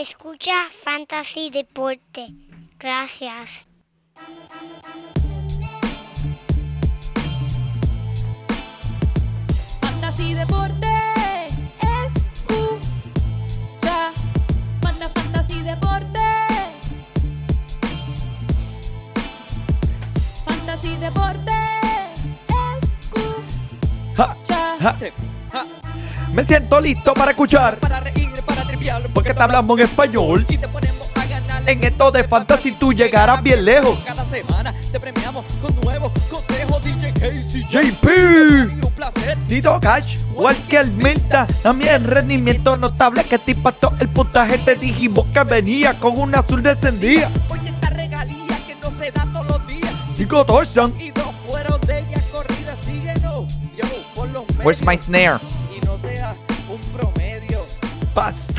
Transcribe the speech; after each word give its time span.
Escucha 0.00 0.54
Fantasy 0.82 1.50
Deporte. 1.50 2.32
Gracias. 2.78 3.50
Fantasy 9.82 10.32
Deporte. 10.32 10.88
Escucha. 12.06 13.18
Manda 14.82 15.08
Fantasy 15.10 15.60
Deporte. 15.60 16.18
Fantasy 20.46 20.96
Deporte. 20.96 21.52
Escucha. 22.80 24.36
ja, 24.80 24.96
ja. 25.52 25.66
Me 26.32 26.44
siento 26.44 26.80
listo 26.80 27.12
para 27.12 27.32
escuchar. 27.32 27.76
para 27.78 27.99
Porque 29.14 29.34
te 29.34 29.42
hablamos 29.42 29.78
en 29.78 29.86
español. 29.86 30.46
y 30.48 30.56
te 30.56 30.68
ponemos 30.68 31.10
a 31.14 31.24
ganar. 31.26 31.68
En 31.68 31.84
esto 31.84 32.10
de 32.10 32.24
fantasy 32.24 32.72
tú 32.72 32.92
llegarás 32.92 33.42
bien 33.42 33.64
lejos. 33.64 33.98
Cada 34.04 34.24
semana 34.30 34.74
te 34.92 34.98
premiamos 35.00 35.44
con 35.62 35.74
nuevos 35.80 36.12
consejos. 36.30 36.82
DJ 36.82 37.12
Casey, 37.12 37.66
JP. 37.70 38.84
un 38.84 38.92
placer. 38.92 39.38
Tito 39.46 39.78
Cash, 39.80 40.18
Walker 40.34 40.86
Milta, 40.86 41.46
también 41.62 42.04
rendimiento 42.04 42.76
notable 42.76 43.24
que 43.24 43.38
te 43.38 43.52
impactó 43.52 43.92
el 44.00 44.08
puntaje. 44.08 44.58
Te 44.58 44.74
dijimos 44.76 45.26
que 45.32 45.42
venía 45.44 45.98
con 45.98 46.18
un 46.18 46.34
azul 46.34 46.62
descendía. 46.62 47.30
Oye, 47.50 47.68
esta 47.70 47.90
regalía 47.90 48.56
que 48.66 48.74
no 48.76 48.90
se 48.90 49.10
da 49.10 49.26
todos 49.32 49.46
los 49.46 49.66
días. 49.66 49.92
Chico 50.16 50.44
Torsan, 50.44 50.94
Y 51.00 51.10
dos 51.10 51.32
fueron 51.48 51.80
de 51.82 51.98
ellas 52.00 52.24
corridas. 52.32 52.78
Síguenos, 52.84 53.52
yo, 53.76 53.84
por 54.14 54.28
los 54.30 54.46
medios. 54.48 54.64
where's 54.64 54.82
my 54.86 54.96
snare? 54.96 55.38
Y 55.76 55.84
no 55.84 55.98
sea 55.98 56.34
un 56.68 56.80
promedio. 56.92 57.58
Pasa. 58.14 58.49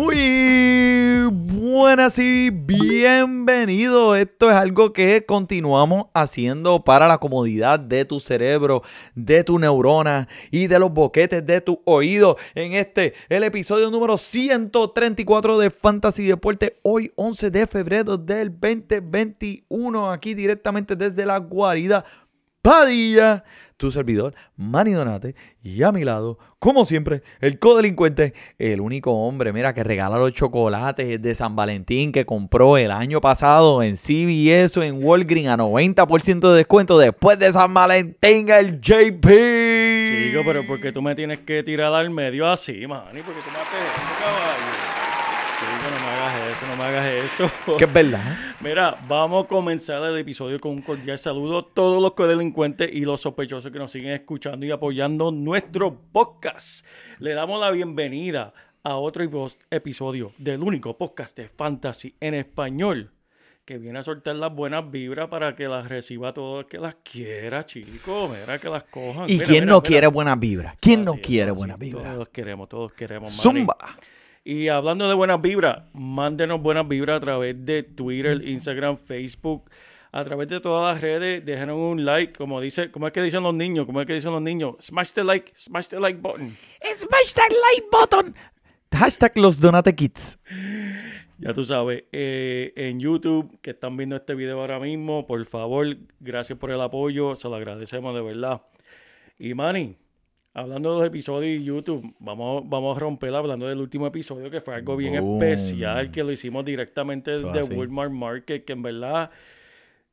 Muy 0.00 1.24
buenas 1.28 2.20
y 2.20 2.50
bienvenido. 2.50 4.14
Esto 4.14 4.48
es 4.48 4.54
algo 4.54 4.92
que 4.92 5.26
continuamos 5.26 6.06
haciendo 6.14 6.84
para 6.84 7.08
la 7.08 7.18
comodidad 7.18 7.80
de 7.80 8.04
tu 8.04 8.20
cerebro, 8.20 8.84
de 9.16 9.42
tu 9.42 9.58
neurona 9.58 10.28
y 10.52 10.68
de 10.68 10.78
los 10.78 10.92
boquetes 10.92 11.44
de 11.44 11.60
tu 11.62 11.82
oído. 11.84 12.36
En 12.54 12.74
este, 12.74 13.14
el 13.28 13.42
episodio 13.42 13.90
número 13.90 14.18
134 14.18 15.58
de 15.58 15.70
Fantasy 15.70 16.26
Deporte, 16.26 16.78
hoy 16.82 17.10
11 17.16 17.50
de 17.50 17.66
febrero 17.66 18.16
del 18.16 18.52
2021, 18.52 20.12
aquí 20.12 20.34
directamente 20.34 20.94
desde 20.94 21.26
la 21.26 21.38
guarida 21.38 22.04
Padilla, 22.62 23.44
tu 23.78 23.90
servidor, 23.90 24.34
Manny 24.56 24.92
Donate, 24.92 25.34
y 25.62 25.82
a 25.82 25.92
mi 25.92 26.04
lado, 26.04 26.38
como 26.58 26.84
siempre, 26.84 27.22
el 27.40 27.58
codelincuente, 27.58 28.34
el 28.58 28.80
único 28.80 29.12
hombre, 29.12 29.52
mira, 29.52 29.72
que 29.72 29.84
regala 29.84 30.18
los 30.18 30.32
chocolates 30.32 31.22
de 31.22 31.34
San 31.34 31.56
Valentín 31.56 32.12
que 32.12 32.26
compró 32.26 32.76
el 32.76 32.90
año 32.90 33.20
pasado 33.20 33.82
en 33.82 33.96
CVS 33.96 34.76
o 34.78 34.82
en 34.82 35.02
Walgreens 35.02 35.48
a 35.48 35.56
90% 35.56 36.50
de 36.50 36.56
descuento 36.56 36.98
después 36.98 37.38
de 37.38 37.52
San 37.52 37.72
Valentín, 37.72 38.50
el 38.50 38.80
JP. 38.80 39.26
Chico, 40.10 40.42
pero 40.44 40.66
¿por 40.66 40.80
qué 40.80 40.92
tú 40.92 41.00
me 41.00 41.14
tienes 41.14 41.38
que 41.40 41.62
tirar 41.62 41.94
al 41.94 42.10
medio 42.10 42.50
así, 42.50 42.86
Manny? 42.86 43.22
¿Por 43.22 43.34
qué 43.34 43.40
tú 43.40 43.50
me 43.52 43.58
haces? 43.58 44.47
Hagas 46.28 46.56
eso, 46.58 46.66
no 46.66 46.76
me 46.76 46.84
hagas 46.84 47.06
eso. 47.06 47.76
Que 47.78 47.84
es 47.84 47.92
verdad. 47.92 48.36
Mira, 48.60 48.98
vamos 49.08 49.46
a 49.46 49.48
comenzar 49.48 50.02
el 50.02 50.18
episodio 50.18 50.58
con 50.60 50.72
un 50.72 50.82
cordial 50.82 51.18
saludo 51.18 51.58
a 51.58 51.66
todos 51.72 52.02
los 52.02 52.12
codelincuentes 52.12 52.90
y 52.92 53.00
los 53.06 53.22
sospechosos 53.22 53.72
que 53.72 53.78
nos 53.78 53.90
siguen 53.90 54.10
escuchando 54.12 54.66
y 54.66 54.70
apoyando 54.70 55.32
nuestro 55.32 55.98
podcast. 56.12 56.84
Le 57.18 57.32
damos 57.32 57.58
la 57.58 57.70
bienvenida 57.70 58.52
a 58.82 58.96
otro 58.96 59.24
episodio 59.70 60.32
del 60.36 60.62
único 60.62 60.98
podcast 60.98 61.34
de 61.34 61.48
fantasy 61.48 62.14
en 62.20 62.34
español 62.34 63.10
que 63.64 63.78
viene 63.78 63.98
a 63.98 64.02
soltar 64.02 64.36
las 64.36 64.54
buenas 64.54 64.90
vibras 64.90 65.28
para 65.28 65.54
que 65.56 65.66
las 65.66 65.88
reciba 65.88 66.34
todo 66.34 66.60
el 66.60 66.66
que 66.66 66.76
las 66.76 66.96
quiera, 66.96 67.64
chicos. 67.64 68.30
Mira, 68.30 68.58
que 68.58 68.68
las 68.68 68.82
cojan. 68.84 69.24
¿Y 69.30 69.34
Mira, 69.34 69.46
quién 69.46 69.64
mira, 69.64 69.72
no 69.72 69.78
mira. 69.80 69.88
quiere 69.88 70.06
buenas 70.08 70.38
vibras? 70.38 70.76
¿Quién 70.78 71.04
no 71.06 71.12
Así 71.12 71.22
quiere 71.22 71.52
buenas 71.52 71.78
vibras? 71.78 72.12
Todos 72.12 72.28
queremos, 72.28 72.68
todos 72.68 72.92
queremos. 72.92 73.32
Zumba. 73.32 73.76
Y 74.44 74.68
hablando 74.68 75.08
de 75.08 75.14
buenas 75.14 75.40
vibras, 75.40 75.82
mándenos 75.92 76.60
buenas 76.62 76.88
vibras 76.88 77.18
a 77.18 77.20
través 77.20 77.64
de 77.64 77.82
Twitter, 77.82 78.46
Instagram, 78.46 78.96
Facebook, 78.96 79.70
a 80.12 80.24
través 80.24 80.48
de 80.48 80.60
todas 80.60 80.94
las 80.94 81.02
redes. 81.02 81.44
Déjenos 81.44 81.76
un 81.76 82.04
like, 82.04 82.32
como 82.32 82.60
dice, 82.60 82.90
como 82.90 83.06
es 83.06 83.12
que 83.12 83.22
dicen 83.22 83.42
los 83.42 83.54
niños, 83.54 83.86
como 83.86 84.00
es 84.00 84.06
que 84.06 84.14
dicen 84.14 84.32
los 84.32 84.42
niños. 84.42 84.76
Smash 84.80 85.12
the 85.12 85.24
like, 85.24 85.52
smash 85.54 85.88
the 85.88 86.00
like 86.00 86.20
button. 86.20 86.56
Smash 86.94 87.34
that 87.34 87.50
like 87.50 87.86
button. 87.90 88.34
Hashtag 88.92 89.36
los 89.36 89.60
Donate 89.60 89.94
Kids. 89.94 90.38
Ya 91.40 91.54
tú 91.54 91.64
sabes, 91.64 92.04
eh, 92.10 92.72
en 92.74 92.98
YouTube, 92.98 93.60
que 93.60 93.70
están 93.70 93.96
viendo 93.96 94.16
este 94.16 94.34
video 94.34 94.60
ahora 94.60 94.80
mismo, 94.80 95.24
por 95.24 95.44
favor, 95.44 95.96
gracias 96.18 96.58
por 96.58 96.72
el 96.72 96.80
apoyo, 96.80 97.36
se 97.36 97.48
lo 97.48 97.54
agradecemos 97.54 98.12
de 98.12 98.22
verdad. 98.22 98.62
Y 99.38 99.54
Manny, 99.54 99.96
hablando 100.58 100.92
de 100.92 100.98
los 100.98 101.06
episodios 101.06 101.58
de 101.58 101.64
YouTube, 101.64 102.14
vamos, 102.18 102.68
vamos 102.68 102.96
a 102.96 103.00
romper 103.00 103.34
hablando 103.34 103.66
del 103.66 103.78
último 103.78 104.06
episodio, 104.06 104.50
que 104.50 104.60
fue 104.60 104.74
algo 104.74 104.96
bien 104.96 105.20
Boom. 105.20 105.42
especial, 105.42 106.10
que 106.10 106.24
lo 106.24 106.32
hicimos 106.32 106.64
directamente 106.64 107.32
Eso 107.32 107.52
de 107.52 107.60
así. 107.60 107.74
Walmart 107.74 108.10
Market, 108.10 108.64
que 108.64 108.72
en 108.72 108.82
verdad, 108.82 109.30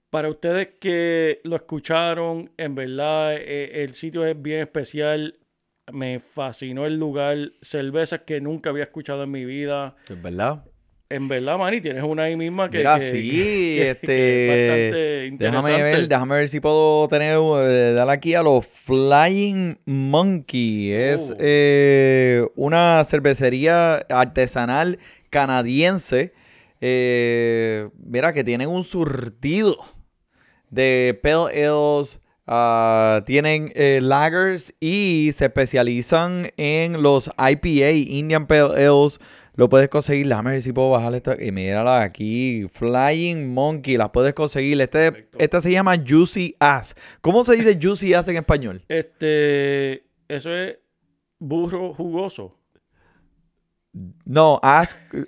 para 0.10 0.30
ustedes 0.30 0.70
que 0.80 1.42
lo 1.44 1.56
escucharon, 1.56 2.52
en 2.58 2.76
verdad, 2.76 3.36
eh, 3.36 3.84
el 3.84 3.94
sitio 3.94 4.26
es 4.26 4.40
bien 4.40 4.60
especial. 4.60 5.36
Me 5.92 6.20
fascinó 6.20 6.86
el 6.86 6.98
lugar, 6.98 7.52
cervezas 7.62 8.22
que 8.22 8.42
nunca 8.42 8.70
había 8.70 8.84
escuchado 8.84 9.24
en 9.24 9.32
mi 9.32 9.46
vida. 9.46 9.96
Es 10.10 10.22
verdad. 10.22 10.64
En 11.08 11.28
verdad, 11.28 11.60
Manny, 11.60 11.82
tienes 11.82 12.04
una 12.04 12.24
ahí 12.24 12.36
misma 12.36 12.68
que, 12.70 12.80
Mira, 12.80 12.96
que- 12.98 13.12
sí, 13.12 13.30
que- 13.30 13.90
este. 13.92 14.08
que 14.08 14.46
es 14.46 14.50
bastante 14.50 15.28
interesante. 15.28 15.72
déjame 15.72 15.84
ver, 15.84 16.08
déjame 16.08 16.36
ver 16.36 16.50
si 16.50 16.60
puedo 16.60 17.08
tener, 17.08 17.38
eh, 17.38 17.94
dar 17.94 18.10
aquí 18.10 18.34
a 18.34 18.42
los 18.42 18.66
Flying 18.66 19.78
Monkey. 19.86 20.92
Es 20.92 21.30
Oh. 21.32 21.38
eh, 21.40 22.48
una 22.56 23.04
cervecería 23.04 23.98
artesanal 24.10 24.98
canadiense. 25.30 26.34
eh, 26.82 27.88
mira, 28.04 28.32
que 28.34 28.44
tienen 28.44 28.68
un 28.68 28.84
surtido 28.84 29.78
de 30.70 31.18
Pale 31.24 31.66
Ales. 31.66 32.20
ah, 32.48 33.24
tienen 33.26 33.72
lagers 34.08 34.74
y 34.80 35.30
se 35.34 35.46
especializan 35.46 36.52
en 36.58 37.02
los 37.02 37.32
IPA, 37.40 37.92
Indian 37.92 38.46
Pale 38.46 38.86
Ales. 38.86 39.20
Lo 39.56 39.70
puedes 39.70 39.90
conseguir. 39.90 40.28
Déjame 40.28 40.52
ver 40.52 40.62
si 40.62 40.74
puedo 40.74 40.90
bajar 40.92 41.14
esta. 41.16 41.42
Y 41.42 41.52
mírala 41.52 42.02
aquí. 42.02 42.68
Flying 42.72 43.54
Monkey. 43.54 43.98
La 43.98 44.12
puedes 44.12 44.34
conseguir. 44.34 44.80
Este, 44.82 45.12
Perfecto. 45.12 45.38
esta 45.40 45.62
se 45.62 45.72
llama 45.72 45.96
Juicy 46.06 46.56
Ass. 46.60 46.96
¿Cómo 47.22 47.44
se 47.46 47.56
dice 47.56 47.78
Juicy 47.82 48.14
Ass 48.14 48.28
en 48.28 48.38
español? 48.38 48.84
Este, 48.90 50.04
eso 50.28 50.54
es 50.54 50.78
burro 51.40 51.94
jugoso. 51.94 52.58
No, 54.26 54.60
Ass. 54.62 54.98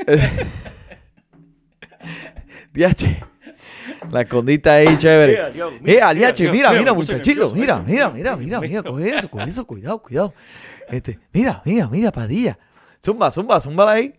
Diache. 2.73 3.17
La 4.11 4.21
escondita 4.21 4.75
ahí, 4.75 4.95
chévere. 4.97 5.33
Mira, 5.33 5.49
Eh, 5.69 5.79
mira, 5.81 6.09
aliache, 6.09 6.51
mira, 6.51 6.53
mira, 6.53 6.69
mira, 6.69 6.79
mira, 6.81 6.91
me 6.94 6.99
puse 6.99 7.13
muchachito, 7.13 7.41
nervioso, 7.47 7.55
mira, 7.55 7.79
mira, 7.79 8.09
mira, 8.09 8.35
mira, 8.38 8.59
mira, 8.61 8.83
coge 8.83 9.09
eso, 9.09 9.29
coge 9.29 9.49
eso, 9.49 9.65
cuidado, 9.65 10.01
cuidado. 10.01 10.33
Este, 10.89 11.19
mira, 11.33 11.61
mira, 11.65 11.88
mira, 11.88 12.11
padilla. 12.11 12.57
Zumba, 13.03 13.31
zumba, 13.31 13.59
zumba 13.59 13.91
ahí. 13.91 14.13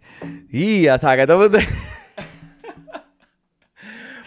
Y 0.50 0.82
ya 0.82 0.98
saca 0.98 1.26
todo. 1.26 1.58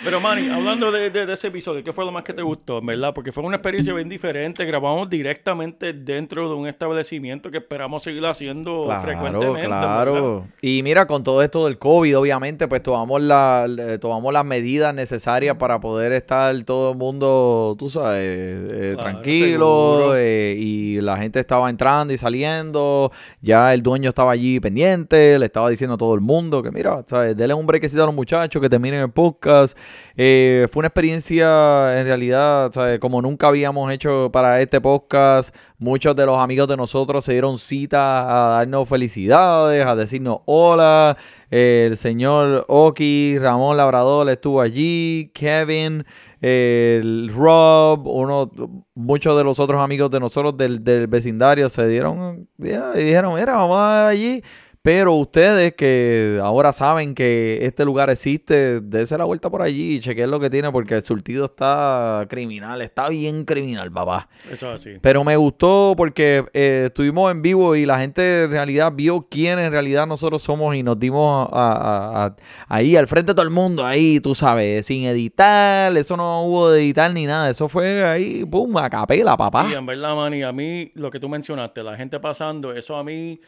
Pero, 0.03 0.19
Manny, 0.19 0.49
hablando 0.49 0.91
de, 0.91 1.11
de- 1.11 1.27
de 1.27 1.33
ese 1.33 1.49
episodio, 1.49 1.83
¿qué 1.83 1.93
fue 1.93 2.03
lo 2.03 2.11
más 2.11 2.23
que 2.23 2.33
te 2.33 2.41
gustó, 2.41 2.79
en 2.79 2.87
verdad? 2.87 3.13
Porque 3.13 3.31
fue 3.31 3.43
una 3.43 3.57
experiencia 3.57 3.93
bien 3.93 4.09
diferente. 4.09 4.65
Grabamos 4.65 5.07
directamente 5.09 5.93
dentro 5.93 6.49
de 6.49 6.55
un 6.55 6.67
establecimiento 6.67 7.51
que 7.51 7.57
esperamos 7.59 8.01
seguir 8.01 8.25
haciendo 8.25 8.85
Claro, 8.85 9.01
frecuentemente. 9.03 9.61
en 9.61 9.67
claro. 9.67 10.13
verdad. 10.13 10.49
Y 10.61 10.81
mira, 10.81 11.05
con 11.05 11.23
todo 11.23 11.43
esto 11.43 11.65
del 11.65 11.77
COVID, 11.77 12.17
obviamente, 12.17 12.67
pues 12.67 12.81
tomamos, 12.81 13.21
la, 13.21 13.67
tomamos 13.99 14.33
las 14.33 14.43
medidas 14.43 14.91
necesarias 14.95 15.55
para 15.57 15.79
poder 15.79 16.13
estar 16.13 16.55
todo 16.63 16.93
el 16.93 16.97
mundo, 16.97 17.75
tú 17.77 17.89
sabes, 17.91 18.19
eh, 18.23 18.91
Claro, 18.95 19.11
tranquilo. 19.11 20.15
eh, 20.15 20.55
y 20.57 20.99
la 21.01 21.17
gente 21.17 21.39
estaba 21.39 21.69
entrando 21.69 22.11
y 22.11 22.17
saliendo. 22.17 23.11
Ya 23.41 23.71
el 23.71 23.83
dueño 23.83 24.09
estaba 24.09 24.31
allí 24.31 24.59
pendiente, 24.59 25.37
le 25.37 25.45
estaba 25.45 25.69
diciendo 25.69 25.93
a 25.93 25.97
todo 25.97 26.15
el 26.15 26.21
mundo 26.21 26.63
que, 26.63 26.71
mira, 26.71 27.03
¿sabes? 27.05 27.37
Denle 27.37 27.53
un 27.53 27.67
brequecito 27.67 28.01
a 28.01 28.07
los 28.07 28.15
muchachos 28.15 28.59
que 28.59 28.67
terminen 28.69 29.01
el 29.01 29.11
podcast. 29.11 29.77
Eh, 30.17 30.67
fue 30.71 30.81
una 30.81 30.87
experiencia, 30.87 31.99
en 31.99 32.05
realidad, 32.05 32.71
como 32.99 33.21
nunca 33.21 33.47
habíamos 33.47 33.91
hecho 33.91 34.29
para 34.31 34.61
este 34.61 34.81
podcast. 34.81 35.55
Muchos 35.77 36.15
de 36.15 36.25
los 36.25 36.37
amigos 36.37 36.67
de 36.67 36.77
nosotros 36.77 37.23
se 37.25 37.31
dieron 37.33 37.57
cita 37.57 38.21
a 38.21 38.49
darnos 38.57 38.87
felicidades, 38.87 39.85
a 39.85 39.95
decirnos 39.95 40.39
hola. 40.45 41.17
El 41.49 41.97
señor 41.97 42.65
Oki, 42.69 43.37
Ramón 43.39 43.75
Labrador 43.77 44.29
estuvo 44.29 44.61
allí, 44.61 45.31
Kevin, 45.33 46.05
el 46.39 47.31
Rob, 47.35 48.07
uno, 48.07 48.49
muchos 48.95 49.37
de 49.37 49.43
los 49.43 49.59
otros 49.59 49.81
amigos 49.81 50.09
de 50.11 50.19
nosotros 50.19 50.55
del, 50.57 50.83
del 50.83 51.07
vecindario 51.07 51.69
se 51.69 51.87
dieron, 51.87 52.47
dieron- 52.57 52.95
y 52.95 53.03
dijeron, 53.03 53.33
mira, 53.35 53.53
vamos 53.57 53.77
a 53.77 53.81
dar 53.81 54.07
allí. 54.07 54.41
Pero 54.83 55.13
ustedes 55.13 55.75
que 55.75 56.39
ahora 56.41 56.73
saben 56.73 57.13
que 57.13 57.59
este 57.61 57.85
lugar 57.85 58.09
existe, 58.09 58.81
dése 58.81 59.15
la 59.15 59.25
vuelta 59.25 59.51
por 59.51 59.61
allí 59.61 59.97
y 59.97 59.99
chequen 59.99 60.31
lo 60.31 60.39
que 60.39 60.49
tiene 60.49 60.71
porque 60.71 60.95
el 60.95 61.03
surtido 61.03 61.45
está 61.45 62.25
criminal, 62.27 62.81
está 62.81 63.07
bien 63.09 63.45
criminal, 63.45 63.91
papá. 63.91 64.27
Eso 64.51 64.73
es 64.73 64.81
así. 64.81 64.97
Pero 64.99 65.23
me 65.23 65.35
gustó 65.35 65.93
porque 65.95 66.45
eh, 66.53 66.85
estuvimos 66.87 67.29
en 67.31 67.43
vivo 67.43 67.75
y 67.75 67.85
la 67.85 67.99
gente 67.99 68.41
en 68.45 68.51
realidad 68.51 68.91
vio 68.91 69.27
quién 69.29 69.59
en 69.59 69.71
realidad 69.71 70.07
nosotros 70.07 70.41
somos 70.41 70.75
y 70.75 70.81
nos 70.81 70.97
dimos 70.99 71.47
a- 71.51 71.71
a- 71.73 72.25
a- 72.25 72.35
ahí 72.67 72.95
al 72.95 73.05
frente 73.05 73.33
de 73.33 73.35
todo 73.35 73.45
el 73.45 73.53
mundo, 73.53 73.85
ahí, 73.85 74.19
tú 74.19 74.33
sabes, 74.33 74.87
sin 74.87 75.03
editar, 75.03 75.95
eso 75.95 76.17
no 76.17 76.43
hubo 76.45 76.71
de 76.71 76.81
editar 76.81 77.13
ni 77.13 77.27
nada, 77.27 77.51
eso 77.51 77.69
fue 77.69 78.03
ahí, 78.03 78.43
pum, 78.45 78.75
a 78.77 78.89
capela, 78.89 79.37
papá. 79.37 79.67
Y 79.69 79.75
en 79.75 79.85
verdad, 79.85 80.25
a 80.43 80.51
mí 80.51 80.91
lo 80.95 81.11
que 81.11 81.19
tú 81.19 81.29
mencionaste, 81.29 81.83
la 81.83 81.95
gente 81.95 82.19
pasando, 82.19 82.73
eso 82.73 82.95
a 82.95 83.03
mí 83.03 83.39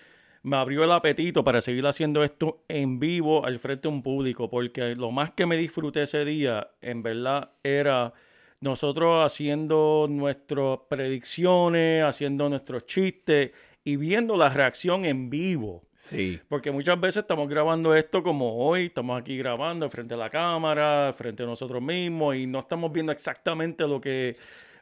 me 0.44 0.58
abrió 0.58 0.84
el 0.84 0.92
apetito 0.92 1.44
para 1.44 1.62
seguir 1.62 1.86
haciendo 1.88 2.24
esto 2.24 2.64
en 2.68 3.00
vivo 3.00 3.46
al 3.46 3.60
frente 3.60 3.88
de 3.88 3.94
un 3.94 4.04
público, 4.04 4.50
porque 4.50 4.94
lo 4.96 5.10
más 5.12 5.32
que 5.32 5.46
me 5.46 5.58
disfruté 5.58 6.04
ese 6.04 6.26
día, 6.26 6.70
en 6.82 7.02
verdad, 7.02 7.52
era 7.64 8.14
nosotros 8.60 9.26
haciendo 9.26 10.08
nuestras 10.10 10.80
predicciones, 10.90 12.04
haciendo 12.04 12.50
nuestros 12.50 12.86
chistes 12.86 13.52
y 13.86 13.96
viendo 13.96 14.36
la 14.36 14.50
reacción 14.50 15.06
en 15.06 15.30
vivo. 15.30 15.84
Sí. 15.96 16.40
Porque 16.50 16.72
muchas 16.72 17.00
veces 17.00 17.22
estamos 17.22 17.48
grabando 17.48 17.96
esto 17.96 18.22
como 18.22 18.66
hoy, 18.66 18.88
estamos 18.88 19.20
aquí 19.20 19.38
grabando 19.38 19.90
frente 19.90 20.14
a 20.14 20.18
la 20.18 20.30
cámara, 20.30 21.14
frente 21.18 21.44
a 21.44 21.46
nosotros 21.46 21.82
mismos 21.82 22.36
y 22.36 22.48
no 22.48 22.60
estamos 22.60 22.92
viendo 22.92 23.14
exactamente 23.14 23.88
lo 23.88 24.02
que, 24.02 24.36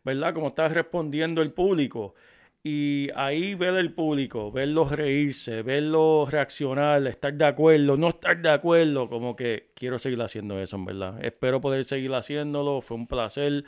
¿verdad? 0.03 0.33
Como 0.33 0.47
está 0.47 0.67
respondiendo 0.67 1.43
el 1.43 1.51
público. 1.51 2.15
Y 2.63 3.09
ahí 3.15 3.55
ver 3.55 3.75
el 3.75 3.91
público, 3.93 4.51
verlos 4.51 4.91
reírse, 4.91 5.63
verlos 5.63 6.29
reaccionar, 6.29 7.07
estar 7.07 7.33
de 7.33 7.45
acuerdo, 7.45 7.97
no 7.97 8.09
estar 8.09 8.39
de 8.39 8.51
acuerdo, 8.51 9.09
como 9.09 9.35
que 9.35 9.71
quiero 9.73 9.97
seguir 9.97 10.21
haciendo 10.21 10.59
eso, 10.59 10.75
en 10.75 10.85
verdad. 10.85 11.25
Espero 11.25 11.59
poder 11.59 11.85
seguir 11.85 12.13
haciéndolo, 12.13 12.81
fue 12.81 12.97
un 12.97 13.07
placer. 13.07 13.63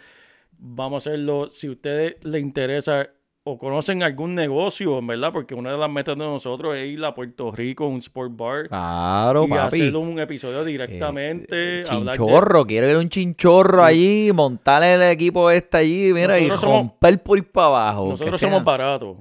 Vamos 0.60 1.08
a 1.08 1.10
hacerlo. 1.10 1.50
Si 1.50 1.68
a 1.68 1.72
ustedes 1.72 2.18
les 2.24 2.42
interesa 2.44 3.10
o 3.46 3.58
conocen 3.58 4.02
algún 4.04 4.36
negocio, 4.36 5.00
en 5.00 5.08
verdad, 5.08 5.34
porque 5.34 5.54
una 5.54 5.74
de 5.74 5.78
las 5.78 5.90
metas 5.90 6.18
de 6.18 6.24
nosotros 6.24 6.78
es 6.78 6.88
ir 6.88 7.04
a 7.04 7.14
Puerto 7.14 7.52
Rico, 7.52 7.86
un 7.88 8.00
sport 8.00 8.32
bar, 8.38 8.68
Claro, 8.70 9.44
y 9.44 9.50
papi. 9.50 9.82
hacer 9.82 9.96
un 9.98 10.18
episodio 10.18 10.64
directamente. 10.64 11.84
hablar 11.90 12.16
de- 12.16 12.24
Chinchorro, 12.24 12.66
quiero 12.66 12.90
ir 12.90 12.96
a 12.96 13.00
un 13.00 13.10
chinchorro 13.10 13.84
allí, 13.84 14.32
montarle 14.34 14.94
el 14.94 15.02
equipo 15.04 15.50
este 15.52 15.76
allí, 15.78 16.14
mira, 16.14 16.40
y 16.40 16.46
somos- 16.52 16.62
romper 16.62 17.22
por 17.22 17.38
ir 17.38 17.52
para 17.52 17.68
abajo. 17.68 18.10
Nosotros 18.12 18.40
somos 18.40 18.64
baratos. 18.64 19.18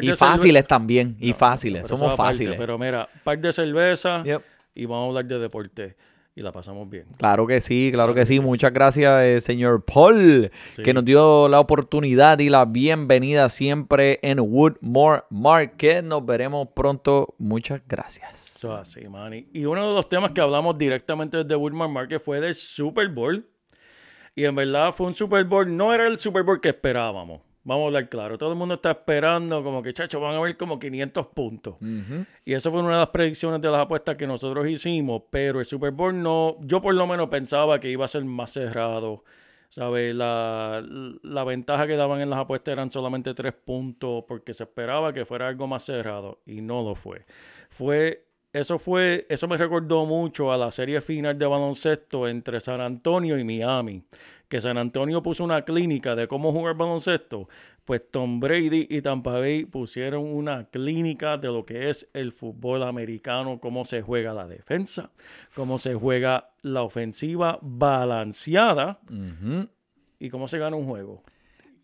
Y 0.00 0.06
de 0.08 0.14
fáciles 0.16 0.62
cerve- 0.62 0.68
también, 0.68 1.16
y 1.18 1.30
No, 1.30 1.34
fáciles, 1.36 1.88
somos 1.88 2.12
aparte, 2.12 2.22
fáciles. 2.34 2.56
Pero 2.56 2.78
mira, 2.78 3.08
par 3.24 3.36
de 3.40 3.52
cerveza 3.52 4.22
Yep. 4.22 4.42
y 4.76 4.84
vamos 4.86 5.06
a 5.06 5.08
hablar 5.08 5.24
de 5.24 5.38
deporte. 5.40 5.96
Y 6.38 6.42
la 6.42 6.52
pasamos 6.52 6.88
bien. 6.90 7.06
Claro 7.16 7.46
que 7.46 7.62
sí, 7.62 7.88
claro 7.90 8.12
que 8.12 8.26
sí. 8.26 8.40
Muchas 8.40 8.70
gracias, 8.70 9.22
eh, 9.22 9.40
señor 9.40 9.82
Paul, 9.86 10.50
Sí. 10.68 10.82
que 10.82 10.92
nos 10.92 11.02
dio 11.02 11.48
la 11.48 11.60
oportunidad 11.60 12.38
y 12.40 12.50
la 12.50 12.66
bienvenida 12.66 13.48
siempre 13.48 14.20
en 14.22 14.40
Woodmore 14.40 15.22
Market. 15.30 16.04
Nos 16.04 16.26
veremos 16.26 16.68
pronto. 16.74 17.34
Muchas 17.38 17.80
gracias. 17.88 18.56
Eso 18.56 18.74
es 18.74 18.80
así, 18.80 19.08
Manny. 19.08 19.48
Y 19.54 19.64
uno 19.64 19.88
de 19.88 19.94
los 19.94 20.10
temas 20.10 20.32
que 20.32 20.42
hablamos 20.42 20.76
directamente 20.76 21.38
desde 21.42 21.56
Woodman 21.56 21.90
Market 21.90 22.20
fue 22.20 22.38
del 22.38 22.54
Super 22.54 23.08
Bowl. 23.08 23.48
Y 24.34 24.44
en 24.44 24.54
verdad 24.54 24.92
fue 24.92 25.06
un 25.06 25.14
Super 25.14 25.42
Bowl, 25.44 25.74
no 25.74 25.94
era 25.94 26.06
el 26.06 26.18
Super 26.18 26.42
Bowl 26.42 26.60
que 26.60 26.68
esperábamos. 26.68 27.40
Vamos 27.66 27.82
a 27.82 27.86
hablar 27.88 28.08
claro. 28.08 28.38
Todo 28.38 28.52
el 28.52 28.56
mundo 28.56 28.74
está 28.74 28.92
esperando 28.92 29.64
como 29.64 29.82
que, 29.82 29.92
chacho, 29.92 30.20
van 30.20 30.36
a 30.36 30.40
ver 30.40 30.56
como 30.56 30.78
500 30.78 31.26
puntos. 31.26 31.74
Y 32.44 32.52
eso 32.52 32.70
fue 32.70 32.78
una 32.78 32.92
de 32.92 32.98
las 32.98 33.08
predicciones 33.08 33.60
de 33.60 33.68
las 33.68 33.80
apuestas 33.80 34.14
que 34.14 34.24
nosotros 34.24 34.68
hicimos. 34.68 35.22
Pero 35.30 35.58
el 35.58 35.66
Super 35.66 35.90
Bowl 35.90 36.22
no, 36.22 36.58
yo 36.60 36.80
por 36.80 36.94
lo 36.94 37.08
menos 37.08 37.28
pensaba 37.28 37.80
que 37.80 37.90
iba 37.90 38.04
a 38.04 38.08
ser 38.08 38.24
más 38.24 38.52
cerrado. 38.52 39.24
¿Sabes? 39.68 40.14
La, 40.14 40.80
la 41.22 41.42
ventaja 41.42 41.88
que 41.88 41.96
daban 41.96 42.20
en 42.20 42.30
las 42.30 42.38
apuestas 42.38 42.70
eran 42.70 42.92
solamente 42.92 43.34
tres 43.34 43.52
puntos 43.52 44.22
porque 44.28 44.54
se 44.54 44.62
esperaba 44.62 45.12
que 45.12 45.24
fuera 45.24 45.48
algo 45.48 45.66
más 45.66 45.82
cerrado 45.82 46.38
y 46.46 46.60
no 46.60 46.84
lo 46.84 46.94
fue. 46.94 47.26
Fue, 47.68 48.26
eso 48.52 48.78
fue, 48.78 49.26
eso 49.28 49.48
me 49.48 49.56
recordó 49.56 50.06
mucho 50.06 50.52
a 50.52 50.56
la 50.56 50.70
serie 50.70 51.00
final 51.00 51.36
de 51.36 51.46
baloncesto 51.46 52.28
entre 52.28 52.60
San 52.60 52.80
Antonio 52.80 53.36
y 53.36 53.42
Miami. 53.42 54.04
Que 54.48 54.60
San 54.60 54.78
Antonio 54.78 55.22
puso 55.22 55.42
una 55.42 55.62
clínica 55.62 56.14
de 56.14 56.28
cómo 56.28 56.52
jugar 56.52 56.76
baloncesto. 56.76 57.48
Pues 57.84 58.02
Tom 58.10 58.40
Brady 58.40 58.86
y 58.90 59.02
Tampa 59.02 59.32
Bay 59.38 59.64
pusieron 59.64 60.24
una 60.24 60.64
clínica 60.64 61.36
de 61.36 61.48
lo 61.48 61.64
que 61.64 61.88
es 61.88 62.08
el 62.12 62.32
fútbol 62.32 62.82
americano, 62.82 63.58
cómo 63.60 63.84
se 63.84 64.02
juega 64.02 64.34
la 64.34 64.46
defensa, 64.46 65.10
cómo 65.54 65.78
se 65.78 65.94
juega 65.94 66.50
la 66.62 66.82
ofensiva 66.82 67.58
balanceada 67.62 69.00
y 70.18 70.30
cómo 70.30 70.48
se 70.48 70.58
gana 70.58 70.76
un 70.76 70.86
juego. 70.86 71.22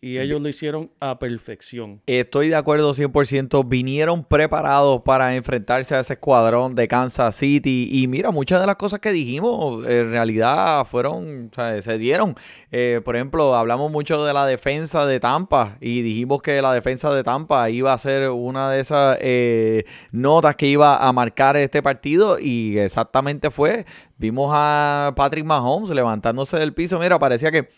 Y 0.03 0.19
ellos 0.19 0.41
lo 0.41 0.49
hicieron 0.49 0.91
a 0.99 1.17
perfección. 1.17 2.01
Estoy 2.07 2.49
de 2.49 2.57
acuerdo 2.57 2.93
100%. 2.93 3.65
Vinieron 3.65 4.25
preparados 4.25 5.01
para 5.03 5.33
enfrentarse 5.37 5.95
a 5.95 6.01
ese 6.01 6.15
escuadrón 6.15 6.75
de 6.75 6.89
Kansas 6.89 7.37
City. 7.37 7.87
Y 7.89 8.07
mira, 8.07 8.31
muchas 8.31 8.59
de 8.59 8.67
las 8.67 8.75
cosas 8.75 8.99
que 8.99 9.13
dijimos 9.13 9.87
en 9.87 10.11
realidad 10.11 10.83
fueron, 10.83 11.49
o 11.49 11.55
sea, 11.55 11.81
se 11.81 11.97
dieron. 11.97 12.35
Eh, 12.69 12.99
por 13.05 13.15
ejemplo, 13.15 13.55
hablamos 13.55 13.93
mucho 13.93 14.25
de 14.25 14.33
la 14.33 14.45
defensa 14.45 15.05
de 15.05 15.21
Tampa 15.21 15.77
y 15.79 16.01
dijimos 16.01 16.41
que 16.41 16.61
la 16.61 16.73
defensa 16.73 17.13
de 17.15 17.23
Tampa 17.23 17.69
iba 17.69 17.93
a 17.93 17.97
ser 17.97 18.29
una 18.29 18.71
de 18.71 18.81
esas 18.81 19.17
eh, 19.21 19.85
notas 20.11 20.57
que 20.57 20.67
iba 20.67 20.97
a 20.97 21.13
marcar 21.13 21.55
este 21.55 21.81
partido. 21.81 22.39
Y 22.39 22.77
exactamente 22.77 23.51
fue. 23.51 23.85
Vimos 24.17 24.51
a 24.53 25.13
Patrick 25.15 25.45
Mahomes 25.45 25.91
levantándose 25.91 26.57
del 26.57 26.73
piso. 26.73 26.99
Mira, 26.99 27.17
parecía 27.19 27.53
que... 27.53 27.69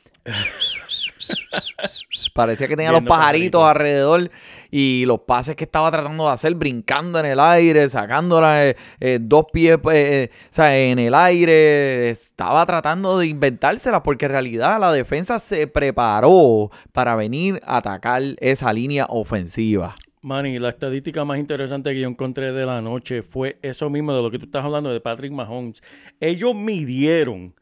Parecía 2.33 2.67
que 2.67 2.75
tenía 2.75 2.91
los 2.91 3.03
pajaritos. 3.03 3.63
alrededor 3.63 4.29
y 4.71 5.05
los 5.05 5.21
pases 5.21 5.55
que 5.55 5.63
estaba 5.63 5.91
tratando 5.91 6.25
de 6.25 6.31
hacer, 6.31 6.53
brincando 6.55 7.19
en 7.19 7.25
el 7.25 7.39
aire, 7.39 7.87
sacándola 7.89 8.67
eh, 8.67 8.75
eh, 8.99 9.19
dos 9.21 9.45
pies 9.51 9.77
eh, 9.91 10.29
o 10.31 10.53
sea, 10.53 10.77
en 10.77 10.99
el 10.99 11.13
aire. 11.13 12.09
Estaba 12.09 12.65
tratando 12.65 13.17
de 13.17 13.27
inventárselas 13.27 14.01
porque 14.01 14.25
en 14.25 14.31
realidad 14.31 14.79
la 14.79 14.91
defensa 14.91 15.39
se 15.39 15.67
preparó 15.67 16.71
para 16.91 17.15
venir 17.15 17.61
a 17.65 17.77
atacar 17.77 18.21
esa 18.39 18.73
línea 18.73 19.05
ofensiva. 19.09 19.95
Manny, 20.25 20.57
la 20.57 20.69
estadística 20.69 21.23
más 21.23 21.37
interesante 21.37 21.93
que 21.93 21.99
yo 21.99 22.07
encontré 22.07 22.51
de 22.51 22.65
la 22.65 22.81
noche 22.81 23.21
fue 23.21 23.59
eso 23.61 23.91
mismo 23.91 24.11
de 24.11 24.23
lo 24.23 24.31
que 24.31 24.39
tú 24.39 24.45
estás 24.45 24.65
hablando 24.65 24.91
de 24.91 24.99
Patrick 24.99 25.31
Mahomes. 25.31 25.83
Ellos 26.19 26.55
midieron 26.55 27.53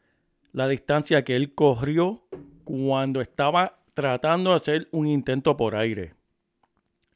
la 0.52 0.66
distancia 0.66 1.24
que 1.24 1.36
él 1.36 1.54
corrió 1.54 2.22
cuando 2.64 3.20
estaba 3.20 3.78
tratando 3.94 4.50
de 4.50 4.56
hacer 4.56 4.88
un 4.90 5.06
intento 5.06 5.56
por 5.56 5.76
aire. 5.76 6.14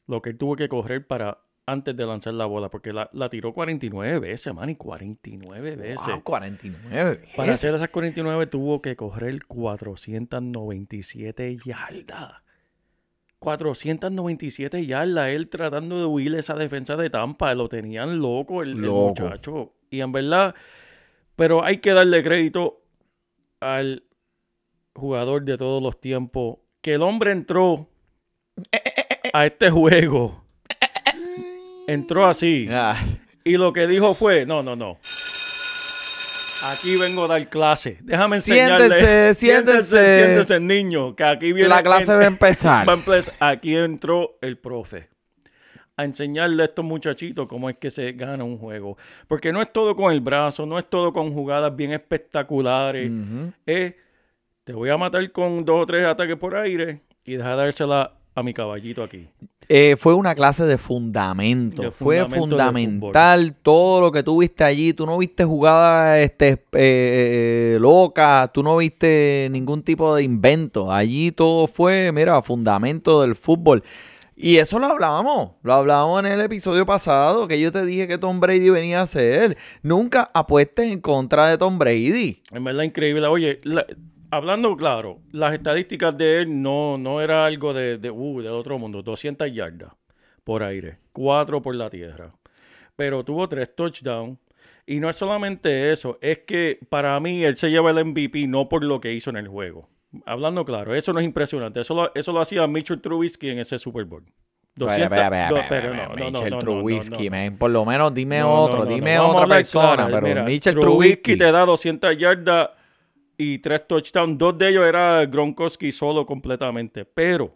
Lo 0.07 0.21
que 0.21 0.29
él 0.31 0.37
tuvo 0.37 0.55
que 0.55 0.69
correr 0.69 1.05
para 1.05 1.39
antes 1.65 1.93
de 1.95 2.05
lanzar 2.05 2.33
la 2.33 2.45
bola, 2.47 2.69
porque 2.69 2.91
la, 2.93 3.09
la 3.13 3.29
tiró 3.29 3.53
49 3.53 4.17
veces, 4.17 4.51
Manny, 4.53 4.75
49 4.75 5.75
veces. 5.75 6.07
Wow, 6.07 6.23
49. 6.23 7.15
Para 7.35 7.49
veces. 7.49 7.53
hacer 7.53 7.75
esas 7.75 7.89
49 7.89 8.47
tuvo 8.47 8.81
que 8.81 8.95
correr 8.95 9.45
497 9.45 11.57
yardas. 11.63 12.41
497 13.39 14.85
yardas. 14.85 15.29
Él 15.29 15.47
tratando 15.47 15.99
de 15.99 16.05
huir 16.05 16.35
esa 16.35 16.55
defensa 16.55 16.95
de 16.95 17.09
Tampa. 17.09 17.53
Lo 17.55 17.69
tenían 17.69 18.19
loco 18.19 18.61
el, 18.63 18.71
el 18.71 18.81
Loco. 18.81 19.23
muchacho. 19.23 19.73
Y 19.89 20.01
en 20.01 20.11
verdad, 20.11 20.55
pero 21.35 21.63
hay 21.63 21.77
que 21.77 21.93
darle 21.93 22.23
crédito 22.23 22.81
al 23.59 24.03
jugador 24.99 25.43
de 25.43 25.57
todos 25.57 25.81
los 25.81 25.99
tiempos. 25.99 26.57
Que 26.81 26.93
el 26.93 27.01
hombre 27.01 27.31
entró 27.31 27.89
a 29.33 29.45
este 29.45 29.69
juego. 29.69 30.43
Entró 31.87 32.25
así. 32.27 32.67
Ah, 32.69 32.95
Y 33.43 33.57
lo 33.57 33.73
que 33.73 33.87
dijo 33.87 34.13
fue, 34.13 34.45
no, 34.45 34.61
no, 34.61 34.75
no. 34.75 34.99
Aquí 36.65 36.97
vengo 36.97 37.23
a 37.23 37.27
dar 37.27 37.49
clase. 37.49 37.97
Déjame 38.01 38.37
enseñarle. 38.37 39.33
siéntese. 39.33 40.15
Siéntese, 40.15 40.59
niño, 40.59 41.15
que 41.15 41.23
aquí 41.23 41.53
viene... 41.53 41.69
la 41.69 41.81
clase 41.81 42.13
va 42.13 42.23
a 42.23 42.27
empezar. 42.27 42.87
Va 42.87 42.93
a 42.93 42.95
empezar. 42.97 43.33
Aquí 43.39 43.75
entró 43.75 44.37
el 44.41 44.57
profe. 44.57 45.09
A 45.95 46.03
enseñarle 46.03 46.63
a 46.63 46.65
estos 46.67 46.85
muchachitos 46.85 47.47
cómo 47.47 47.69
es 47.69 47.77
que 47.77 47.89
se 47.89 48.11
gana 48.11 48.43
un 48.43 48.57
juego. 48.57 48.97
Porque 49.27 49.51
no 49.51 49.61
es 49.61 49.71
todo 49.71 49.95
con 49.95 50.13
el 50.13 50.21
brazo, 50.21 50.65
no 50.65 50.77
es 50.79 50.89
todo 50.89 51.11
con 51.13 51.33
jugadas 51.33 51.75
bien 51.75 51.91
espectaculares. 51.91 53.11
Es, 53.65 53.95
te 54.69 54.75
voy 54.75 54.91
a 54.91 54.97
matar 54.97 55.31
con 55.31 55.65
dos 55.65 55.81
o 55.81 55.85
tres 55.87 56.05
ataques 56.05 56.35
por 56.35 56.55
aire 56.55 57.01
y 57.25 57.37
deja 57.37 57.55
dársela 57.55 58.13
a 58.35 58.43
mi 58.43 58.53
caballito 58.53 59.01
aquí. 59.01 59.27
Eh, 59.67 59.95
fue 59.97 60.13
una 60.13 60.35
clase 60.35 60.63
de 60.65 60.77
fundamento. 60.77 61.81
De 61.81 61.89
fue 61.89 62.17
fundamento 62.19 62.39
fundamental 63.07 63.55
todo 63.63 63.99
lo 63.99 64.11
que 64.11 64.21
tú 64.21 64.41
viste 64.41 64.63
allí. 64.63 64.93
Tú 64.93 65.07
no 65.07 65.17
viste 65.17 65.43
jugadas 65.43 66.19
este, 66.19 66.49
eh, 66.49 66.59
eh, 66.73 67.77
locas, 67.79 68.53
tú 68.53 68.61
no 68.61 68.77
viste 68.77 69.47
ningún 69.49 69.81
tipo 69.81 70.13
de 70.13 70.21
invento. 70.21 70.91
Allí 70.91 71.31
todo 71.31 71.65
fue, 71.65 72.11
mira, 72.11 72.39
fundamento 72.43 73.23
del 73.23 73.33
fútbol. 73.35 73.81
Y 74.35 74.57
eso 74.57 74.77
lo 74.77 74.85
hablábamos, 74.85 75.53
lo 75.63 75.73
hablábamos 75.73 76.19
en 76.23 76.31
el 76.31 76.41
episodio 76.41 76.85
pasado, 76.85 77.47
que 77.47 77.59
yo 77.59 77.71
te 77.71 77.83
dije 77.85 78.07
que 78.07 78.19
Tom 78.19 78.39
Brady 78.39 78.69
venía 78.69 78.99
a 78.99 79.03
hacer. 79.03 79.57
Nunca 79.81 80.29
apuestes 80.31 80.91
en 80.91 81.01
contra 81.01 81.47
de 81.47 81.57
Tom 81.57 81.79
Brady. 81.79 82.43
En 82.51 82.63
verdad 82.63 82.83
increíble. 82.83 83.25
Oye, 83.25 83.59
la- 83.63 83.87
hablando 84.31 84.75
claro, 84.75 85.19
las 85.31 85.53
estadísticas 85.53 86.17
de 86.17 86.41
él 86.41 86.61
no, 86.61 86.97
no 86.97 87.21
era 87.21 87.45
algo 87.45 87.73
de, 87.73 87.97
de, 87.97 88.09
uh, 88.11 88.41
del 88.41 88.51
otro 88.53 88.77
mundo. 88.77 89.01
200 89.01 89.51
yardas 89.53 89.91
por 90.43 90.63
aire, 90.63 90.97
4 91.13 91.61
por 91.61 91.75
la 91.75 91.89
tierra. 91.89 92.31
Pero 92.95 93.23
tuvo 93.23 93.47
3 93.47 93.75
touchdowns. 93.75 94.37
Y 94.85 94.99
no 94.99 95.07
es 95.09 95.15
solamente 95.17 95.91
eso, 95.91 96.17
es 96.19 96.39
que 96.39 96.79
para 96.89 97.19
mí 97.19 97.43
él 97.43 97.57
se 97.57 97.69
lleva 97.69 97.91
el 97.91 98.03
MVP 98.05 98.47
no 98.47 98.67
por 98.67 98.83
lo 98.83 98.99
que 98.99 99.13
hizo 99.13 99.29
en 99.29 99.37
el 99.37 99.47
juego. 99.47 99.87
Hablando 100.25 100.65
claro, 100.65 100.95
eso 100.95 101.13
no 101.13 101.19
es 101.19 101.25
impresionante. 101.25 101.79
Eso 101.81 101.93
lo, 101.93 102.11
eso 102.15 102.33
lo 102.33 102.41
hacía 102.41 102.65
Mitchell 102.65 102.99
Trubisky 102.99 103.49
en 103.49 103.59
ese 103.59 103.77
Super 103.77 104.05
Bowl. 104.05 104.23
200 104.75 105.03
Espera, 105.03 105.25
espera, 105.25 105.49
do- 105.49 105.57
espera, 105.57 106.09
pero 106.15 106.31
no, 106.31 106.49
no, 106.49 106.59
Trubisky, 106.59 107.29
man. 107.29 107.57
Por 107.57 107.69
lo 107.69 107.85
menos 107.85 108.11
dime 108.13 108.41
otro, 108.43 108.85
dime 108.85 109.19
otra 109.19 109.45
persona, 109.45 110.07
claro. 110.07 110.11
pero 110.13 110.27
Mira, 110.27 110.43
Mitchell 110.43 110.73
Trubisky 110.79 111.21
Trubisky. 111.21 111.37
te 111.37 111.51
da 111.51 111.65
200 111.65 112.17
yardas 112.17 112.69
y 113.39 113.57
3 113.59 113.87
touchdowns. 113.87 114.37
Dos 114.37 114.57
de 114.57 114.69
ellos 114.69 114.85
era 114.85 115.25
Gronkowski 115.25 115.91
solo 115.93 116.25
completamente. 116.25 117.05
Pero 117.05 117.55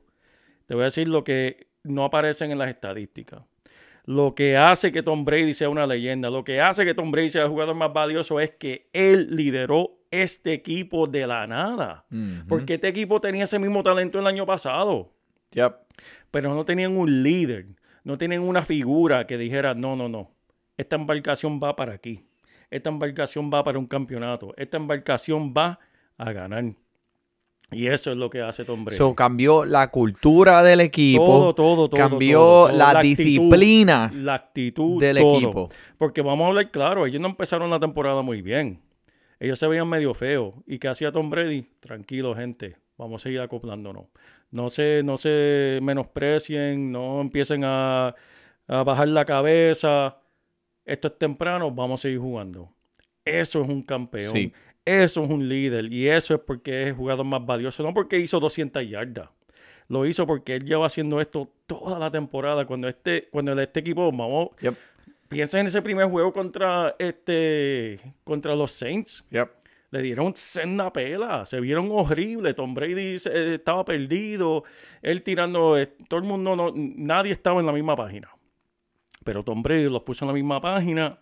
te 0.66 0.74
voy 0.74 0.84
a 0.84 0.86
decir 0.86 1.08
lo 1.10 1.24
que 1.24 1.68
no 1.84 2.06
aparecen 2.06 2.52
en 2.52 2.58
las 2.58 2.70
estadísticas. 2.70 3.42
Lo 4.06 4.34
que 4.34 4.58
hace 4.58 4.92
que 4.92 5.04
Tom 5.04 5.26
Brady 5.26 5.54
sea 5.54 5.70
una 5.70 5.86
leyenda, 5.86 6.30
lo 6.30 6.44
que 6.44 6.60
hace 6.62 6.86
que 6.86 6.94
Tom 6.94 7.12
Brady 7.12 7.30
sea 7.30 7.44
el 7.44 7.50
jugador 7.50 7.76
más 7.76 7.92
valioso 7.94 8.40
es 8.40 8.52
que 8.52 8.90
él 8.94 9.36
lideró 9.36 9.92
este 10.10 10.54
equipo 10.54 11.06
de 11.06 11.28
la 11.28 11.46
nada. 11.48 12.06
Porque 12.48 12.76
este 12.76 12.88
equipo 12.88 13.20
tenía 13.20 13.44
ese 13.44 13.60
mismo 13.60 13.84
talento 13.84 14.20
el 14.20 14.28
año 14.28 14.46
pasado 14.46 15.12
Yep. 15.52 15.74
pero 16.32 16.56
no 16.56 16.66
tenían 16.66 16.98
un 16.98 17.22
líder, 17.24 17.68
no 18.04 18.18
tenían 18.18 18.42
una 18.42 18.64
figura 18.66 19.28
que 19.28 19.38
dijera, 19.38 19.74
no, 19.76 19.96
no, 19.96 20.10
no, 20.10 20.32
esta 20.78 20.96
embarcación 20.96 21.60
va 21.62 21.76
para 21.76 21.94
aquí, 21.94 22.26
esta 22.74 22.90
embarcación 22.90 23.52
va 23.54 23.64
para 23.64 23.78
un 23.78 23.86
campeonato, 23.86 24.54
esta 24.58 24.78
embarcación 24.78 25.54
va 25.56 25.80
a 26.18 26.32
ganar. 26.32 26.74
Y 27.72 27.88
eso 27.88 28.12
es 28.12 28.18
lo 28.18 28.30
que 28.30 28.42
hace 28.42 28.66
Tom 28.66 28.84
Brady. 28.84 28.98
So, 28.98 29.16
cambió 29.16 29.64
la 29.66 29.90
cultura 29.90 30.62
del 30.64 30.82
equipo. 30.82 31.26
todo, 31.26 31.56
todo, 31.56 31.90
todo. 31.90 31.98
cambió 31.98 32.40
todo, 32.40 32.68
todo. 32.68 32.78
la, 32.78 33.02
disciplina 33.02 34.12
la 34.14 34.36
actitud 34.36 35.00
del 35.00 35.18
todo. 35.18 35.36
equipo. 35.38 35.70
Porque 35.98 36.22
vamos 36.22 36.46
a 36.46 36.48
hablar 36.50 36.72
claro, 36.72 37.06
ellos 37.06 37.22
no 37.22 37.28
empezaron 37.28 37.70
la 37.70 37.80
temporada 37.80 38.22
muy 38.22 38.42
bien. 38.42 38.82
Ellos 39.40 39.60
se 39.60 39.68
veían 39.68 39.88
medio 39.88 40.14
feos. 40.14 40.54
¿Y 40.66 40.80
qué 40.80 40.88
hacía 40.88 41.12
Tom 41.12 41.30
Brady? 41.30 41.64
Tranquilo, 41.80 42.36
gente. 42.36 42.78
Vamos 42.98 43.22
a 43.22 43.24
seguir 43.24 43.42
acoplándonos. 43.42 44.06
No 44.52 44.70
se, 44.70 45.02
no 45.04 45.18
se 45.18 45.80
menosprecien, 45.82 46.92
no 46.92 47.22
empiecen 47.22 47.64
a, 47.66 48.16
a 48.68 48.84
bajar 48.84 49.10
la 49.10 49.26
cabeza. 49.26 50.18
Esto 50.86 51.08
es 51.08 51.18
temprano, 51.18 51.72
vamos 51.72 52.02
a 52.02 52.04
seguir 52.04 52.20
jugando. 52.20 52.70
Eso 53.26 53.62
es 53.62 53.70
un 53.70 53.82
campeón. 53.82 54.34
Sí. 54.34 54.54
Eso 54.86 55.24
es 55.24 55.30
un 55.30 55.48
líder. 55.48 55.92
Y 55.92 56.10
eso 56.10 56.34
es 56.34 56.42
porque 56.42 56.84
es 56.84 56.88
el 56.90 56.94
jugador 56.96 57.26
más 57.26 57.46
valioso. 57.46 57.84
No 57.84 57.94
porque 57.94 58.20
hizo 58.20 58.40
200 58.40 58.88
yardas. 58.90 59.30
Lo 59.88 60.06
hizo 60.06 60.26
porque 60.28 60.56
él 60.56 60.66
lleva 60.66 60.88
haciendo 60.88 61.22
esto 61.22 61.50
toda 61.68 62.00
la 62.00 62.12
temporada. 62.12 62.66
Cuando 62.66 62.88
este, 62.88 63.30
cuando 63.32 63.60
este 63.60 63.80
equipo, 63.80 64.12
vamos, 64.12 64.50
Yep. 64.62 64.76
Piensa 65.34 65.60
en 65.60 65.66
ese 65.66 65.82
primer 65.82 66.08
juego 66.10 66.32
contra 66.32 66.96
este 67.00 68.00
contra 68.24 68.56
los 68.56 68.72
Saints. 68.72 69.26
Yep. 69.32 69.50
Le 69.90 70.02
dieron 70.02 70.36
senda 70.36 70.94
pela, 70.94 71.46
se 71.46 71.60
vieron 71.60 71.90
horribles. 71.92 72.56
Tom 72.56 72.76
Brady 72.76 73.16
estaba 73.16 73.84
perdido, 73.84 74.64
él 75.02 75.24
tirando, 75.24 75.78
eh, 75.78 75.88
todo 76.08 76.20
el 76.20 76.26
mundo, 76.26 76.56
no, 76.56 76.72
nadie 76.76 77.32
estaba 77.32 77.60
en 77.60 77.66
la 77.66 77.72
misma 77.72 77.96
página. 77.96 78.30
Pero 79.24 79.44
Tom 79.44 79.64
Brady 79.64 79.90
los 79.90 80.04
puso 80.04 80.26
en 80.26 80.28
la 80.28 80.34
misma 80.34 80.62
página 80.62 81.20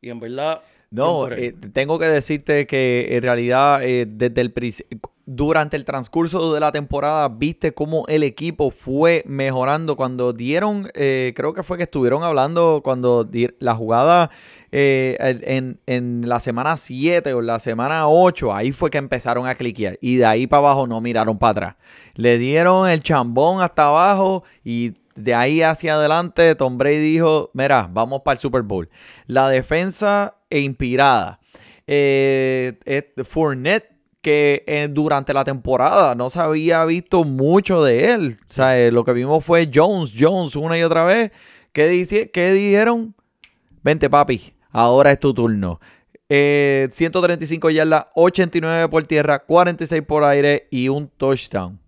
y 0.00 0.10
en 0.10 0.20
verdad. 0.20 0.60
No, 0.90 1.28
eh, 1.32 1.54
tengo 1.72 1.98
que 1.98 2.06
decirte 2.06 2.66
que 2.66 3.08
en 3.10 3.22
realidad 3.22 3.82
eh, 3.82 4.06
desde 4.08 4.40
el 4.40 4.54
princi- 4.54 4.86
durante 5.30 5.76
el 5.76 5.84
transcurso 5.84 6.54
de 6.54 6.60
la 6.60 6.72
temporada 6.72 7.28
viste 7.28 7.74
cómo 7.74 8.06
el 8.08 8.22
equipo 8.22 8.70
fue 8.70 9.22
mejorando 9.26 9.94
cuando 9.94 10.32
dieron, 10.32 10.90
eh, 10.94 11.34
creo 11.36 11.52
que 11.52 11.62
fue 11.62 11.76
que 11.76 11.82
estuvieron 11.82 12.22
hablando 12.22 12.80
cuando 12.82 13.28
la 13.58 13.74
jugada 13.74 14.30
eh, 14.72 15.18
en, 15.20 15.80
en 15.84 16.26
la 16.26 16.40
semana 16.40 16.78
7 16.78 17.34
o 17.34 17.42
la 17.42 17.58
semana 17.58 18.08
8, 18.08 18.54
ahí 18.54 18.72
fue 18.72 18.90
que 18.90 18.96
empezaron 18.96 19.46
a 19.46 19.54
cliquear 19.54 19.98
y 20.00 20.16
de 20.16 20.24
ahí 20.24 20.46
para 20.46 20.60
abajo 20.60 20.86
no 20.86 20.98
miraron 21.02 21.38
para 21.38 21.50
atrás. 21.50 21.76
Le 22.14 22.38
dieron 22.38 22.88
el 22.88 23.02
chambón 23.02 23.60
hasta 23.60 23.88
abajo 23.88 24.44
y 24.64 24.94
de 25.14 25.34
ahí 25.34 25.60
hacia 25.60 25.96
adelante 25.96 26.54
Tom 26.54 26.78
Brady 26.78 27.00
dijo, 27.00 27.50
mira, 27.52 27.86
vamos 27.92 28.22
para 28.22 28.32
el 28.32 28.38
Super 28.38 28.62
Bowl. 28.62 28.88
La 29.26 29.50
defensa 29.50 30.36
e 30.48 30.60
inspirada. 30.60 31.38
Eh, 31.86 32.78
eh, 32.86 33.12
Fournette, 33.24 33.97
que 34.20 34.64
eh, 34.66 34.88
durante 34.90 35.32
la 35.32 35.44
temporada 35.44 36.14
no 36.14 36.30
se 36.30 36.40
había 36.40 36.84
visto 36.84 37.24
mucho 37.24 37.82
de 37.82 38.12
él. 38.12 38.34
O 38.48 38.52
sea, 38.52 38.78
eh, 38.78 38.90
lo 38.90 39.04
que 39.04 39.12
vimos 39.12 39.44
fue 39.44 39.70
Jones, 39.72 40.12
Jones 40.18 40.56
una 40.56 40.78
y 40.78 40.82
otra 40.82 41.04
vez. 41.04 41.32
¿Qué, 41.72 41.88
dice, 41.88 42.30
qué 42.30 42.52
dijeron? 42.52 43.14
Vente, 43.82 44.10
papi, 44.10 44.54
ahora 44.70 45.12
es 45.12 45.20
tu 45.20 45.32
turno. 45.32 45.80
Eh, 46.28 46.88
135 46.90 47.70
yardas, 47.70 48.06
89 48.14 48.88
por 48.88 49.06
tierra, 49.06 49.38
46 49.38 50.02
por 50.02 50.24
aire 50.24 50.68
y 50.70 50.88
un 50.88 51.08
touchdown. 51.08 51.78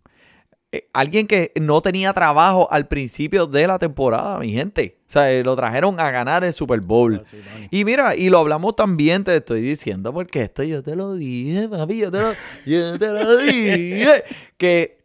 Eh, 0.72 0.88
alguien 0.92 1.26
que 1.26 1.50
no 1.60 1.82
tenía 1.82 2.12
trabajo 2.12 2.70
al 2.70 2.86
principio 2.86 3.46
de 3.48 3.66
la 3.66 3.78
temporada, 3.80 4.38
mi 4.38 4.52
gente. 4.52 4.98
O 5.00 5.10
sea, 5.10 5.32
eh, 5.32 5.42
lo 5.42 5.56
trajeron 5.56 5.98
a 5.98 6.12
ganar 6.12 6.44
el 6.44 6.52
Super 6.52 6.80
Bowl. 6.80 7.14
Manny. 7.14 7.68
Y 7.72 7.84
mira, 7.84 8.14
y 8.14 8.28
lo 8.28 8.38
hablamos 8.38 8.76
también, 8.76 9.24
te 9.24 9.34
estoy 9.34 9.62
diciendo, 9.62 10.12
porque 10.12 10.42
esto 10.42 10.62
yo 10.62 10.80
te 10.80 10.94
lo 10.94 11.14
dije, 11.14 11.68
papi, 11.68 11.98
yo 11.98 12.12
te 12.12 12.20
lo, 12.20 12.32
yo 12.66 12.96
te 12.96 13.08
lo 13.08 13.36
dije. 13.38 14.22
Que 14.56 14.99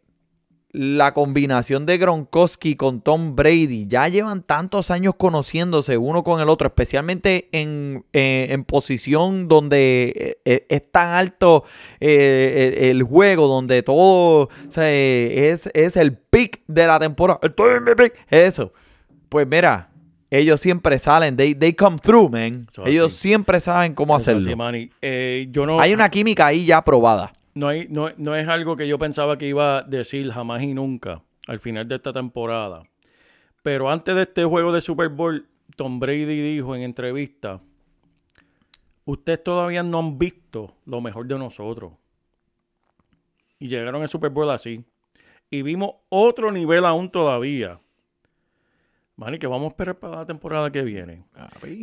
la 0.78 1.14
combinación 1.14 1.86
de 1.86 1.96
Gronkowski 1.96 2.76
con 2.76 3.00
Tom 3.00 3.34
Brady 3.34 3.86
ya 3.88 4.08
llevan 4.08 4.42
tantos 4.42 4.90
años 4.90 5.14
conociéndose 5.16 5.96
uno 5.96 6.22
con 6.22 6.38
el 6.40 6.50
otro, 6.50 6.66
especialmente 6.68 7.48
en, 7.52 8.04
eh, 8.12 8.48
en 8.50 8.62
posición 8.64 9.48
donde 9.48 10.12
eh, 10.14 10.38
eh, 10.44 10.66
es 10.68 10.92
tan 10.92 11.14
alto 11.14 11.64
eh, 11.98 12.74
el, 12.78 12.88
el 12.88 13.02
juego, 13.04 13.48
donde 13.48 13.82
todo 13.82 14.48
o 14.48 14.50
sea, 14.68 14.92
es, 14.92 15.70
es 15.72 15.96
el 15.96 16.12
pick 16.12 16.60
de 16.66 16.86
la 16.86 16.98
temporada. 16.98 17.40
Estoy 17.42 17.76
en 17.78 17.84
mi 17.84 17.94
pick. 17.94 18.12
Eso. 18.28 18.70
Pues 19.30 19.46
mira, 19.46 19.88
ellos 20.30 20.60
siempre 20.60 20.98
salen, 20.98 21.36
they, 21.36 21.54
they 21.54 21.72
come 21.72 21.96
through, 21.96 22.30
man. 22.30 22.66
Eso 22.70 22.84
ellos 22.84 23.12
así. 23.14 23.22
siempre 23.28 23.60
saben 23.60 23.94
cómo 23.94 24.14
Eso 24.16 24.32
hacerlo. 24.32 24.56
Manny. 24.56 24.90
Eh, 25.00 25.48
yo 25.50 25.64
no, 25.64 25.80
Hay 25.80 25.94
una 25.94 26.10
química 26.10 26.46
ahí 26.46 26.66
ya 26.66 26.84
probada. 26.84 27.32
No, 27.56 27.68
hay, 27.68 27.86
no, 27.88 28.10
no 28.18 28.36
es 28.36 28.46
algo 28.48 28.76
que 28.76 28.86
yo 28.86 28.98
pensaba 28.98 29.38
que 29.38 29.48
iba 29.48 29.78
a 29.78 29.82
decir 29.82 30.30
jamás 30.30 30.62
y 30.62 30.74
nunca 30.74 31.22
al 31.46 31.58
final 31.58 31.88
de 31.88 31.94
esta 31.94 32.12
temporada. 32.12 32.82
Pero 33.62 33.90
antes 33.90 34.14
de 34.14 34.22
este 34.22 34.44
juego 34.44 34.72
de 34.72 34.82
Super 34.82 35.08
Bowl, 35.08 35.48
Tom 35.74 35.98
Brady 35.98 36.26
dijo 36.26 36.76
en 36.76 36.82
entrevista, 36.82 37.62
ustedes 39.06 39.42
todavía 39.42 39.82
no 39.82 40.00
han 40.00 40.18
visto 40.18 40.74
lo 40.84 41.00
mejor 41.00 41.26
de 41.26 41.38
nosotros. 41.38 41.94
Y 43.58 43.68
llegaron 43.68 44.02
al 44.02 44.08
Super 44.08 44.30
Bowl 44.30 44.50
así. 44.50 44.84
Y 45.48 45.62
vimos 45.62 45.94
otro 46.10 46.52
nivel 46.52 46.84
aún 46.84 47.10
todavía. 47.10 47.80
Manny, 49.16 49.38
que 49.38 49.46
vamos 49.46 49.64
a 49.64 49.68
esperar 49.68 49.98
para 49.98 50.16
la 50.16 50.26
temporada 50.26 50.70
que 50.70 50.82
viene. 50.82 51.24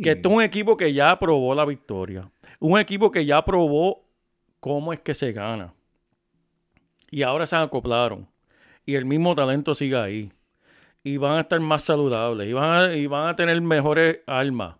Que 0.00 0.12
esto 0.12 0.28
es 0.28 0.34
un 0.36 0.42
equipo 0.42 0.76
que 0.76 0.92
ya 0.92 1.18
probó 1.18 1.52
la 1.52 1.64
victoria. 1.64 2.30
Un 2.60 2.78
equipo 2.78 3.10
que 3.10 3.26
ya 3.26 3.44
probó 3.44 4.03
cómo 4.64 4.94
es 4.94 5.00
que 5.00 5.12
se 5.12 5.30
gana. 5.32 5.74
Y 7.10 7.22
ahora 7.22 7.44
se 7.44 7.54
acoplaron. 7.54 8.26
Y 8.86 8.94
el 8.94 9.04
mismo 9.04 9.34
talento 9.34 9.74
sigue 9.74 9.94
ahí. 9.98 10.32
Y 11.02 11.18
van 11.18 11.36
a 11.36 11.40
estar 11.42 11.60
más 11.60 11.82
saludables. 11.82 12.48
Y 12.48 12.54
van 12.54 12.70
a, 12.90 12.96
y 12.96 13.06
van 13.06 13.28
a 13.28 13.36
tener 13.36 13.60
mejores 13.60 14.20
armas. 14.26 14.76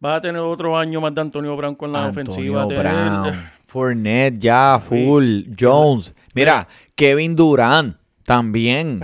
Van 0.00 0.14
a 0.14 0.20
tener 0.20 0.40
otro 0.40 0.76
año 0.76 1.00
más 1.00 1.14
de 1.14 1.20
Antonio 1.20 1.56
Brown 1.56 1.76
con 1.76 1.92
la 1.92 2.06
Antonio 2.06 2.32
ofensiva. 2.32 2.66
Tener- 2.66 2.82
Brown, 2.82 3.50
Fournette 3.64 4.38
ya, 4.40 4.82
full, 4.84 5.42
Jones. 5.56 6.16
Mira, 6.34 6.66
Kevin 6.96 7.36
Durant 7.36 7.96
también. 8.24 9.02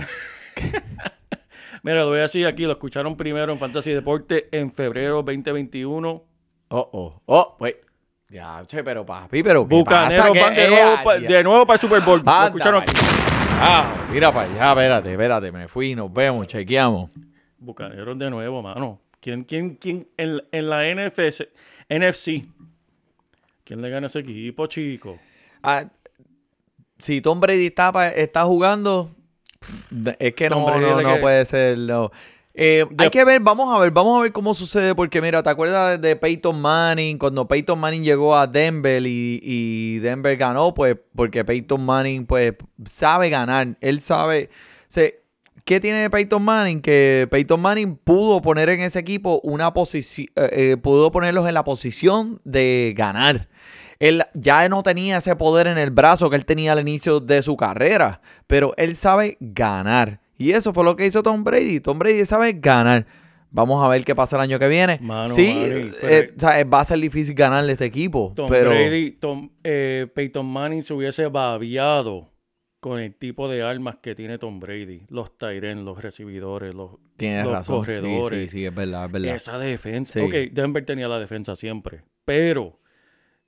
Mira, 1.81 1.99
lo 2.01 2.09
voy 2.09 2.17
a 2.19 2.23
decir 2.23 2.45
aquí. 2.45 2.65
Lo 2.65 2.73
escucharon 2.73 3.15
primero 3.15 3.53
en 3.53 3.57
Fantasy 3.57 3.93
Deporte 3.93 4.49
en 4.51 4.73
febrero 4.73 5.23
2021. 5.23 6.09
Oh, 6.67 6.89
oh, 6.91 7.21
oh, 7.25 7.55
wait. 7.61 7.84
Ya, 8.29 8.63
che, 8.67 8.83
pero 8.83 9.05
papi, 9.05 9.43
pero 9.43 9.67
¿qué 9.67 9.75
Bucaneros 9.75 10.17
pasa? 10.27 10.33
¿Qué- 10.33 10.41
van 10.41 10.55
de 10.55 10.67
nuevo, 10.67 11.03
pa- 11.03 11.17
ya. 11.19 11.27
de 11.29 11.43
nuevo 11.43 11.65
para 11.65 11.75
el 11.75 11.81
Super 11.81 12.01
Bowl. 12.01 12.21
Lo 12.25 12.31
Anda, 12.31 12.45
escucharon 12.47 12.81
aquí. 12.81 12.91
Ah, 13.57 14.07
mira 14.11 14.31
para 14.31 14.49
allá, 14.51 14.69
espérate, 14.71 15.11
espérate, 15.11 15.51
me 15.51 15.67
fui, 15.67 15.95
nos 15.95 16.11
vemos, 16.11 16.47
chequeamos. 16.47 17.11
Bucaneros 17.59 18.17
de 18.17 18.29
nuevo, 18.29 18.61
mano. 18.61 18.99
¿Quién, 19.21 19.43
quién, 19.43 19.75
quién 19.75 20.07
en, 20.17 20.41
en 20.51 20.69
la 20.69 20.83
NFC, 20.93 21.47
NFC? 21.89 22.45
¿Quién 23.63 23.81
le 23.81 23.89
gana 23.89 24.05
a 24.05 24.07
ese 24.07 24.19
equipo, 24.19 24.67
chico? 24.67 25.17
Ah, 25.63 25.85
si 26.99 27.21
Tom 27.21 27.39
Brady 27.39 27.67
está, 27.67 27.91
pa- 27.91 28.09
está 28.09 28.43
jugando, 28.43 29.11
es 30.19 30.33
que 30.33 30.49
Tom 30.49 30.59
no, 30.61 30.65
Brady 30.65 30.81
no, 30.81 31.01
no 31.01 31.13
que- 31.15 31.21
puede 31.21 31.45
ser. 31.45 31.77
no. 31.77 32.11
Eh, 32.57 32.85
hay 32.97 33.09
que 33.09 33.25
ver, 33.25 33.41
vamos 33.41 33.75
a 33.75 33.79
ver, 33.79 33.91
vamos 33.91 34.17
a 34.17 34.23
ver 34.23 34.31
cómo 34.31 34.53
sucede, 34.53 34.95
porque 34.95 35.21
mira, 35.21 35.43
¿te 35.43 35.49
acuerdas 35.49 36.01
de 36.01 36.15
Peyton 36.15 36.59
Manning? 36.59 37.17
Cuando 37.17 37.45
Peyton 37.45 37.77
Manning 37.77 38.03
llegó 38.03 38.33
a 38.33 38.47
Denver 38.47 39.05
y, 39.05 39.41
y 39.43 39.99
Denver 39.99 40.37
ganó, 40.37 40.73
pues 40.73 40.95
porque 41.13 41.43
Peyton 41.43 41.85
Manning 41.85 42.25
pues 42.25 42.53
sabe 42.85 43.29
ganar, 43.29 43.75
él 43.81 43.99
sabe, 43.99 44.49
se, 44.87 45.21
¿qué 45.65 45.81
tiene 45.81 46.09
Peyton 46.09 46.41
Manning? 46.41 46.81
Que 46.81 47.27
Peyton 47.29 47.59
Manning 47.59 47.97
pudo 47.97 48.41
poner 48.41 48.69
en 48.69 48.79
ese 48.79 48.99
equipo 48.99 49.41
una 49.43 49.73
posición, 49.73 50.27
pudo 50.81 51.11
ponerlos 51.11 51.45
en 51.49 51.55
la 51.55 51.65
posición 51.65 52.39
de 52.45 52.93
ganar. 52.95 53.49
Él 53.99 54.23
ya 54.33 54.67
no 54.69 54.81
tenía 54.81 55.17
ese 55.17 55.35
poder 55.35 55.67
en 55.67 55.77
el 55.77 55.91
brazo 55.91 56.29
que 56.29 56.35
él 56.37 56.45
tenía 56.45 56.71
al 56.71 56.79
inicio 56.79 57.19
de 57.19 57.41
su 57.41 57.57
carrera, 57.57 58.21
pero 58.47 58.73
él 58.77 58.95
sabe 58.95 59.37
ganar. 59.41 60.21
Y 60.37 60.51
eso 60.51 60.73
fue 60.73 60.83
lo 60.83 60.95
que 60.95 61.05
hizo 61.05 61.23
Tom 61.23 61.43
Brady. 61.43 61.79
Tom 61.79 61.97
Brady 61.99 62.25
sabe 62.25 62.53
ganar. 62.53 63.05
Vamos 63.51 63.83
a 63.83 63.87
ver 63.87 64.03
qué 64.03 64.13
pasa 64.15 64.35
el 64.35 64.41
año 64.41 64.59
que 64.59 64.67
viene. 64.67 64.99
Mano, 65.01 65.33
sí, 65.33 65.47
eh, 65.55 66.33
o 66.35 66.39
sea, 66.39 66.61
va 66.65 66.81
a 66.81 66.85
ser 66.85 66.99
difícil 66.99 67.33
ganarle 67.35 67.71
este 67.71 67.85
equipo. 67.85 68.33
Tom 68.35 68.47
pero 68.49 68.71
Brady, 68.71 69.11
Tom, 69.11 69.49
eh, 69.63 70.07
Peyton 70.13 70.45
Manning 70.45 70.83
se 70.83 70.93
hubiese 70.93 71.27
babiado 71.27 72.33
con 72.81 72.99
el 72.99 73.15
tipo 73.15 73.47
de 73.47 73.63
armas 73.63 73.95
que 74.01 74.13
tiene 74.13 74.37
Tom 74.37 74.59
Brady. 74.59 75.03
Los 75.09 75.37
Tyren, 75.37 75.85
los 75.85 76.01
recibidores, 76.01 76.75
los, 76.75 76.97
tienes 77.15 77.45
los 77.45 77.53
razón. 77.53 77.85
Sí, 77.85 77.95
sí, 77.95 78.01
corredores. 78.01 78.51
sí, 78.51 78.65
es 78.65 78.75
verdad, 78.75 79.05
es 79.05 79.11
verdad. 79.13 79.35
Esa 79.35 79.57
defensa. 79.57 80.19
Sí. 80.19 80.25
Ok, 80.25 80.33
Denver 80.51 80.85
tenía 80.85 81.07
la 81.07 81.17
defensa 81.19 81.55
siempre. 81.55 82.03
Pero 82.25 82.77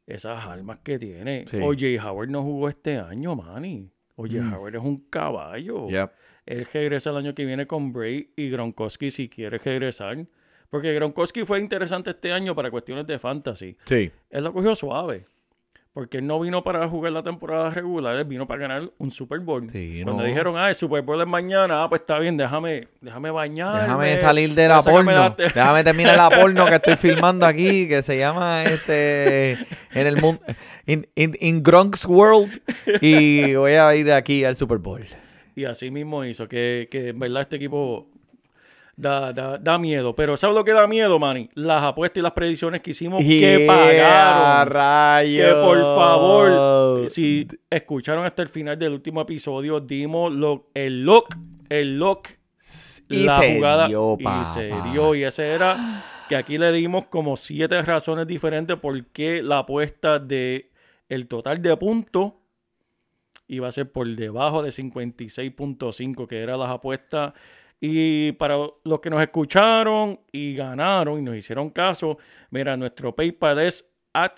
esas 0.05 0.45
armas 0.45 0.79
que 0.83 0.97
tiene. 0.97 1.43
Sí. 1.51 1.57
Oye, 1.61 1.99
Howard 1.99 2.29
no 2.29 2.43
jugó 2.43 2.69
este 2.69 2.97
año, 2.97 3.35
Manny. 3.35 3.91
Oye, 4.15 4.39
Mm. 4.41 4.53
Howard 4.53 4.75
es 4.75 4.81
un 4.83 4.97
caballo. 5.09 5.87
Yep. 5.89 6.11
Él 6.47 6.65
regresa 6.73 7.11
el 7.11 7.17
año 7.17 7.35
que 7.35 7.45
viene 7.45 7.67
con 7.67 7.93
Bray 7.93 8.29
y 8.35 8.49
Gronkowski 8.49 9.11
si 9.11 9.29
quiere 9.29 9.57
regresar. 9.59 10.17
Porque 10.69 10.93
Gronkowski 10.93 11.45
fue 11.45 11.59
interesante 11.59 12.09
este 12.09 12.31
año 12.33 12.55
para 12.55 12.71
cuestiones 12.71 13.05
de 13.05 13.19
fantasy. 13.19 13.77
Sí. 13.85 14.11
Él 14.29 14.43
lo 14.43 14.51
cogió 14.53 14.75
suave. 14.75 15.25
Porque 15.93 16.19
él 16.19 16.27
no 16.27 16.39
vino 16.39 16.63
para 16.63 16.87
jugar 16.87 17.11
la 17.11 17.23
temporada 17.23 17.71
regular, 17.71 18.15
él 18.17 18.25
vino 18.25 18.45
para 18.45 18.61
ganar 18.61 18.91
un 18.99 19.09
Super 19.09 19.39
Bowl. 19.39 19.67
Sí, 19.71 20.01
Cuando 20.03 20.21
no. 20.21 20.27
dijeron, 20.27 20.55
ah, 20.55 20.69
el 20.69 20.75
Super 20.75 21.01
Bowl 21.01 21.19
es 21.19 21.25
mañana, 21.25 21.83
ah, 21.83 21.89
pues 21.89 22.01
está 22.01 22.19
bien, 22.19 22.37
déjame, 22.37 22.87
déjame 23.01 23.31
bañarme. 23.31 23.81
Déjame 23.81 24.17
salir 24.17 24.53
de 24.53 24.67
la 24.67 24.83
porno. 24.83 25.11
la- 25.11 25.35
Déjame 25.35 25.83
terminar 25.83 26.15
la 26.15 26.29
porno 26.39 26.67
que 26.67 26.75
estoy 26.75 26.97
filmando 26.97 27.47
aquí, 27.47 27.87
que 27.87 28.03
se 28.03 28.15
llama 28.19 28.63
este 28.65 29.53
en 29.91 30.05
el 30.07 30.21
mundo 30.21 30.39
in, 30.85 31.07
in, 31.15 31.35
in 31.39 31.63
Gronk's 31.63 32.05
World. 32.05 32.61
Y 33.01 33.55
voy 33.55 33.71
a 33.71 33.95
ir 33.95 34.11
aquí 34.11 34.43
al 34.43 34.55
Super 34.55 34.77
Bowl. 34.77 35.03
Y 35.57 35.65
así 35.65 35.89
mismo 35.89 36.23
hizo, 36.23 36.47
que, 36.47 36.87
que 36.91 37.07
en 37.07 37.17
verdad 37.17 37.41
este 37.41 37.55
equipo 37.55 38.07
da, 38.95 39.33
da, 39.33 39.57
da 39.57 39.79
miedo. 39.79 40.15
Pero 40.15 40.37
¿sabes 40.37 40.55
lo 40.55 40.63
que 40.63 40.71
da 40.71 40.85
miedo, 40.85 41.17
Manny? 41.17 41.49
Las 41.55 41.81
apuestas 41.81 42.19
y 42.19 42.21
las 42.21 42.33
predicciones 42.33 42.81
que 42.81 42.91
hicimos 42.91 43.23
que 43.23 43.65
pagaron. 43.65 44.71
rayos. 44.71 45.47
Que 45.47 45.53
por 45.55 45.79
favor, 45.79 47.09
si 47.09 47.47
escucharon 47.71 48.23
hasta 48.23 48.43
el 48.43 48.49
final 48.49 48.77
del 48.77 48.93
último 48.93 49.19
episodio, 49.19 49.79
dimos 49.79 50.31
lo, 50.31 50.69
el 50.75 51.03
lock, 51.03 51.33
el 51.69 51.97
lock, 51.97 52.27
Y 53.09 53.23
la 53.23 53.39
se 53.39 53.55
jugada 53.55 53.87
dio, 53.87 54.15
y 54.19 54.45
se 54.53 54.71
dio. 54.91 55.15
Y 55.15 55.23
ese 55.23 55.47
era 55.47 56.03
que 56.29 56.35
aquí 56.35 56.59
le 56.59 56.71
dimos 56.71 57.05
como 57.05 57.35
siete 57.35 57.81
razones 57.81 58.27
diferentes 58.27 58.77
por 58.77 59.05
qué 59.07 59.41
la 59.41 59.57
apuesta 59.57 60.19
de 60.19 60.69
el 61.09 61.27
total 61.27 61.63
de 61.63 61.75
puntos 61.77 62.33
iba 63.47 63.67
a 63.67 63.71
ser 63.71 63.91
por 63.91 64.07
debajo 64.07 64.63
de 64.63 64.69
56.5, 64.71 66.27
que 66.27 66.39
eran 66.41 66.59
las 66.59 66.69
apuestas. 66.69 67.33
Y 67.79 68.31
para 68.33 68.57
los 68.83 68.99
que 69.01 69.09
nos 69.09 69.21
escucharon 69.21 70.19
y 70.31 70.55
ganaron 70.55 71.19
y 71.19 71.21
nos 71.21 71.35
hicieron 71.35 71.69
caso, 71.69 72.17
mira, 72.49 72.75
nuestro 72.75 73.15
PayPal 73.15 73.59
es 73.59 73.87
at 74.13 74.31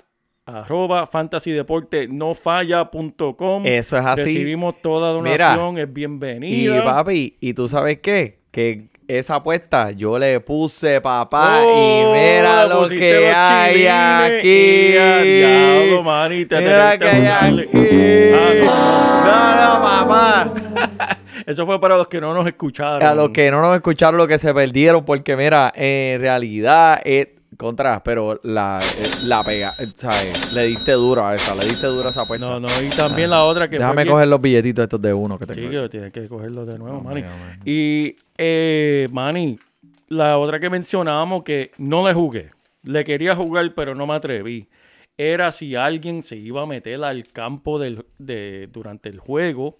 arroba 0.45 1.07
fantasydeportenofalla.com. 1.07 3.65
Eso 3.65 3.97
es 3.97 4.05
así. 4.05 4.23
Recibimos 4.23 4.81
toda 4.81 5.21
Mira, 5.21 5.55
donación, 5.55 5.77
es 5.77 5.87
Y 5.87 5.91
bienvenida. 5.91 6.83
papi, 6.83 7.37
¿y 7.39 7.53
tú 7.53 7.67
sabes 7.67 7.99
qué? 7.99 8.39
Que 8.51 8.89
esa 9.17 9.35
apuesta 9.35 9.89
yo 9.91 10.19
le 10.19 10.39
puse, 10.39 11.01
papá, 11.01 11.61
Oh, 11.63 12.13
y 12.15 12.19
mira 12.19 12.63
le 12.67 12.69
lo 12.69 12.87
que 12.87 13.25
los 13.27 13.35
hay 13.35 13.87
aquí. 13.87 14.91
Diablo, 14.91 16.03
mani, 16.03 16.45
te 16.45 16.59
mira 16.59 16.91
atreviste 16.91 17.21
que 17.21 17.27
hay 17.27 17.59
aquí. 17.59 18.67
Ah, 18.69 19.23
no, 19.25 19.79
no, 19.79 19.83
papá. 19.83 21.17
Eso 21.47 21.65
fue 21.65 21.81
para 21.81 21.97
los 21.97 22.07
que 22.07 22.21
no 22.21 22.33
nos 22.35 22.45
escucharon. 22.45 23.01
A 23.01 23.15
los 23.15 23.29
que 23.29 23.49
no 23.49 23.61
nos 23.61 23.75
escucharon, 23.75 24.17
lo 24.17 24.27
que 24.27 24.37
se 24.37 24.53
perdieron, 24.53 25.03
porque 25.03 25.35
mira, 25.35 25.73
en 25.75 26.21
realidad 26.21 27.01
es 27.03 27.29
contra, 27.59 28.01
pero 28.01 28.39
la, 28.43 28.81
eh, 28.97 29.11
la 29.23 29.43
pega, 29.43 29.75
eh, 29.77 29.91
¿sabes? 29.93 30.49
Le 30.53 30.67
diste 30.67 30.93
duro 30.93 31.25
a 31.25 31.35
esa, 31.35 31.53
le 31.53 31.65
diste 31.65 31.87
duro 31.87 32.07
a 32.07 32.11
esa 32.11 32.21
apuesta. 32.21 32.45
No, 32.45 32.57
no, 32.57 32.81
y 32.81 32.89
también 32.95 33.29
la 33.29 33.43
otra 33.43 33.67
que 33.67 33.77
Déjame 33.77 34.05
coger 34.05 34.29
los 34.29 34.39
billetitos 34.39 34.83
estos 34.83 35.01
de 35.01 35.13
uno 35.13 35.37
que 35.37 35.45
tengo. 35.45 35.59
Sí, 35.59 35.67
que 35.67 35.89
tienes 35.89 36.13
que 36.13 36.29
cogerlo 36.29 36.65
de 36.65 36.79
nuevo, 36.79 37.01
Manny. 37.01 37.25
Y, 37.65 38.15
eh, 38.37 39.09
Manny, 39.11 39.59
la 40.07 40.37
otra 40.37 40.57
que 40.61 40.69
mencionábamos 40.69 41.43
que 41.43 41.71
no 41.77 42.07
le 42.07 42.13
jugué. 42.13 42.49
Le 42.83 43.03
quería 43.03 43.35
jugar, 43.35 43.73
pero 43.75 43.93
no 43.93 44.07
me 44.07 44.13
atreví. 44.13 44.69
Era 45.17 45.51
si 45.51 45.75
alguien 45.75 46.23
se 46.23 46.37
iba 46.37 46.61
a 46.61 46.65
meter 46.65 47.03
al 47.03 47.27
campo 47.27 47.77
del, 47.77 48.05
de, 48.19 48.69
durante 48.71 49.09
el 49.09 49.19
juego 49.19 49.75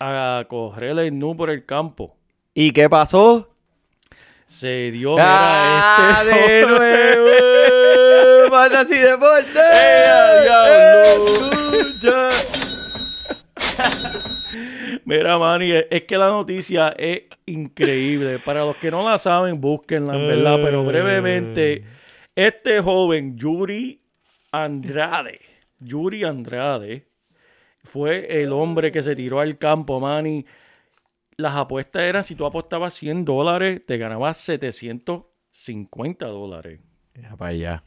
a 0.00 0.46
correr 0.48 0.98
el 0.98 1.18
nu 1.18 1.36
por 1.36 1.50
el 1.50 1.66
campo. 1.66 2.16
¿Y 2.54 2.70
qué 2.70 2.88
pasó? 2.88 3.50
Se 4.46 4.90
dio 4.92 5.16
¡Ah, 5.18 6.22
este. 6.24 6.52
de 6.52 6.66
nuevo! 6.66 7.30
¡Fantasy 8.50 8.96
Deporte! 8.96 9.60
¡Eh! 9.74 10.46
¡Escucha! 11.14 12.30
Mira, 15.04 15.38
Manny, 15.38 15.72
es 15.72 15.86
es 15.90 16.02
que 16.02 16.16
la 16.16 16.28
noticia 16.28 16.94
es 16.96 17.22
increíble. 17.46 18.38
Para 18.38 18.64
los 18.64 18.76
que 18.76 18.90
no 18.90 19.08
la 19.08 19.18
saben, 19.18 19.60
búsquenla, 19.60 20.14
en 20.14 20.28
verdad. 20.28 20.58
Pero 20.62 20.84
brevemente, 20.84 21.84
este 22.34 22.80
joven, 22.80 23.36
Yuri 23.36 24.00
Andrade, 24.52 25.40
Yuri 25.80 26.24
Andrade, 26.24 27.06
fue 27.84 28.42
el 28.42 28.52
hombre 28.52 28.90
que 28.92 29.02
se 29.02 29.14
tiró 29.16 29.40
al 29.40 29.58
campo, 29.58 30.00
Manny. 30.00 30.44
Las 31.38 31.54
apuestas 31.54 32.02
eran, 32.02 32.22
si 32.24 32.34
tú 32.34 32.46
apostabas 32.46 32.94
100 32.94 33.24
dólares, 33.26 33.82
te 33.86 33.98
ganabas 33.98 34.38
750 34.38 36.26
dólares. 36.26 36.80
Ya 37.14 37.36
para 37.36 37.50
allá. 37.50 37.84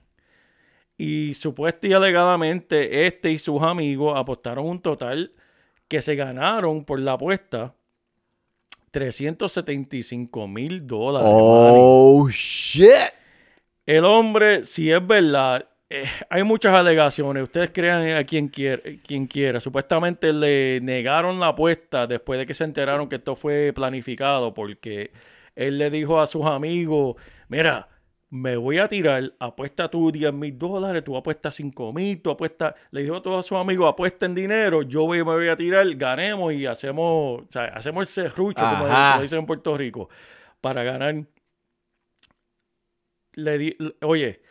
Y 0.97 1.33
supuesta 1.33 1.87
y 1.87 1.93
alegadamente, 1.93 3.07
este 3.07 3.31
y 3.31 3.39
sus 3.39 3.61
amigos 3.63 4.13
apostaron 4.17 4.67
un 4.67 4.81
total 4.81 5.33
que 5.87 6.01
se 6.01 6.15
ganaron 6.15 6.85
por 6.85 6.99
la 6.99 7.13
apuesta 7.13 7.73
375 8.91 10.47
mil 10.47 10.85
dólares. 10.85 11.29
Oh, 11.31 12.27
shit. 12.29 13.13
El 13.85 14.05
hombre, 14.05 14.65
si 14.65 14.91
es 14.91 15.05
verdad, 15.05 15.67
eh, 15.89 16.05
hay 16.29 16.43
muchas 16.43 16.73
alegaciones. 16.73 17.43
Ustedes 17.43 17.71
crean 17.73 18.09
a 18.11 18.23
quien 18.23 18.47
quiera, 18.47 18.81
quien 19.05 19.25
quiera. 19.27 19.59
Supuestamente 19.59 20.31
le 20.33 20.79
negaron 20.81 21.39
la 21.39 21.47
apuesta 21.47 22.05
después 22.07 22.39
de 22.39 22.45
que 22.45 22.53
se 22.53 22.63
enteraron 22.63 23.09
que 23.09 23.15
esto 23.15 23.35
fue 23.35 23.71
planificado 23.73 24.53
porque 24.53 25.11
él 25.55 25.77
le 25.79 25.89
dijo 25.89 26.19
a 26.21 26.27
sus 26.27 26.45
amigos, 26.45 27.15
mira, 27.47 27.89
me 28.31 28.55
voy 28.57 28.77
a 28.77 28.87
tirar, 28.87 29.33
apuesta 29.39 29.89
tú 29.89 30.11
10 30.11 30.31
mil 30.31 30.55
dólares, 30.57 31.03
tú 31.03 31.17
apuestas 31.17 31.55
5 31.55 31.91
mil, 31.91 32.21
tú 32.21 32.29
apuestas, 32.29 32.75
le 32.91 33.01
dijo 33.01 33.15
a 33.15 33.23
todos 33.23 33.43
sus 33.47 33.57
amigos, 33.57 33.89
apuesten 33.91 34.35
dinero, 34.35 34.83
yo 34.83 35.01
voy- 35.07 35.17
me 35.17 35.23
voy 35.33 35.47
a 35.47 35.57
tirar, 35.57 35.87
ganemos 35.95 36.53
y 36.53 36.67
hacemos, 36.67 37.41
o 37.41 37.47
sea, 37.49 37.65
hacemos 37.65 38.03
el 38.03 38.07
serrucho, 38.07 38.63
como 38.77 38.85
dicen 39.23 39.39
en 39.39 39.45
Puerto 39.47 39.75
Rico, 39.75 40.09
para 40.61 40.83
ganar 40.83 41.15
le 43.33 43.57
di- 43.57 43.77
oye, 44.01 44.41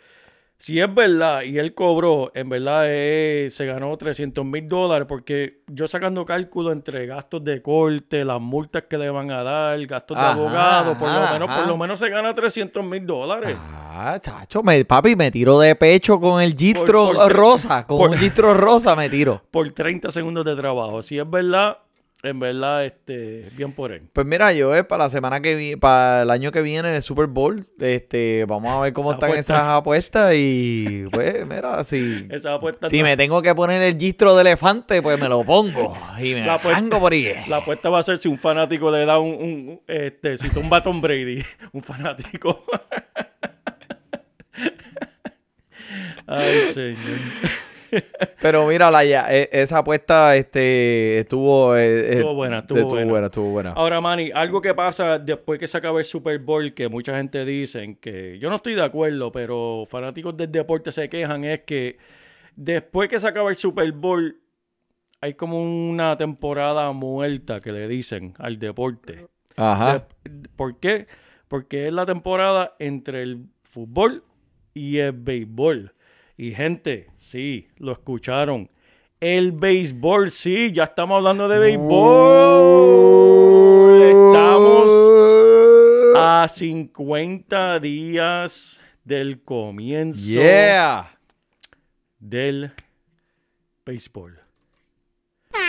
si 0.61 0.81
es 0.81 0.93
verdad 0.93 1.43
y 1.43 1.57
él 1.59 1.73
cobró, 1.73 2.33
en 2.35 2.49
verdad 2.49 2.83
eh, 2.89 3.49
se 3.51 3.65
ganó 3.65 3.97
300 3.97 4.45
mil 4.45 4.67
dólares 4.67 5.07
porque 5.09 5.63
yo 5.69 5.87
sacando 5.87 6.25
cálculo 6.27 6.73
entre 6.73 7.07
gastos 7.07 7.45
de 7.45 7.63
corte, 7.63 8.25
las 8.25 8.41
multas 8.41 8.85
que 8.91 8.99
le 8.99 9.09
van 9.09 9.31
a 9.31 9.45
dar, 9.45 9.87
gastos 9.87 10.17
de 10.19 10.23
abogado, 10.25 10.95
por 10.95 11.09
lo 11.09 11.15
ajá, 11.15 11.33
menos, 11.35 11.57
por 11.57 11.69
lo 11.69 11.77
menos 11.77 12.01
se 12.01 12.09
gana 12.11 12.35
300 12.35 12.85
mil 12.85 13.07
dólares. 13.07 13.57
Ah, 13.61 14.19
chacho, 14.21 14.63
me, 14.65 14.85
papi, 14.85 15.15
me 15.15 15.31
tiro 15.31 15.61
de 15.61 15.77
pecho 15.77 16.19
con 16.19 16.43
el 16.43 16.55
gistro 16.57 17.07
Por- 17.07 17.17
por- 17.17 17.33
rosa. 17.33 17.87
Con 17.87 17.99
por- 17.99 18.11
un 18.11 18.17
gistro 18.19 18.53
rosa 18.55 18.97
me 18.97 19.09
tiro. 19.09 19.41
por 19.53 19.71
30 19.71 20.11
segundos 20.11 20.45
de 20.45 20.57
trabajo. 20.57 21.03
Si 21.03 21.19
es 21.19 21.29
verdad, 21.31 21.79
en 22.23 22.41
verdad, 22.41 22.85
este, 22.85 23.49
bien 23.57 23.73
por 23.73 23.93
él. 23.93 24.03
Pues 24.13 24.27
mira, 24.27 24.53
yo 24.53 24.75
es 24.75 24.85
para 24.85 25.05
la 25.05 25.11
semana 25.11 25.41
que 25.41 25.55
viene, 25.55 25.77
para 25.79 26.23
el 26.23 26.31
año 26.31 26.51
que 26.51 26.63
viene 26.63 26.89
en 26.89 26.95
el 26.97 27.03
Super 27.03 27.27
Bowl, 27.29 27.65
este, 27.79 28.45
vamos 28.49 28.75
a 28.75 28.81
ver 28.81 28.93
cómo 28.93 29.11
Esa 29.11 29.17
están 29.17 29.31
apuesta. 29.31 29.55
esas 29.55 29.69
apuestas 29.69 30.35
y 30.37 31.05
pues 31.13 31.47
mira, 31.47 31.85
si, 31.85 32.27
Esa 32.31 32.59
si 32.89 33.03
me 33.05 33.17
tengo 33.17 33.41
que 33.41 33.55
poner 33.55 33.81
el 33.83 33.97
gistro 33.97 34.35
de 34.35 34.41
elefante, 34.43 35.01
pues 35.01 35.19
me 35.21 35.29
lo 35.29 35.45
pongo 35.45 35.97
y 36.19 36.35
me 36.35 36.45
La 36.45 36.55
apuesta- 36.55 36.99
por 36.99 37.13
ahí. 37.13 37.33
La 37.47 37.59
apuesta 37.59 37.89
va 37.89 38.01
a 38.01 38.03
ser 38.03 38.19
si 38.19 38.29
un 38.29 38.39
fanático 38.39 38.91
le 38.91 39.05
da 39.07 39.19
un, 39.21 39.29
un- 39.35 39.81
este, 39.87 40.37
si 40.39 40.51
tumba 40.51 40.79
a 40.79 40.83
Tom 40.83 41.01
Brady, 41.01 41.41
un 41.73 41.83
fanático. 41.83 42.65
Ay, 46.27 46.73
señor. 46.75 46.99
Pero 48.43 48.67
mira, 48.67 48.91
la, 48.91 49.05
ya- 49.05 49.27
e- 49.35 49.49
esa 49.53 49.79
apuesta 49.79 50.37
este, 50.37 51.19
estuvo, 51.21 51.77
eh, 51.77 52.01
eh, 52.01 52.13
Estuvo 52.15 52.35
buena, 52.35 52.59
estuvo 52.61 52.85
buena. 53.05 53.27
estuvo 53.27 53.51
buena. 53.51 53.73
Ahora, 53.73 54.01
Manny, 54.01 54.31
algo 54.35 54.61
que 54.61 54.75
pasa 54.75 55.19
después 55.19 55.59
que 55.59 55.69
se 55.69 55.77
acaba 55.79 55.99
el 55.99 56.05
Super 56.05 56.39
Bowl, 56.39 56.73
que 56.75 56.89
mucha 56.89 57.17
gente 57.17 57.45
dice, 57.45 57.97
que 58.01 58.39
yo 58.39 58.51
no 58.51 58.57
estoy 58.57 58.75
de 58.75 58.83
acuerdo, 58.85 59.33
pero 59.33 59.85
fanáticos 59.89 60.37
del 60.37 60.51
deporte 60.53 60.93
se 60.93 61.09
quejan, 61.09 61.45
es 61.45 61.61
que 61.61 61.99
después 62.57 63.09
que 63.09 63.19
se 63.21 63.29
acaba 63.29 63.51
el 63.51 63.57
Super 63.57 63.91
Bowl, 63.93 64.41
hay 65.21 65.35
como 65.35 65.61
una 65.91 66.17
temporada 66.17 66.93
muerta 66.93 67.61
que 67.61 67.73
le 67.73 67.89
dicen 67.89 68.35
al 68.39 68.59
deporte. 68.59 69.27
Ajá. 69.57 70.07
¿Por 70.55 70.79
qué? 70.79 71.07
Porque 71.49 71.89
es 71.89 71.93
la 71.93 72.07
temporada 72.07 72.77
entre 72.79 73.23
el 73.23 73.47
fútbol 73.65 74.23
y 74.75 74.99
el 74.99 75.13
béisbol. 75.13 75.93
Y 76.41 76.53
gente, 76.55 77.09
sí, 77.17 77.67
lo 77.79 77.91
escucharon. 77.93 78.71
El 79.21 79.51
béisbol, 79.51 80.31
sí, 80.31 80.71
ya 80.73 80.85
estamos 80.85 81.17
hablando 81.17 81.49
de 81.49 81.59
béisbol. 81.59 81.89
Estamos 84.03 84.93
a 86.17 86.47
50 86.49 87.81
días 87.81 88.81
del 89.03 89.43
comienzo 89.43 90.25
Yeah. 90.25 91.11
del 92.21 92.71
béisbol. 93.85 94.39
Papi, 95.51 95.65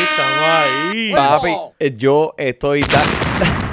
estamos 0.00 0.44
ahí. 0.92 1.12
Papi, 1.12 1.56
yo 1.96 2.34
estoy 2.38 2.82
tan. 2.82 3.63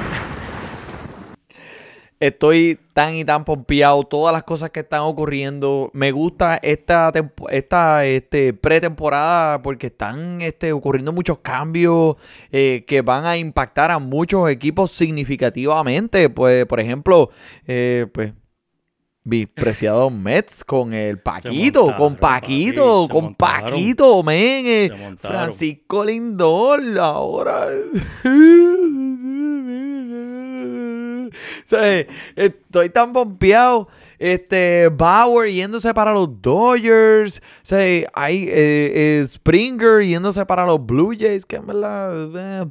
Estoy 2.22 2.78
tan 2.94 3.16
y 3.16 3.26
tan 3.26 3.44
pompeado. 3.44 4.04
Todas 4.04 4.32
las 4.32 4.44
cosas 4.44 4.70
que 4.70 4.82
están 4.82 5.02
ocurriendo. 5.02 5.90
Me 5.94 6.12
gusta 6.12 6.60
esta, 6.62 7.12
esta 7.50 8.06
este, 8.06 8.54
pretemporada 8.54 9.64
porque 9.64 9.88
están 9.88 10.40
este, 10.44 10.72
ocurriendo 10.72 11.12
muchos 11.14 11.40
cambios 11.40 12.18
eh, 12.52 12.86
que 12.88 13.02
van 13.02 13.26
a 13.26 13.38
impactar 13.38 13.90
a 13.90 13.98
muchos 13.98 14.48
equipos 14.52 14.92
significativamente. 14.92 16.30
Pues, 16.30 16.68
por 16.68 16.80
ejemplo, 16.80 17.32
eh, 17.66 18.06
pues. 18.14 18.34
Mi 19.24 19.46
preciado 19.46 20.10
Mets 20.10 20.64
con 20.64 20.94
el 20.94 21.20
Paquito, 21.20 21.96
con 21.96 22.16
Paquito, 22.16 23.08
papi, 23.08 23.14
con. 23.14 23.36
Paquito, 23.36 24.24
men. 24.24 24.66
eh. 24.68 24.92
Francisco 25.20 26.04
Lindor, 26.04 26.82
ahora. 27.00 27.68
Estoy 32.36 32.90
tan 32.90 33.14
pompeado. 33.14 33.88
Este, 34.20 34.90
Bauer 34.90 35.52
yéndose 35.52 35.94
para 35.94 36.14
los 36.14 36.42
Dodgers. 36.42 37.40
O 37.40 37.42
sea, 37.64 38.08
hay 38.14 38.48
eh, 38.48 39.22
eh, 39.22 39.26
Springer 39.28 40.04
yéndose 40.06 40.46
para 40.46 40.66
los 40.66 40.86
Blue 40.86 41.14
Jays, 41.18 41.46
que 41.46 41.56
en 41.58 41.68
verdad. 41.68 42.64
eh, 42.64 42.68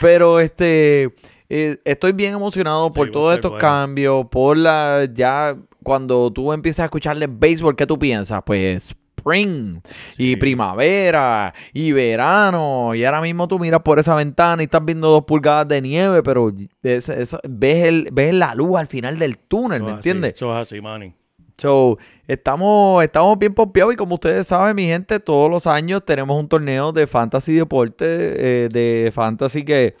pero 0.00 0.40
este. 0.40 1.14
estoy 1.48 2.12
bien 2.12 2.34
emocionado 2.34 2.92
por 2.92 3.10
todos 3.10 3.34
estos 3.34 3.52
bueno. 3.52 3.60
cambios. 3.60 4.26
Por 4.26 4.56
la. 4.56 5.08
Ya. 5.12 5.56
Cuando 5.82 6.32
tú 6.32 6.52
empiezas 6.52 6.80
a 6.80 6.84
escucharle 6.86 7.28
béisbol, 7.28 7.76
¿qué 7.76 7.86
tú 7.86 7.96
piensas? 7.96 8.42
Pues 8.44 8.96
spring 9.26 9.80
y 10.18 10.36
primavera 10.36 11.52
y 11.72 11.92
verano. 11.92 12.94
Y 12.94 13.04
ahora 13.04 13.20
mismo 13.20 13.48
tú 13.48 13.58
miras 13.58 13.82
por 13.82 13.98
esa 13.98 14.14
ventana 14.14 14.62
y 14.62 14.66
estás 14.66 14.84
viendo 14.84 15.08
dos 15.08 15.24
pulgadas 15.24 15.66
de 15.68 15.82
nieve, 15.82 16.22
pero 16.22 16.52
es- 16.82 17.08
es- 17.08 17.36
ves, 17.48 17.84
el, 17.86 18.08
ves 18.12 18.32
la 18.34 18.54
luz 18.54 18.78
al 18.78 18.86
final 18.86 19.18
del 19.18 19.36
túnel, 19.38 19.82
¿me 19.82 19.90
entiendes? 19.96 20.34
Eso 20.34 20.54
es 20.54 20.62
así, 20.68 20.80
Manny. 20.80 21.12
So, 21.58 21.96
estamos, 22.28 23.02
estamos 23.02 23.38
bien 23.38 23.54
pompeados 23.54 23.94
y 23.94 23.96
como 23.96 24.16
ustedes 24.16 24.46
saben, 24.46 24.76
mi 24.76 24.84
gente, 24.86 25.18
todos 25.20 25.50
los 25.50 25.66
años 25.66 26.04
tenemos 26.04 26.38
un 26.38 26.48
torneo 26.48 26.92
de 26.92 27.06
fantasy 27.06 27.54
deporte, 27.54 28.04
eh, 28.06 28.68
de 28.68 29.10
fantasy 29.12 29.64
que 29.64 29.96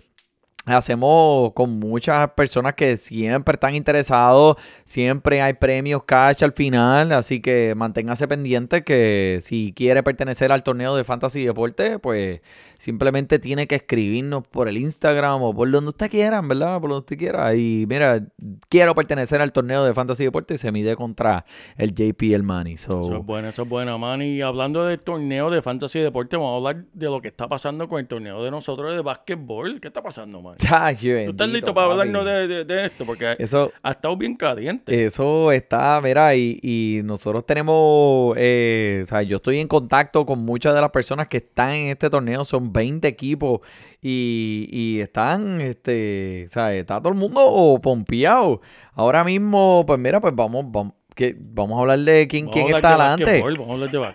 hacemos 0.74 1.52
con 1.52 1.78
muchas 1.78 2.30
personas 2.32 2.74
que 2.74 2.96
siempre 2.96 3.54
están 3.54 3.74
interesados, 3.74 4.56
siempre 4.84 5.40
hay 5.40 5.54
premios 5.54 6.02
cash 6.04 6.42
al 6.42 6.52
final, 6.52 7.12
así 7.12 7.40
que 7.40 7.74
manténgase 7.76 8.26
pendiente 8.26 8.82
que 8.82 9.38
si 9.42 9.72
quiere 9.76 10.02
pertenecer 10.02 10.50
al 10.50 10.64
torneo 10.64 10.96
de 10.96 11.04
fantasy 11.04 11.44
deporte, 11.44 11.98
pues 11.98 12.40
simplemente 12.78 13.38
tiene 13.38 13.66
que 13.66 13.76
escribirnos 13.76 14.46
por 14.46 14.68
el 14.68 14.76
Instagram 14.78 15.42
o 15.42 15.54
por 15.54 15.70
donde 15.70 15.90
usted 15.90 16.10
quiera, 16.10 16.40
¿verdad? 16.40 16.80
Por 16.80 16.90
donde 16.90 17.00
usted 17.00 17.18
quiera. 17.18 17.54
Y 17.54 17.84
mira, 17.88 18.22
quiero 18.68 18.94
pertenecer 18.94 19.40
al 19.40 19.52
torneo 19.52 19.84
de 19.84 19.94
fantasy 19.94 20.24
deporte 20.24 20.54
y 20.54 20.58
se 20.58 20.72
mide 20.72 20.96
contra 20.96 21.44
el 21.76 21.94
JP 21.94 22.22
el. 22.34 22.46
So, 22.78 23.02
Eso 23.02 23.16
es 23.18 23.24
bueno, 23.26 23.48
eso 23.48 23.62
es 23.62 23.68
bueno, 23.68 23.98
Manny. 23.98 24.36
Y 24.36 24.42
hablando 24.42 24.84
del 24.86 24.98
torneo 25.00 25.50
de 25.50 25.62
fantasy 25.62 25.98
y 25.98 26.02
deporte, 26.02 26.36
vamos 26.36 26.52
a 26.52 26.56
hablar 26.68 26.84
de 26.92 27.06
lo 27.06 27.20
que 27.20 27.28
está 27.28 27.48
pasando 27.48 27.88
con 27.88 27.98
el 28.00 28.06
torneo 28.06 28.42
de 28.44 28.50
nosotros 28.50 28.94
de 28.94 29.00
básquetbol. 29.02 29.80
¿Qué 29.80 29.88
está 29.88 30.02
pasando, 30.02 30.40
Manny? 30.40 30.56
Ay, 30.70 30.96
¿Tú 30.96 31.08
estás 31.30 31.48
listo 31.48 31.74
para 31.74 31.90
hablarnos 31.90 32.24
de, 32.24 32.46
de- 32.48 32.64
de 32.64 32.86
esto? 32.86 33.04
Porque 33.04 33.36
Eso, 33.38 33.72
ha 33.82 33.90
estado 33.92 34.16
bien 34.16 34.34
caliente. 34.36 35.04
Eso 35.04 35.52
está, 35.52 36.00
mira, 36.02 36.34
y, 36.34 36.58
y 36.62 37.00
nosotros 37.04 37.44
tenemos, 37.44 38.34
eh, 38.38 39.00
o 39.02 39.06
sea, 39.06 39.22
yo 39.22 39.36
estoy 39.36 39.58
en 39.58 39.68
contacto 39.68 40.24
con 40.26 40.38
muchas 40.44 40.74
de 40.74 40.80
las 40.80 40.90
personas 40.90 41.28
que 41.28 41.38
están 41.38 41.70
en 41.72 41.86
este 41.88 42.08
torneo, 42.10 42.44
son 42.44 42.65
20 42.72 43.06
equipos 43.08 43.60
y, 44.02 44.68
y 44.70 45.00
están, 45.00 45.60
este, 45.60 46.46
o 46.48 46.52
sea, 46.52 46.72
está 46.74 47.00
todo 47.00 47.12
el 47.12 47.18
mundo 47.18 47.78
pompeado. 47.82 48.60
Ahora 48.94 49.24
mismo, 49.24 49.84
pues 49.86 49.98
mira, 49.98 50.20
pues 50.20 50.34
vamos, 50.34 50.64
vamos, 50.68 50.94
que, 51.14 51.34
vamos 51.38 51.78
a 51.78 51.80
hablar 51.80 51.98
de 52.00 52.28
quién, 52.28 52.48
quién 52.48 52.74
está 52.74 52.90
adelante. 52.94 53.42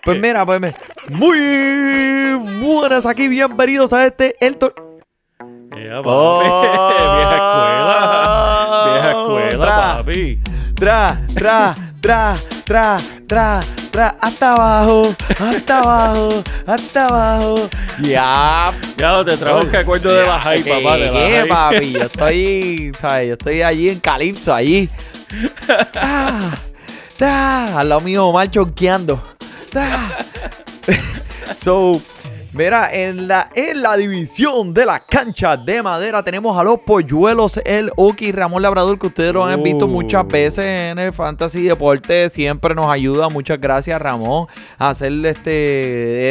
Pues 0.03 0.19
mira, 0.21 0.45
pues 0.45 0.61
me- 0.61 0.73
muy 1.09 2.33
buenas 2.61 3.05
aquí, 3.05 3.27
bienvenidos 3.27 3.91
a 3.93 4.05
este, 4.05 4.35
el 4.39 4.57
torneo. 4.57 4.91
Ea, 5.75 6.01
papi. 6.03 6.47
Vieja 7.21 7.35
escuela. 7.35 8.83
Vieja 8.85 9.11
escuela, 9.11 9.57
Otra. 9.57 9.97
papi. 9.97 10.39
Tra, 10.75 11.21
tra, 11.33 11.90
tra, 12.01 12.35
tra, 12.65 12.97
tra, 13.27 13.61
tra, 13.91 14.17
hasta 14.19 14.53
abajo, 14.53 15.15
hasta 15.39 15.79
abajo, 15.79 16.43
hasta 16.65 17.05
abajo. 17.05 17.69
Ya. 18.01 18.73
Ya 18.97 19.23
te 19.23 19.37
trajo 19.37 19.69
que 19.69 19.77
acuerdo 19.77 20.11
de 20.13 20.25
la 20.25 20.39
high, 20.41 20.63
¿Qué, 20.63 20.71
papá. 20.71 20.97
De 20.97 21.11
la 21.11 21.19
qué, 21.19 21.37
high. 21.41 21.47
papi? 21.47 21.91
Yo 21.93 22.03
estoy, 22.03 22.91
¿sabes? 22.99 23.27
Yo 23.27 23.33
estoy 23.33 23.61
allí 23.61 23.89
en 23.89 23.99
Calipso, 23.99 24.53
allí. 24.53 24.89
Tra, 25.93 26.57
tra, 27.17 27.79
al 27.79 27.87
lado 27.87 28.01
mío 28.01 28.27
Omar 28.27 28.49
chonqueando. 28.51 29.23
Tra. 29.71 30.17
So, 31.61 32.01
mira, 32.53 32.93
en 32.93 33.27
la, 33.27 33.49
en 33.55 33.81
la 33.81 33.95
división 33.97 34.73
de 34.73 34.85
la 34.85 34.99
cancha 34.99 35.55
de 35.57 35.81
madera 35.81 36.23
tenemos 36.23 36.57
a 36.57 36.63
los 36.63 36.79
polluelos, 36.79 37.59
el 37.65 37.91
Oki 37.95 38.31
Ramón 38.31 38.61
Labrador, 38.61 38.99
que 38.99 39.07
ustedes 39.07 39.33
lo 39.33 39.45
han 39.45 39.63
visto 39.63 39.85
Uh. 39.85 39.89
muchas 39.89 40.27
veces 40.27 40.65
en 40.65 40.99
el 40.99 41.13
Fantasy 41.13 41.61
Deporte. 41.63 42.29
Siempre 42.29 42.75
nos 42.75 42.91
ayuda. 42.91 43.29
Muchas 43.29 43.59
gracias, 43.59 44.01
Ramón, 44.01 44.47
a 44.77 44.89
hacer 44.89 45.11
este, 45.25 45.51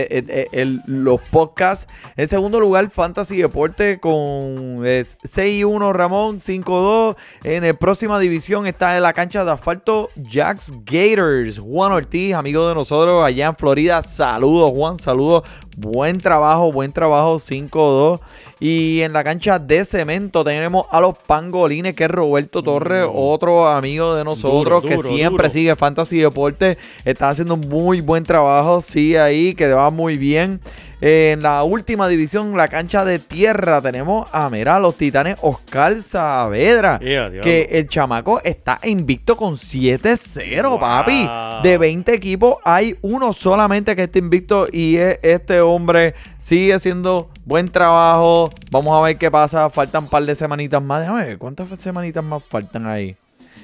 eh, 0.03 0.07
eh, 0.11 0.25
eh, 0.29 0.47
el- 0.53 0.83
los 0.87 1.21
podcasts. 1.31 1.87
En 2.17 2.29
segundo 2.29 2.61
lugar, 2.61 2.91
Fantasy 2.91 3.37
Deporte 3.39 3.99
con 3.99 4.83
eh, 4.85 5.05
6-1, 5.25 5.93
Ramón, 5.93 6.39
5-2. 6.41 7.17
En 7.45 7.67
la 7.67 7.73
próxima 7.75 8.19
división 8.19 8.67
está 8.67 8.97
en 8.97 9.03
la 9.03 9.13
cancha 9.13 9.45
de 9.45 9.53
asfalto 9.53 10.09
Jacks 10.17 10.71
Gators. 10.85 11.59
Juan 11.59 11.93
Ortiz, 11.93 12.35
amigo 12.35 12.69
de 12.69 12.75
nosotros 12.75 13.25
allá 13.25 13.47
en 13.47 13.57
Florida. 13.57 14.03
Saludos, 14.03 14.71
Juan, 14.75 14.99
saludos. 14.99 15.45
Buen 15.81 16.21
trabajo, 16.21 16.71
buen 16.71 16.93
trabajo, 16.93 17.37
5-2. 17.37 18.21
Y 18.61 19.01
en 19.01 19.15
la 19.15 19.25
cancha 19.25 19.59
de 19.59 19.87
cemento 19.87 20.45
tenemos 20.45 20.85
a 20.91 21.01
los 21.01 21.17
pangolines, 21.17 21.95
que 21.95 22.05
es 22.05 22.11
Roberto 22.11 22.63
Torres, 22.63 23.07
otro 23.11 23.67
amigo 23.67 24.15
de 24.15 24.23
nosotros 24.23 24.65
Duro, 24.65 24.83
que 24.83 24.97
duro, 24.97 25.09
siempre 25.09 25.45
duro. 25.45 25.51
sigue 25.51 25.77
Fantasy 25.77 26.19
Deporte. 26.19 26.77
Está 27.07 27.31
haciendo 27.31 27.55
un 27.55 27.67
muy 27.67 28.03
buen 28.03 28.25
trabajo, 28.25 28.83
sí, 28.83 29.17
ahí, 29.17 29.55
que 29.55 29.73
va 29.73 29.89
muy 29.89 30.19
bien. 30.19 30.61
En 31.03 31.41
la 31.43 31.63
última 31.63 32.09
división, 32.09 32.55
la 32.57 32.69
cancha 32.69 33.05
de 33.07 33.19
tierra, 33.19 33.81
tenemos 33.81 34.29
a, 34.33 34.51
mira, 34.51 34.79
los 34.79 34.97
titanes 34.97 35.37
Oscar 35.41 36.01
Saavedra. 36.03 36.99
Que 37.43 37.69
el 37.73 37.89
chamaco 37.89 38.41
está 38.45 38.79
invicto 38.83 39.37
con 39.37 39.57
7-0, 39.57 40.69
Wow. 40.69 40.79
papi. 40.81 41.29
De 41.63 41.79
20 41.79 42.13
equipos, 42.13 42.57
hay 42.65 42.97
uno 43.03 43.33
solamente 43.33 43.97
que 43.97 44.03
está 44.05 44.19
invicto 44.19 44.67
y 44.71 44.97
es 44.97 45.19
este 45.23 45.61
hombre. 45.61 46.15
Sigue 46.39 46.75
haciendo 46.75 47.31
buen 47.47 47.71
trabajo. 47.71 48.51
Vamos 48.71 48.99
a 48.99 49.03
ver 49.03 49.17
qué 49.17 49.31
pasa. 49.31 49.71
Faltan 49.71 50.05
un 50.05 50.11
par 50.11 50.25
de 50.25 50.35
semanitas 50.35 50.83
más. 50.83 51.01
Déjame 51.01 51.25
ver 51.27 51.39
cuántas 51.39 51.69
semanitas 51.79 52.23
más 52.23 52.43
faltan 52.45 52.87
ahí. 52.87 53.17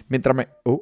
Mientras 0.08 0.34
me. 0.34 0.48
Uh, 0.64 0.78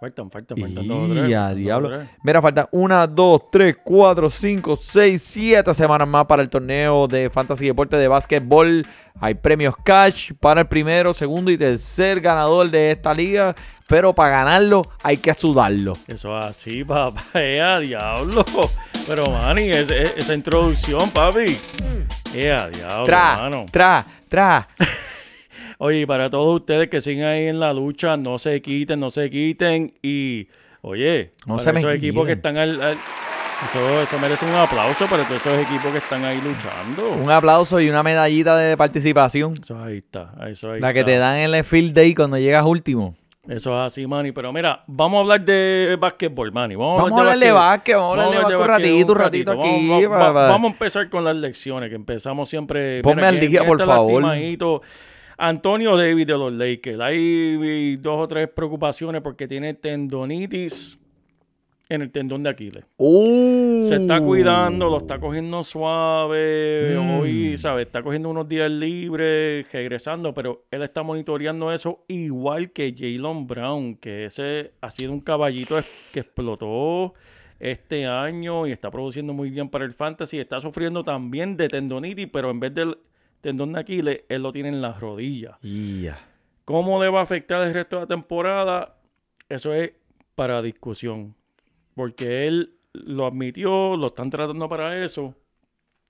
Faltan, 0.00 0.30
faltan, 0.30 0.56
faltan 0.56 0.88
dos 0.88 1.10
tres, 1.10 1.28
y 1.30 1.34
a 1.34 1.52
diablo. 1.54 1.90
dos 1.90 1.98
o 1.98 2.00
tres. 2.00 2.10
Mira, 2.22 2.40
faltan 2.40 2.66
una, 2.72 3.06
dos, 3.06 3.50
tres, 3.52 3.76
cuatro, 3.84 4.30
cinco, 4.30 4.74
seis, 4.74 5.20
siete 5.22 5.74
semanas 5.74 6.08
más 6.08 6.24
para 6.24 6.40
el 6.40 6.48
torneo 6.48 7.06
de 7.06 7.28
Fantasy 7.28 7.66
Deporte 7.66 7.98
de 7.98 8.08
Básquetbol. 8.08 8.86
Hay 9.20 9.34
premios 9.34 9.74
cash 9.84 10.32
para 10.40 10.62
el 10.62 10.68
primero, 10.68 11.12
segundo 11.12 11.50
y 11.50 11.58
tercer 11.58 12.20
ganador 12.22 12.70
de 12.70 12.92
esta 12.92 13.12
liga. 13.12 13.54
Pero 13.88 14.14
para 14.14 14.30
ganarlo 14.38 14.82
hay 15.02 15.18
que 15.18 15.34
sudarlo. 15.34 15.92
Eso 16.06 16.38
es 16.38 16.44
así, 16.46 16.82
papá. 16.82 17.22
¡Ea, 17.38 17.78
diablo! 17.80 18.42
Pero, 19.06 19.30
Manny, 19.30 19.70
es- 19.70 19.90
es- 19.90 20.14
esa 20.16 20.32
introducción, 20.32 21.10
papi. 21.10 21.58
¡Ea, 22.34 22.68
diablo, 22.70 23.04
Tra, 23.04 23.36
mano! 23.36 23.66
tra, 23.70 24.06
tra. 24.30 24.66
Oye, 25.82 26.00
y 26.02 26.06
para 26.06 26.28
todos 26.28 26.60
ustedes 26.60 26.90
que 26.90 27.00
siguen 27.00 27.24
ahí 27.24 27.46
en 27.46 27.58
la 27.58 27.72
lucha, 27.72 28.16
no 28.18 28.38
se 28.38 28.60
quiten, 28.60 29.00
no 29.00 29.10
se 29.10 29.30
quiten. 29.30 29.94
Y, 30.02 30.46
oye, 30.82 31.32
No 31.46 31.54
para 31.56 31.64
se 31.64 31.72
me 31.72 31.78
esos 31.80 31.94
equipos 31.94 32.26
que 32.26 32.32
están 32.32 32.56
al... 32.58 32.80
al- 32.82 32.98
eso, 33.70 34.02
eso 34.02 34.18
merece 34.18 34.44
un 34.46 34.54
aplauso 34.54 35.06
para 35.06 35.22
todos 35.26 35.40
esos 35.44 35.58
equipos 35.58 35.90
que 35.92 35.98
están 35.98 36.24
ahí 36.24 36.38
luchando. 36.42 37.10
Un 37.22 37.30
aplauso 37.30 37.80
y 37.80 37.88
una 37.90 38.02
medallita 38.02 38.56
de 38.56 38.76
participación. 38.76 39.54
Eso 39.62 39.82
ahí 39.82 39.98
está, 39.98 40.32
eso 40.48 40.72
ahí 40.72 40.80
La 40.80 40.92
que 40.94 41.00
está. 41.00 41.12
te 41.12 41.18
dan 41.18 41.36
en 41.38 41.54
el 41.54 41.64
field 41.64 41.92
day 41.94 42.14
cuando 42.14 42.36
llegas 42.38 42.64
último. 42.64 43.14
Eso 43.48 43.70
es 43.78 43.86
así, 43.92 44.06
Manny. 44.06 44.32
Pero 44.32 44.52
mira, 44.52 44.82
vamos 44.86 45.18
a 45.18 45.20
hablar 45.22 45.44
de 45.44 45.96
básquetbol, 46.00 46.52
Manny. 46.52 46.74
Vamos, 46.74 47.02
Vamos 47.02 47.18
a 47.18 47.20
hablar 47.22 47.38
de 47.38 47.52
básquet, 47.52 47.96
vamos 47.96 48.18
a 48.18 48.24
hablar 48.24 48.46
de 48.48 48.54
básquet 48.56 48.60
un 48.60 48.68
ratito, 48.68 49.12
un 49.12 49.18
ratito 49.18 49.50
Vamos- 49.56 49.66
aquí, 49.66 49.88
Vamos, 49.88 50.06
pa- 50.08 50.32
pa- 50.34 50.48
vamos 50.48 50.68
a 50.70 50.72
empezar 50.72 51.08
con 51.10 51.24
las 51.24 51.36
lecciones, 51.36 51.88
que 51.90 51.96
empezamos 51.96 52.48
siempre. 52.48 53.02
Ponme 53.02 53.26
al 53.26 53.38
¿quién- 53.38 53.50
día, 53.50 53.64
por 53.66 53.78
favor. 53.84 54.22
lastimadito? 54.22 54.82
Antonio 55.42 55.96
David 55.96 56.26
de 56.26 56.36
los 56.36 56.52
Lakers. 56.52 57.00
Hay 57.00 57.96
dos 57.96 58.24
o 58.24 58.28
tres 58.28 58.46
preocupaciones 58.48 59.22
porque 59.22 59.48
tiene 59.48 59.72
tendonitis 59.72 60.98
en 61.88 62.02
el 62.02 62.10
tendón 62.10 62.42
de 62.42 62.50
Aquiles. 62.50 62.84
Uh. 62.98 63.86
Se 63.88 63.96
está 63.96 64.20
cuidando, 64.20 64.90
lo 64.90 64.98
está 64.98 65.18
cogiendo 65.18 65.64
suave. 65.64 66.94
Mm. 66.94 67.20
Hoy, 67.20 67.56
¿sabes? 67.56 67.86
Está 67.86 68.02
cogiendo 68.02 68.28
unos 68.28 68.50
días 68.50 68.70
libres, 68.70 69.66
regresando, 69.72 70.34
pero 70.34 70.66
él 70.70 70.82
está 70.82 71.02
monitoreando 71.02 71.72
eso 71.72 72.04
igual 72.06 72.70
que 72.72 72.94
Jalen 72.94 73.46
Brown, 73.46 73.94
que 73.94 74.26
ese 74.26 74.72
ha 74.82 74.90
sido 74.90 75.10
un 75.10 75.20
caballito 75.20 75.76
que 76.12 76.20
explotó 76.20 77.14
este 77.58 78.06
año 78.06 78.66
y 78.66 78.72
está 78.72 78.90
produciendo 78.90 79.32
muy 79.32 79.48
bien 79.48 79.70
para 79.70 79.86
el 79.86 79.94
fantasy. 79.94 80.38
Está 80.38 80.60
sufriendo 80.60 81.02
también 81.02 81.56
de 81.56 81.70
tendonitis, 81.70 82.28
pero 82.30 82.50
en 82.50 82.60
vez 82.60 82.74
del 82.74 82.98
tendón 83.40 83.72
de 83.72 83.80
Aquiles, 83.80 84.20
él 84.28 84.42
lo 84.42 84.52
tiene 84.52 84.68
en 84.68 84.80
las 84.80 85.00
rodillas. 85.00 85.56
¿Cómo 86.64 87.02
le 87.02 87.08
va 87.08 87.20
a 87.20 87.22
afectar 87.22 87.66
el 87.66 87.74
resto 87.74 87.96
de 87.96 88.02
la 88.02 88.06
temporada? 88.06 88.96
Eso 89.48 89.74
es 89.74 89.92
para 90.34 90.62
discusión. 90.62 91.34
Porque 91.94 92.46
él 92.46 92.74
lo 92.92 93.26
admitió, 93.26 93.96
lo 93.96 94.08
están 94.08 94.30
tratando 94.30 94.68
para 94.68 95.04
eso. 95.04 95.34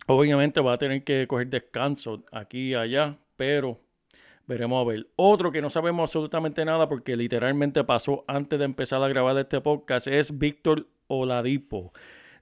Obviamente 0.06 0.60
va 0.60 0.74
a 0.74 0.78
tener 0.78 1.04
que 1.04 1.26
coger 1.26 1.48
descanso 1.48 2.24
aquí 2.32 2.70
y 2.70 2.74
allá, 2.74 3.18
pero 3.36 3.80
veremos 4.46 4.84
a 4.84 4.88
ver. 4.88 5.08
Otro 5.16 5.52
que 5.52 5.62
no 5.62 5.70
sabemos 5.70 6.10
absolutamente 6.10 6.64
nada 6.64 6.88
porque 6.88 7.16
literalmente 7.16 7.84
pasó 7.84 8.24
antes 8.26 8.58
de 8.58 8.64
empezar 8.64 9.02
a 9.02 9.08
grabar 9.08 9.38
este 9.38 9.60
podcast 9.60 10.06
es 10.06 10.36
Víctor 10.36 10.86
Oladipo 11.06 11.92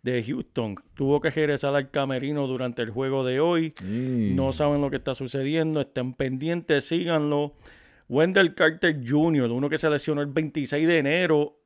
de 0.03 0.23
Houston. 0.23 0.77
Tuvo 0.95 1.21
que 1.21 1.31
regresar 1.31 1.75
al 1.75 1.91
camerino 1.91 2.47
durante 2.47 2.83
el 2.83 2.91
juego 2.91 3.25
de 3.25 3.41
hoy. 3.41 3.75
No 3.83 4.53
saben 4.53 4.81
lo 4.81 4.91
que 4.91 4.97
está 4.97 5.15
sucediendo. 5.15 5.81
Estén 5.81 6.15
pendientes, 6.15 6.85
síganlo. 6.87 7.55
Wendell 8.09 8.55
Carter 8.55 9.01
Jr., 9.07 9.51
uno 9.51 9.69
que 9.69 9.79
se 9.79 9.91
lesionó 9.91 10.23
el 10.23 10.29
26 10.29 10.89
de 10.89 10.99
enero, 10.99 11.61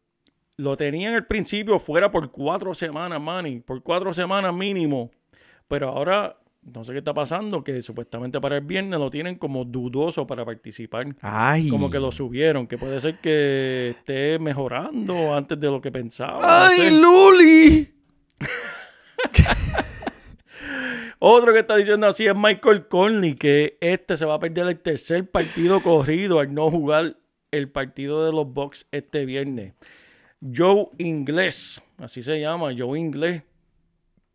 lo 0.57 0.77
tenían 0.77 1.15
al 1.15 1.27
principio 1.27 1.79
fuera 1.79 2.11
por 2.11 2.31
cuatro 2.31 2.75
semanas, 2.75 3.21
Manny. 3.21 3.61
Por 3.61 3.83
cuatro 3.83 4.13
semanas 4.13 4.55
mínimo. 4.55 5.11
Pero 5.69 5.89
ahora, 5.91 6.37
no 6.63 6.85
sé 6.85 6.93
qué 6.93 6.99
está 6.99 7.15
pasando, 7.15 7.63
que 7.63 7.81
supuestamente 7.81 8.41
para 8.41 8.57
el 8.57 8.65
viernes 8.65 8.99
lo 8.99 9.11
tienen 9.11 9.37
como 9.37 9.65
dudoso 9.65 10.27
para 10.27 10.45
participar. 10.45 11.07
Ay. 11.21 11.69
Como 11.69 11.91
que 11.91 12.01
lo 12.01 12.13
subieron, 12.13 12.67
que 12.67 12.77
puede 12.77 12.99
ser 13.01 13.21
que 13.21 13.95
esté 13.97 14.39
mejorando 14.39 15.35
antes 15.35 15.59
de 15.59 15.69
lo 15.69 15.81
que 15.81 15.93
pensaba. 15.93 16.39
¡Ay. 16.43 16.91
Luli! 16.91 18.02
Otro 21.19 21.53
que 21.53 21.61
está 21.61 21.77
diciendo 21.77 22.07
así 22.07 22.27
es 22.27 22.35
Michael 22.35 22.89
Conley, 22.89 23.35
que 23.35 23.77
este 23.81 24.17
se 24.17 24.25
va 24.25 24.35
a 24.35 24.39
perder 24.41 24.67
el 24.69 24.79
tercer 24.79 25.29
partido 25.31 25.83
corrido 25.83 26.41
al 26.41 26.53
no 26.53 26.71
jugar 26.71 27.17
el 27.53 27.69
partido 27.69 28.25
de 28.27 28.33
los 28.33 28.53
Bucks 28.53 28.87
este 28.91 29.25
viernes. 29.25 29.75
Joe 30.55 30.89
Inglés, 30.99 31.81
así 31.99 32.23
se 32.23 32.41
llama, 32.41 32.71
Joe 32.77 32.99
Inglés, 32.99 33.43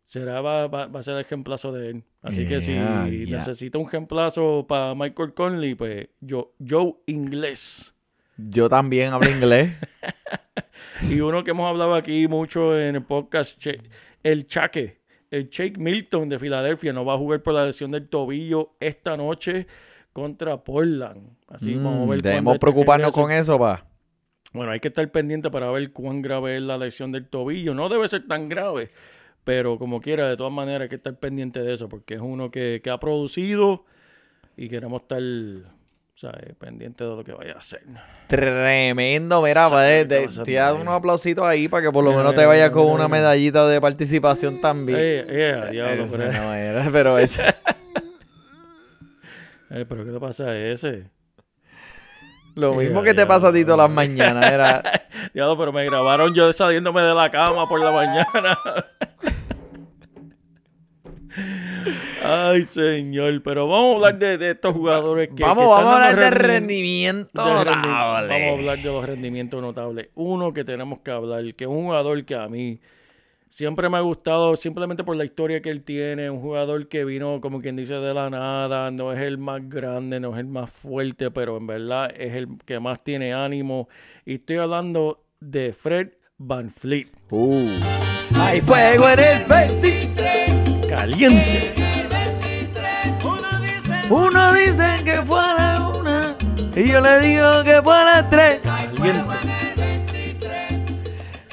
será, 0.04 0.40
va, 0.40 0.66
va- 0.68 0.86
va 0.86 1.00
a 1.00 1.02
ser 1.02 1.16
el 1.18 1.24
reemplazo 1.24 1.72
de 1.72 1.90
él. 1.90 2.04
Así 2.22 2.46
que 2.46 2.60
si 2.60 2.72
Yeah, 2.72 3.04
necesita 3.38 3.76
un 3.78 3.90
reemplazo 3.90 4.64
para 4.66 4.94
Michael 4.94 5.34
Conley, 5.34 5.74
pues 5.74 6.08
yo, 6.20 6.54
Joe 6.66 6.94
Inglés. 7.06 7.94
Yo 8.38 8.68
también 8.68 9.12
hablo 9.12 9.28
inglés. 9.30 9.72
Y 11.10 11.20
uno 11.20 11.44
que 11.44 11.52
hemos 11.52 11.68
hablado 11.68 11.94
aquí 11.94 12.26
mucho 12.26 12.76
en 12.78 12.96
el 12.96 13.02
podcast, 13.04 13.64
el 14.24 14.46
Chaque, 14.48 15.00
el 15.30 15.48
Shake 15.48 15.78
Milton 15.78 16.28
de 16.28 16.38
Filadelfia, 16.40 16.92
no 16.92 17.04
va 17.04 17.14
a 17.14 17.18
jugar 17.18 17.40
por 17.42 17.54
la 17.54 17.66
lesión 17.66 17.92
del 17.92 18.08
tobillo 18.08 18.74
esta 18.80 19.16
noche 19.16 19.68
contra 20.12 20.62
Portland. 20.64 21.36
Así 21.46 21.76
vamos 21.76 22.02
a 22.02 22.06
Mm, 22.06 22.08
ver 22.08 22.22
Debemos 22.22 22.54
este 22.54 22.60
preocuparnos 22.60 23.14
con 23.14 23.30
eso, 23.30 23.58
pa. 23.58 23.86
Bueno, 24.52 24.72
hay 24.72 24.80
que 24.80 24.88
estar 24.88 25.08
pendiente 25.12 25.50
para 25.50 25.70
ver 25.70 25.92
cuán 25.92 26.20
grave 26.20 26.56
es 26.56 26.62
la 26.62 26.76
lesión 26.78 27.12
del 27.12 27.28
tobillo. 27.28 27.74
No 27.74 27.88
debe 27.88 28.08
ser 28.08 28.26
tan 28.26 28.48
grave, 28.48 28.90
pero 29.44 29.78
como 29.78 30.00
quiera, 30.00 30.28
de 30.28 30.36
todas 30.36 30.52
maneras 30.52 30.82
hay 30.82 30.88
que 30.88 30.96
estar 30.96 31.16
pendiente 31.16 31.60
de 31.62 31.74
eso, 31.74 31.88
porque 31.88 32.14
es 32.14 32.20
uno 32.20 32.50
que, 32.50 32.80
que 32.82 32.90
ha 32.90 32.98
producido 32.98 33.84
y 34.56 34.68
queremos 34.68 35.02
estar 35.02 35.22
¿sabes? 36.20 36.54
pendiente 36.58 37.04
de 37.04 37.10
lo 37.14 37.22
que 37.24 37.32
vaya 37.32 37.54
a 37.54 37.58
hacer. 37.58 37.82
Tremendo, 38.26 39.40
mira, 39.42 39.68
Sabe 39.68 40.02
pa, 40.02 40.08
qué 40.08 40.14
de- 40.20 40.26
cosa 40.26 40.42
te 40.42 40.52
da 40.54 40.74
unos 40.74 40.94
aplausitos 40.94 41.44
ahí 41.44 41.68
para 41.68 41.84
que 41.86 41.92
por 41.92 42.02
lo 42.04 42.10
Mira, 42.10 42.22
menos 42.22 42.34
te 42.34 42.44
vayas 42.44 42.70
con 42.70 42.82
mira, 42.82 42.94
una 42.94 43.06
mira. 43.06 43.18
medallita 43.18 43.66
de 43.68 43.80
participación 43.80 44.60
también. 44.60 44.98
Eh, 44.98 45.24
eh, 45.28 45.68
diablo, 45.70 46.04
Ese 46.04 46.18
pero, 46.18 46.32
no 46.32 46.54
era, 46.54 46.90
pero 46.90 47.18
ese. 47.20 47.42
eh, 49.70 49.84
pero 49.88 50.04
¿qué 50.04 50.10
te 50.12 50.20
pasa 50.20 50.44
a 50.46 50.56
ese? 50.58 51.04
Lo 52.54 52.72
Ya, 52.72 52.78
mismo 52.80 53.02
que 53.04 53.14
te 53.14 53.24
pasa 53.24 53.48
a 53.48 53.52
ti 53.52 53.62
todas 53.62 53.78
las 53.78 53.90
mañanas. 53.90 54.50
Era, 54.50 54.82
Diablo, 55.34 55.56
pero 55.56 55.72
me 55.72 55.84
grabaron 55.84 56.34
yo 56.34 56.52
saliéndome 56.52 57.02
de 57.02 57.14
la 57.14 57.30
cama 57.30 57.68
por 57.68 57.80
la 57.80 57.92
mañana. 57.92 58.58
Ay, 62.30 62.66
señor, 62.66 63.42
pero 63.42 63.66
vamos 63.68 63.92
a 63.92 63.96
hablar 63.96 64.18
de, 64.18 64.38
de 64.38 64.50
estos 64.50 64.72
jugadores 64.74 65.28
que. 65.34 65.42
vamos, 65.42 65.64
que 65.64 65.68
vamos 65.70 65.86
a 65.92 65.94
hablar 65.94 66.16
de 66.16 66.30
rendimiento 66.30 67.44
de 67.44 67.50
rendi- 67.50 67.86
notable. 67.86 68.28
Vamos 68.28 68.48
a 68.48 68.52
hablar 68.58 68.78
de 68.78 68.84
los 68.84 69.04
rendimientos 69.06 69.62
notables. 69.62 70.08
Uno 70.14 70.52
que 70.52 70.64
tenemos 70.64 71.00
que 71.00 71.10
hablar, 71.10 71.54
que 71.54 71.64
es 71.64 71.70
un 71.70 71.84
jugador 71.84 72.24
que 72.24 72.34
a 72.34 72.48
mí 72.48 72.80
siempre 73.48 73.88
me 73.88 73.96
ha 73.96 74.00
gustado, 74.00 74.54
simplemente 74.56 75.04
por 75.04 75.16
la 75.16 75.24
historia 75.24 75.60
que 75.62 75.70
él 75.70 75.82
tiene. 75.82 76.28
Un 76.30 76.40
jugador 76.40 76.86
que 76.88 77.04
vino, 77.04 77.40
como 77.40 77.60
quien 77.60 77.76
dice, 77.76 77.94
de 77.94 78.12
la 78.14 78.28
nada. 78.30 78.90
No 78.90 79.12
es 79.12 79.20
el 79.20 79.38
más 79.38 79.66
grande, 79.68 80.20
no 80.20 80.34
es 80.34 80.40
el 80.40 80.46
más 80.46 80.70
fuerte, 80.70 81.30
pero 81.30 81.56
en 81.56 81.66
verdad 81.66 82.10
es 82.16 82.34
el 82.34 82.48
que 82.66 82.78
más 82.78 83.02
tiene 83.02 83.32
ánimo. 83.32 83.88
Y 84.26 84.34
estoy 84.34 84.58
hablando 84.58 85.24
de 85.40 85.72
Fred 85.72 86.10
Van 86.36 86.70
Fleet. 86.70 87.08
Uh. 87.30 87.68
Hay 88.36 88.60
fuego 88.60 89.08
en 89.08 89.18
el 89.18 89.44
23. 89.46 90.88
Caliente. 90.88 91.72
Uno 94.10 94.52
dice 94.52 94.86
que 95.04 95.22
fue 95.22 95.38
a 95.40 95.54
la 95.54 95.88
una 95.88 96.36
y 96.74 96.88
yo 96.90 97.00
le 97.00 97.18
digo 97.20 97.62
que 97.64 97.80
fue 97.82 97.94
a 97.94 98.04
las 98.04 98.30
tres. 98.30 98.60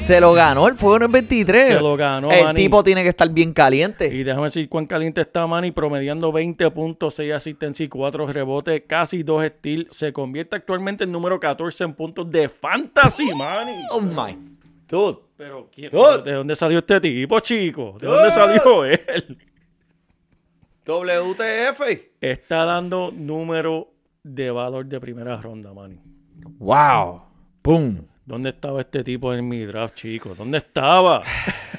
Se 0.04 0.22
lo 0.22 0.34
ganó, 0.34 0.68
el 0.68 0.76
fuego 0.76 1.00
no 1.00 1.06
es 1.08 1.12
23. 1.12 1.68
Se 1.68 1.74
lo 1.80 1.98
ganó, 1.98 2.30
El 2.30 2.44
Manny. 2.44 2.62
tipo 2.62 2.84
tiene 2.84 3.02
que 3.02 3.10
estar 3.10 3.28
bien 3.32 3.54
caliente. 3.54 4.06
Y 4.14 4.24
déjame 4.24 4.44
decir 4.46 4.70
cuán 4.70 4.86
caliente 4.86 5.22
está 5.22 5.48
Manny, 5.48 5.72
promediando 5.72 6.32
20 6.32 6.70
puntos, 6.70 7.16
6 7.16 7.34
asistencias 7.34 7.88
y 7.88 7.90
4 7.90 8.28
rebotes, 8.28 8.84
casi 8.88 9.24
2 9.24 9.46
steals. 9.58 9.96
Se 9.98 10.14
convierte 10.14 10.58
actualmente 10.58 11.06
en 11.06 11.12
número 11.12 11.40
14 11.40 11.86
en 11.86 11.94
puntos 11.96 12.30
de 12.30 12.48
fantasy, 12.50 13.26
Manny. 13.36 13.82
Oh 13.94 14.02
my. 14.02 14.38
Dude. 14.88 15.18
Pero, 15.38 15.70
¿quién- 15.74 15.90
Dude. 15.90 16.22
¿de 16.22 16.34
dónde 16.34 16.56
salió 16.56 16.78
este 16.80 17.02
tipo, 17.02 17.40
chico? 17.40 17.98
¿De 18.00 18.06
dónde 18.06 18.30
salió 18.30 18.86
él? 18.86 19.38
WTF. 20.86 21.82
Está 22.22 22.64
dando 22.64 23.12
número 23.12 23.92
de 24.24 24.52
valor 24.52 24.86
de 24.86 25.00
primera 25.00 25.42
ronda, 25.42 25.74
Manny. 25.74 26.00
Wow. 26.60 27.24
Pum. 27.62 28.06
¿Dónde 28.26 28.50
estaba 28.50 28.82
este 28.82 29.04
tipo 29.04 29.34
en 29.34 29.48
mi 29.48 29.66
draft, 29.66 29.96
chico? 29.96 30.36
¿Dónde 30.36 30.60
estaba? 30.60 31.24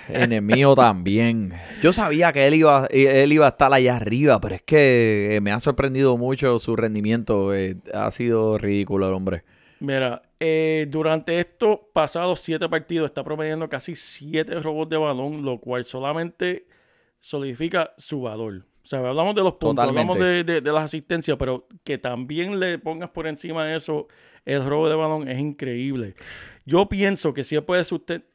En 0.08 0.32
el 0.32 0.42
mío 0.42 0.74
también. 0.76 1.52
Yo 1.82 1.92
sabía 1.92 2.32
que 2.32 2.46
él 2.46 2.54
iba, 2.54 2.86
él 2.90 3.32
iba 3.32 3.46
a 3.46 3.50
estar 3.50 3.72
allá 3.72 3.96
arriba, 3.96 4.40
pero 4.40 4.54
es 4.56 4.62
que 4.62 5.36
eh, 5.36 5.40
me 5.40 5.50
ha 5.50 5.58
sorprendido 5.60 6.16
mucho 6.16 6.58
su 6.58 6.76
rendimiento. 6.76 7.54
eh, 7.54 7.76
ha 7.92 8.10
sido 8.10 8.58
ridículo 8.58 9.08
el 9.08 9.14
hombre. 9.14 9.44
Mira, 9.80 10.22
eh, 10.38 10.86
durante 10.88 11.38
estos 11.40 11.78
pasados 11.92 12.40
siete 12.40 12.68
partidos 12.68 13.06
está 13.06 13.24
promediando 13.24 13.68
casi 13.68 13.96
siete 13.96 14.60
robos 14.60 14.88
de 14.88 14.96
balón, 14.96 15.44
lo 15.44 15.58
cual 15.60 15.84
solamente 15.84 16.66
solidifica 17.20 17.92
su 17.98 18.22
valor. 18.22 18.64
O 18.86 18.88
sea, 18.88 19.00
hablamos 19.00 19.34
de 19.34 19.42
los 19.42 19.54
puntos, 19.54 19.84
Totalmente. 19.84 20.00
hablamos 20.12 20.18
de, 20.24 20.44
de- 20.44 20.60
de 20.60 20.72
las 20.72 20.84
asistencias, 20.84 21.36
pero 21.36 21.66
que 21.82 21.98
también 21.98 22.60
le 22.60 22.78
pongas 22.78 23.10
por 23.10 23.26
encima 23.26 23.64
de 23.64 23.74
eso 23.76 24.06
el 24.44 24.64
robo 24.64 24.88
de 24.88 24.94
balón 24.94 25.28
es 25.28 25.40
increíble. 25.40 26.14
Yo 26.64 26.88
pienso 26.88 27.34
que 27.34 27.42
si 27.42 27.56
él 27.56 27.64
puede 27.64 27.82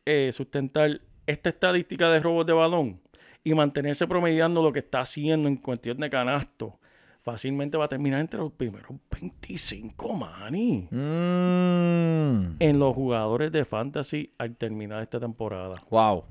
eh, 0.05 0.31
sustentar 0.33 0.99
esta 1.25 1.47
estadística 1.49 2.11
de 2.11 2.19
robos 2.19 2.45
de 2.45 2.51
balón 2.51 2.99
y 3.45 3.53
mantenerse 3.53 4.05
promediando 4.07 4.61
lo 4.61 4.73
que 4.73 4.79
está 4.79 4.99
haciendo 4.99 5.47
en 5.47 5.55
cuestión 5.55 5.95
de 5.99 6.09
canasto, 6.09 6.77
fácilmente 7.21 7.77
va 7.77 7.85
a 7.85 7.87
terminar 7.87 8.19
entre 8.19 8.41
los 8.41 8.51
primeros 8.51 8.91
25, 9.09 10.13
mani 10.15 10.89
Mm. 10.91 12.55
en 12.59 12.77
los 12.79 12.93
jugadores 12.93 13.53
de 13.53 13.63
fantasy 13.63 14.33
al 14.37 14.57
terminar 14.57 15.01
esta 15.01 15.17
temporada. 15.17 15.81
Wow. 15.89 16.25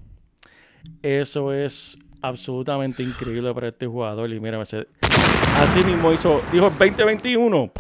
Eso 1.03 1.55
es 1.55 1.99
absolutamente 2.23 3.03
increíble 3.03 3.53
para 3.55 3.69
este 3.69 3.87
jugador. 3.87 4.31
Y 4.33 4.41
mira, 4.41 4.61
así 4.61 5.85
mismo 5.85 6.13
hizo, 6.13 6.43
dijo 6.53 6.71
2021, 6.71 7.73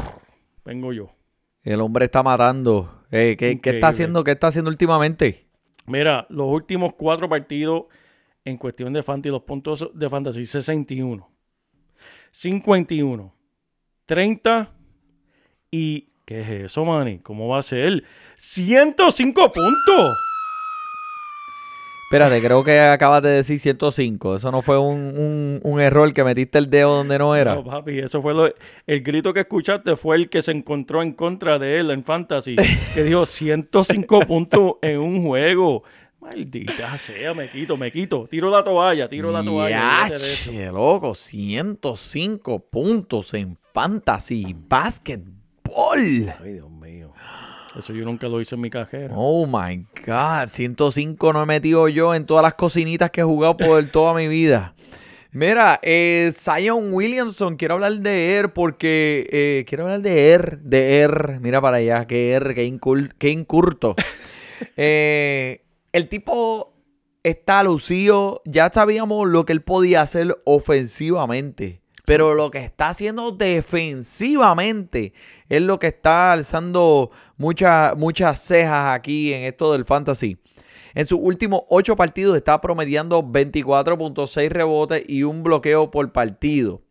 vengo 0.65 0.93
yo. 0.93 1.11
El 1.63 1.81
hombre 1.81 2.07
está 2.07 2.23
matando. 2.23 3.05
Eh, 3.11 3.37
¿qué, 3.39 3.61
qué 3.61 3.71
está 3.71 3.89
haciendo? 3.89 4.25
¿Qué 4.25 4.33
está 4.33 4.49
haciendo 4.49 4.71
últimamente? 4.71 5.47
Mira, 5.87 6.27
los 6.31 6.47
últimos 6.47 6.95
cuatro 6.95 7.29
partidos 7.29 7.85
en 8.45 8.57
cuestión 8.57 8.93
de 8.93 9.03
fantasy, 9.03 9.31
los 9.31 9.43
puntos 9.43 9.91
de 9.93 10.09
fantasy, 10.09 10.47
61, 10.47 11.29
51, 12.31 13.35
30 14.07 14.73
y... 15.71 16.07
¿Qué 16.25 16.43
es 16.43 16.49
eso, 16.49 16.85
Manny? 16.85 17.19
¿Cómo 17.19 17.49
va 17.49 17.59
a 17.59 17.63
ser? 17.63 18.05
105 18.37 19.53
puntos. 19.53 20.17
Espérate, 22.11 22.43
creo 22.43 22.65
que 22.65 22.77
acabas 22.81 23.23
de 23.23 23.29
decir 23.31 23.61
105. 23.61 24.35
Eso 24.35 24.51
no 24.51 24.63
fue 24.63 24.77
un, 24.77 25.17
un- 25.17 25.61
un 25.63 25.81
error 25.81 26.13
que 26.13 26.25
metiste 26.25 26.59
el 26.59 26.69
dedo 26.69 26.97
donde 26.97 27.17
no 27.21 27.37
era. 27.37 27.55
No, 27.55 27.63
papi, 27.63 28.01
eso 28.01 28.21
fue 28.21 28.35
lo, 28.35 28.53
el 28.89 29.01
grito 29.05 29.33
que 29.33 29.39
escuchaste 29.39 29.95
fue 29.95 30.17
el 30.17 30.29
que 30.29 30.43
se 30.43 30.51
encontró 30.51 31.03
en 31.03 31.13
contra 31.13 31.61
de 31.61 31.79
él 31.79 31.93
en 31.93 32.03
Fantasy, 32.03 32.57
que 32.95 33.05
dijo 33.05 33.27
105 33.27 34.21
puntos 34.27 34.73
en 34.83 34.99
un 34.99 35.25
juego. 35.25 35.85
Maldita 36.21 36.97
sea, 36.99 37.33
me 37.33 37.49
quito, 37.49 37.77
me 37.77 37.93
quito. 37.93 38.27
Tiro 38.29 38.51
la 38.51 38.65
toalla, 38.65 39.09
tiro 39.09 39.31
la 39.31 39.45
toalla. 39.45 40.09
Yache, 40.09 40.67
loco, 40.73 41.15
105 41.15 42.59
puntos 42.71 43.35
en 43.35 43.57
Fantasy 43.73 44.53
Basketball. 44.69 46.35
Ay, 46.43 46.55
Dios 46.55 46.69
mío. 46.71 46.80
Eso 47.81 47.93
yo 47.93 48.05
nunca 48.05 48.29
lo 48.29 48.41
hice 48.41 48.55
en 48.55 48.61
mi 48.61 48.71
cajera. 48.71 49.13
Oh 49.17 49.47
my 49.47 49.85
God, 50.07 50.49
105 50.51 51.33
no 51.33 51.43
he 51.43 51.47
metido 51.47 51.89
yo 51.89 52.15
en 52.15 52.25
todas 52.25 52.43
las 52.45 52.55
cocinitas 52.55 53.11
que 53.11 53.21
he 53.23 53.25
jugado 53.25 53.57
por 53.57 53.83
toda 53.93 54.15
mi 54.15 54.29
vida. 54.29 54.75
Mira, 55.33 55.79
eh, 55.83 56.33
Zion 56.37 56.93
Williamson, 56.93 57.57
quiero 57.57 57.75
hablar 57.75 57.93
de 58.01 58.39
él 58.39 58.51
porque 58.51 59.29
eh, 59.31 59.65
quiero 59.69 59.85
hablar 59.85 60.01
de 60.03 60.35
él, 60.35 60.59
de 60.63 61.03
él. 61.03 61.13
Mira 61.41 61.61
para 61.61 61.77
allá, 61.77 62.05
qué 62.07 62.35
él, 62.35 62.53
qué, 62.55 62.67
incul- 62.67 63.13
qué 63.19 63.31
incurto. 63.31 63.95
Eh, 64.77 65.65
el 65.93 66.09
tipo 66.11 66.75
está 67.23 67.63
lucido, 67.63 68.43
ya 68.45 68.71
sabíamos 68.71 69.27
lo 69.27 69.47
que 69.47 69.55
él 69.55 69.63
podía 69.63 70.03
hacer 70.03 70.37
ofensivamente. 70.45 71.81
Pero 72.05 72.35
lo 72.35 72.51
que 72.51 72.59
está 72.65 72.91
haciendo 72.91 73.31
defensivamente 73.31 75.13
es 75.49 75.63
lo 75.63 75.79
que 75.79 75.87
está 75.89 76.33
alzando 76.33 77.11
muchas 77.41 77.97
muchas 77.97 78.39
cejas 78.39 78.95
aquí 78.95 79.33
en 79.33 79.45
esto 79.45 79.73
del 79.73 79.87
fantasy. 79.87 80.37
En 80.95 81.07
sus 81.07 81.19
últimos 81.23 81.63
ocho 81.69 81.97
partidos 81.97 82.37
está 82.37 82.61
promediando 82.61 83.23
24.6 83.23 84.49
rebotes 84.51 85.05
y 85.09 85.23
un 85.23 85.43
bloqueo 85.43 85.91
por 85.91 86.13
partido. 86.13 86.83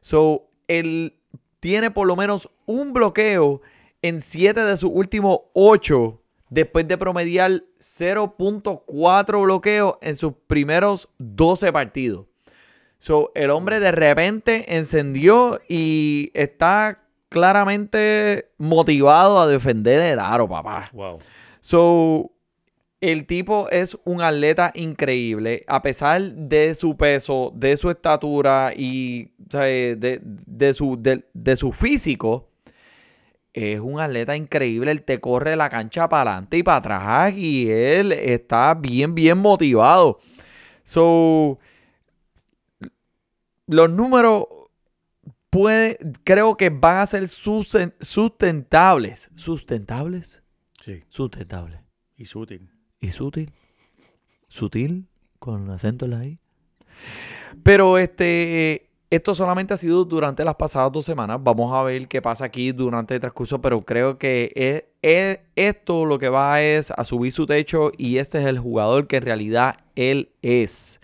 So, 0.00 0.48
él 0.68 1.18
tiene 1.58 1.90
por 1.90 2.06
lo 2.06 2.14
menos 2.14 2.48
un 2.66 2.92
bloqueo 2.92 3.62
en 4.00 4.20
siete 4.20 4.60
de 4.60 4.76
sus 4.76 4.90
últimos 4.92 5.40
ocho 5.54 6.22
después 6.50 6.86
de 6.86 6.98
promediar 6.98 7.64
0.4 7.80 9.42
bloqueos 9.42 9.96
en 10.02 10.14
sus 10.14 10.34
primeros 10.46 11.08
12 11.18 11.72
partidos. 11.72 12.26
So, 12.98 13.32
el 13.34 13.50
hombre 13.50 13.80
de 13.80 13.90
repente 13.90 14.76
encendió 14.76 15.60
y 15.68 16.30
está 16.34 17.05
claramente 17.28 18.50
motivado 18.58 19.38
a 19.38 19.46
defender 19.46 20.00
el 20.00 20.18
aro, 20.18 20.48
papá. 20.48 20.90
Wow. 20.92 21.18
So, 21.60 22.32
el 23.00 23.26
tipo 23.26 23.68
es 23.70 23.96
un 24.04 24.22
atleta 24.22 24.72
increíble, 24.74 25.64
a 25.68 25.82
pesar 25.82 26.22
de 26.22 26.74
su 26.74 26.96
peso, 26.96 27.52
de 27.54 27.76
su 27.76 27.90
estatura 27.90 28.72
y 28.74 29.32
o 29.46 29.50
sea, 29.50 29.62
de, 29.62 30.20
de 30.22 30.74
su, 30.74 31.00
de, 31.00 31.24
de 31.32 31.56
su 31.56 31.72
físico. 31.72 32.48
Es 33.52 33.80
un 33.80 34.00
atleta 34.00 34.36
increíble, 34.36 34.90
él 34.90 35.02
te 35.02 35.18
corre 35.18 35.56
la 35.56 35.70
cancha 35.70 36.08
para 36.08 36.32
adelante 36.32 36.58
y 36.58 36.62
para 36.62 36.76
atrás 36.76 37.32
y 37.34 37.70
él 37.70 38.12
está 38.12 38.74
bien, 38.74 39.14
bien 39.14 39.38
motivado. 39.38 40.18
So, 40.82 41.58
los 43.66 43.90
números 43.90 44.44
puede, 45.50 45.98
creo 46.24 46.56
que 46.56 46.70
van 46.70 46.98
a 46.98 47.06
ser 47.06 47.22
susten- 47.24 47.94
sustentables. 48.00 49.30
¿Sustentables? 49.36 50.42
Sí, 50.84 51.02
Sustentables. 51.08 51.80
y 52.16 52.26
sutil. 52.26 52.70
¿Y 53.00 53.10
sutil? 53.10 53.52
¿Sutil? 54.48 55.06
Con 55.38 55.68
acento 55.70 56.04
en 56.06 56.10
la 56.12 56.24
I. 56.24 56.38
Pero 57.62 57.98
este, 57.98 58.88
esto 59.10 59.34
solamente 59.34 59.74
ha 59.74 59.76
sido 59.76 60.04
durante 60.04 60.44
las 60.44 60.54
pasadas 60.54 60.92
dos 60.92 61.04
semanas. 61.04 61.38
Vamos 61.42 61.72
a 61.74 61.82
ver 61.82 62.08
qué 62.08 62.22
pasa 62.22 62.44
aquí 62.46 62.72
durante 62.72 63.14
el 63.14 63.20
transcurso, 63.20 63.60
pero 63.60 63.84
creo 63.84 64.18
que 64.18 64.52
es, 64.54 64.84
es- 65.02 65.40
esto 65.56 66.04
lo 66.06 66.18
que 66.18 66.28
va 66.28 66.62
es 66.62 66.90
a 66.90 67.04
subir 67.04 67.32
su 67.32 67.46
techo 67.46 67.90
y 67.96 68.18
este 68.18 68.40
es 68.40 68.46
el 68.46 68.58
jugador 68.58 69.06
que 69.08 69.16
en 69.16 69.22
realidad 69.24 69.76
él 69.94 70.30
es. 70.42 71.00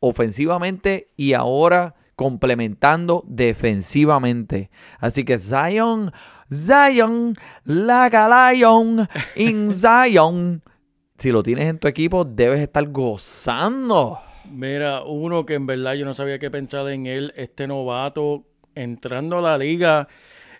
Ofensivamente 0.00 1.08
y 1.16 1.34
ahora 1.34 1.94
complementando 2.20 3.24
defensivamente. 3.26 4.68
Así 4.98 5.24
que 5.24 5.38
Zion, 5.38 6.12
Zion, 6.52 7.34
la 7.64 8.52
Lion, 8.52 9.08
in 9.36 9.70
Zion. 9.72 10.62
Si 11.16 11.30
lo 11.30 11.42
tienes 11.42 11.64
en 11.64 11.78
tu 11.78 11.88
equipo, 11.88 12.26
debes 12.26 12.60
estar 12.60 12.86
gozando. 12.90 14.18
Mira, 14.50 15.02
uno 15.02 15.46
que 15.46 15.54
en 15.54 15.64
verdad 15.64 15.94
yo 15.94 16.04
no 16.04 16.12
sabía 16.12 16.38
qué 16.38 16.50
pensar 16.50 16.86
en 16.90 17.06
él, 17.06 17.32
este 17.36 17.66
novato 17.66 18.44
entrando 18.74 19.38
a 19.38 19.40
la 19.40 19.56
liga 19.56 20.06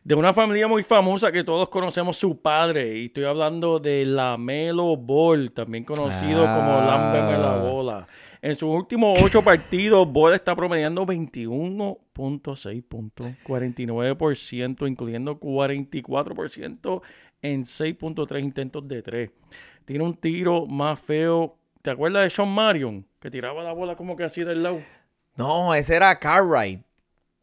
de 0.03 0.14
una 0.14 0.33
familia 0.33 0.66
muy 0.66 0.83
famosa 0.83 1.31
que 1.31 1.44
todos 1.44 1.68
conocemos 1.68 2.16
su 2.16 2.40
padre. 2.40 2.96
Y 2.96 3.07
estoy 3.07 3.25
hablando 3.25 3.79
de 3.79 4.07
Lamelo 4.07 4.96
Ball, 4.96 5.53
también 5.53 5.85
conocido 5.85 6.40
como. 6.40 6.81
Lámbeme 6.87 7.37
la 7.37 7.57
bola. 7.57 8.07
En 8.42 8.55
sus 8.55 8.70
últimos 8.70 9.22
ocho 9.22 9.42
partidos, 9.42 10.11
Ball 10.11 10.33
está 10.33 10.57
promediando 10.57 11.05
21.6 11.05 12.83
puntos, 12.88 13.29
49%, 13.44 14.88
incluyendo 14.88 15.38
44% 15.38 17.03
en 17.42 17.64
6.3 17.64 18.42
intentos 18.42 18.88
de 18.88 19.03
tres. 19.03 19.31
Tiene 19.85 20.05
un 20.05 20.14
tiro 20.14 20.66
más 20.66 20.98
feo. 21.00 21.59
¿Te 21.83 21.90
acuerdas 21.90 22.24
de 22.24 22.31
Sean 22.31 22.48
Marion? 22.48 23.07
Que 23.20 23.31
tiraba 23.31 23.62
la 23.62 23.72
bola 23.72 23.94
como 23.96 24.16
que 24.16 24.24
así 24.24 24.42
del 24.42 24.62
lado. 24.62 24.81
No, 25.37 25.74
ese 25.74 25.96
era 25.96 26.18
Cartwright. 26.18 26.83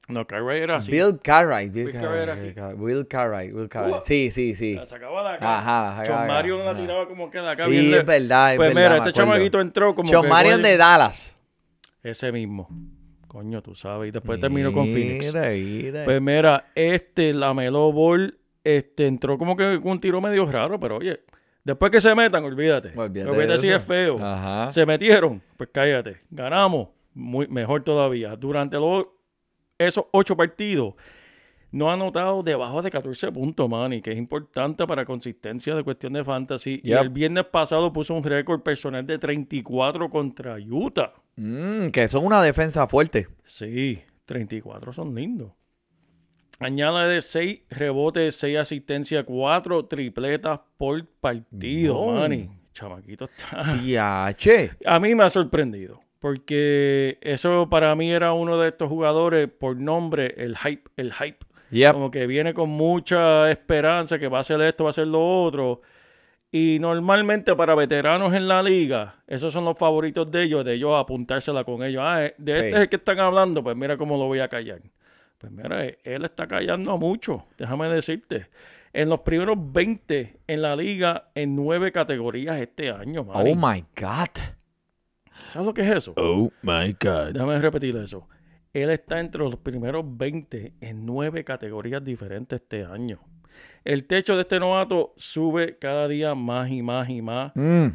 No, 0.08 0.26
Cartwright 0.26 0.64
era 0.64 0.78
así. 0.78 0.92
Bill 0.92 1.20
Cartwright. 1.22 1.72
Bill 1.74 1.86
Bill 1.88 1.94
Cartwright 1.94 2.24
era 2.24 2.34
Cartwright. 2.36 2.38
así. 2.38 2.46
Bill 2.46 2.56
Cartwright. 2.56 2.82
Will 2.82 3.08
Cartwright. 3.08 3.54
Will 3.54 3.68
Cartwright. 3.70 4.02
Sí, 4.04 4.32
sí, 4.32 4.56
sí. 4.56 4.76
La 4.76 4.86
sacaba 4.86 5.30
de 5.30 5.36
acá. 5.36 5.58
Ajá, 5.60 5.98
sacaba 5.98 6.20
John 6.20 6.28
Marion 6.28 6.60
la 6.60 6.72
ajá. 6.72 6.80
tiraba 6.80 7.08
como 7.08 7.30
que 7.30 7.40
de 7.42 7.50
acá. 7.50 7.66
Sí, 7.66 7.72
bien 7.72 7.94
es 7.94 8.06
verdad, 8.06 8.52
es 8.54 8.58
Pues 8.58 8.70
verdad, 8.74 8.82
mira, 8.90 8.98
este 8.98 9.10
acuerdo. 9.10 9.32
chamaquito 9.34 9.62
entró 9.62 9.96
como 9.96 10.10
John 10.12 10.24
que 10.24 10.30
Marion 10.30 10.62
de 10.62 10.78
Dallas. 10.78 11.38
Ese 12.04 12.32
mismo. 12.32 12.70
Coño, 13.28 13.62
tú 13.62 13.76
sabes. 13.76 14.08
Y 14.08 14.12
después 14.12 14.40
terminó 14.40 14.72
con 14.72 14.86
Phoenix. 14.86 15.34
Mira. 15.34 16.06
Pues 16.06 16.22
mira, 16.22 16.72
este, 16.74 17.34
la 17.34 17.54
Melo 17.54 17.92
Ball, 17.92 18.38
este, 18.64 19.08
entró 19.08 19.38
como 19.38 19.56
que 19.58 19.78
con 19.82 19.92
un 19.92 20.00
tiro 20.00 20.22
medio 20.22 20.46
raro, 20.46 20.80
pero 20.80 20.98
oye, 20.98 21.20
después 21.66 21.92
que 21.92 22.00
se 22.00 22.16
metan, 22.16 22.46
olvídate. 22.46 22.98
Olvídate 22.98 23.58
si 23.58 23.68
es 23.70 23.82
feo. 23.84 24.18
Ajá. 24.24 24.72
Se 24.72 24.86
metieron, 24.86 25.42
pues 25.58 25.70
cállate. 25.74 26.18
Ganamos, 26.30 26.88
muy, 27.14 27.48
mejor 27.50 27.84
todavía. 27.84 28.38
Durante 28.38 28.78
los, 28.78 29.08
esos 29.78 30.06
ocho 30.12 30.36
partidos, 30.36 30.94
no 31.72 31.90
ha 31.90 31.94
anotado 31.94 32.44
debajo 32.44 32.82
de 32.82 32.90
14 32.90 33.32
puntos, 33.32 33.70
man, 33.70 33.94
y 33.94 34.02
que 34.02 34.12
es 34.12 34.18
importante 34.18 34.88
para 34.88 35.06
consistencia 35.06 35.76
de 35.76 35.84
cuestión 35.84 36.14
de 36.14 36.24
fantasy. 36.24 36.82
Y 36.84 36.94
el 36.94 37.10
viernes 37.10 37.46
pasado 37.46 37.92
puso 37.92 38.14
un 38.14 38.24
récord 38.24 38.62
personal 38.62 39.06
de 39.06 39.18
34 39.18 40.10
contra 40.10 40.56
Utah. 40.58 41.14
Mm, 41.36 41.88
que 41.90 42.08
son 42.08 42.26
una 42.26 42.42
defensa 42.42 42.88
fuerte. 42.88 43.28
Sí, 43.44 44.02
34 44.26 44.94
son 44.94 45.14
lindos. 45.14 45.52
Añade 46.60 47.14
de 47.14 47.22
6 47.22 47.62
rebotes, 47.70 48.36
6 48.38 48.58
asistencias, 48.58 49.24
4 49.26 49.86
tripletas 49.86 50.62
por 50.78 51.06
partido, 51.06 51.94
No. 51.94 52.20
Manny. 52.20 52.50
Chamaquito 52.74 53.26
está. 53.26 53.74
Diache. 53.74 54.72
A 54.86 55.00
mí 55.00 55.14
me 55.16 55.24
ha 55.24 55.30
sorprendido. 55.30 56.00
Porque 56.20 57.18
eso 57.22 57.68
para 57.70 57.96
mí 57.96 58.12
era 58.12 58.34
uno 58.34 58.58
de 58.58 58.70
estos 58.70 58.90
jugadores 58.90 59.48
por 59.50 59.78
nombre, 59.78 60.34
el 60.38 60.58
hype, 60.58 60.90
el 60.98 61.14
hype. 61.14 61.46
Yep. 61.72 61.94
Como 61.94 62.12
que 62.12 62.28
viene 62.28 62.54
con 62.54 62.70
mucha 62.70 63.52
esperanza 63.52 64.18
que 64.18 64.28
va 64.28 64.38
a 64.38 64.42
hacer 64.42 64.60
esto, 64.62 64.86
va 64.86 64.90
a 64.90 64.92
hacer 64.92 65.08
lo 65.08 65.44
otro. 65.44 65.82
Y 66.52 66.78
normalmente 66.80 67.54
para 67.56 67.76
veteranos 67.76 68.34
en 68.34 68.48
la 68.48 68.64
liga, 68.64 69.16
esos 69.28 69.52
son 69.52 69.66
los 69.66 69.78
favoritos 69.78 70.32
de 70.32 70.44
ellos, 70.44 70.64
de 70.64 70.76
ellos 70.76 70.92
apuntársela 70.96 71.64
con 71.66 71.84
ellos. 71.84 72.02
Ah, 72.06 72.26
eh, 72.26 72.36
de 72.38 72.52
Sí. 72.54 72.58
este 72.58 72.70
es 72.70 72.76
el 72.76 72.90
que 72.90 72.96
están 72.96 73.20
hablando, 73.20 73.62
pues 73.62 73.76
mira 73.76 73.98
cómo 73.98 74.18
lo 74.18 74.26
voy 74.28 74.40
a 74.40 74.48
callar. 74.48 74.80
Pues 75.38 75.52
mira, 75.52 75.86
eh, 75.86 76.00
él 76.04 76.24
está 76.24 76.48
callando 76.48 76.92
a 76.94 76.98
mucho, 76.98 77.46
déjame 77.58 77.90
decirte. 77.90 78.48
En 78.94 79.10
los 79.10 79.20
primeros 79.22 79.58
20 79.60 80.38
en 80.48 80.62
la 80.62 80.76
liga, 80.76 81.30
en 81.36 81.56
nueve 81.56 81.92
categorías 81.92 82.58
este 82.60 82.90
año, 82.92 83.26
Manny. 83.26 83.52
Oh 83.52 83.56
my 83.56 83.84
God. 84.00 84.42
¿Sabes 85.38 85.66
lo 85.66 85.74
que 85.74 85.82
es 85.82 85.90
eso? 85.90 86.14
Oh 86.18 86.52
my 86.62 86.94
God. 86.94 87.34
Déjame 87.34 87.60
repetir 87.60 87.96
eso. 87.98 88.28
Él 88.74 88.90
está 88.90 89.20
entre 89.20 89.42
los 89.42 89.56
primeros 89.58 90.06
20 90.06 90.74
en 90.82 91.06
nueve 91.06 91.44
categorías 91.44 92.04
diferentes 92.04 92.62
este 92.62 92.84
año. 92.84 93.20
El 93.84 94.06
techo 94.06 94.36
de 94.36 94.42
este 94.42 94.60
novato 94.60 95.14
sube 95.18 95.78
cada 95.78 96.08
día 96.08 96.36
más 96.36 96.70
y 96.70 96.82
más 96.82 97.10
y 97.10 97.22
más. 97.22 97.52
Mm. 97.56 97.88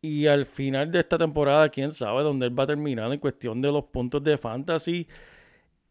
Y 0.00 0.26
al 0.26 0.46
final 0.46 0.90
de 0.90 1.00
esta 1.00 1.18
temporada, 1.18 1.68
quién 1.68 1.92
sabe 1.92 2.22
dónde 2.22 2.46
él 2.46 2.58
va 2.58 2.64
a 2.64 2.68
terminar 2.68 3.12
en 3.12 3.18
cuestión 3.18 3.60
de 3.60 3.70
los 3.70 3.84
puntos 3.84 4.22
de 4.22 4.36
fantasy. 4.38 5.06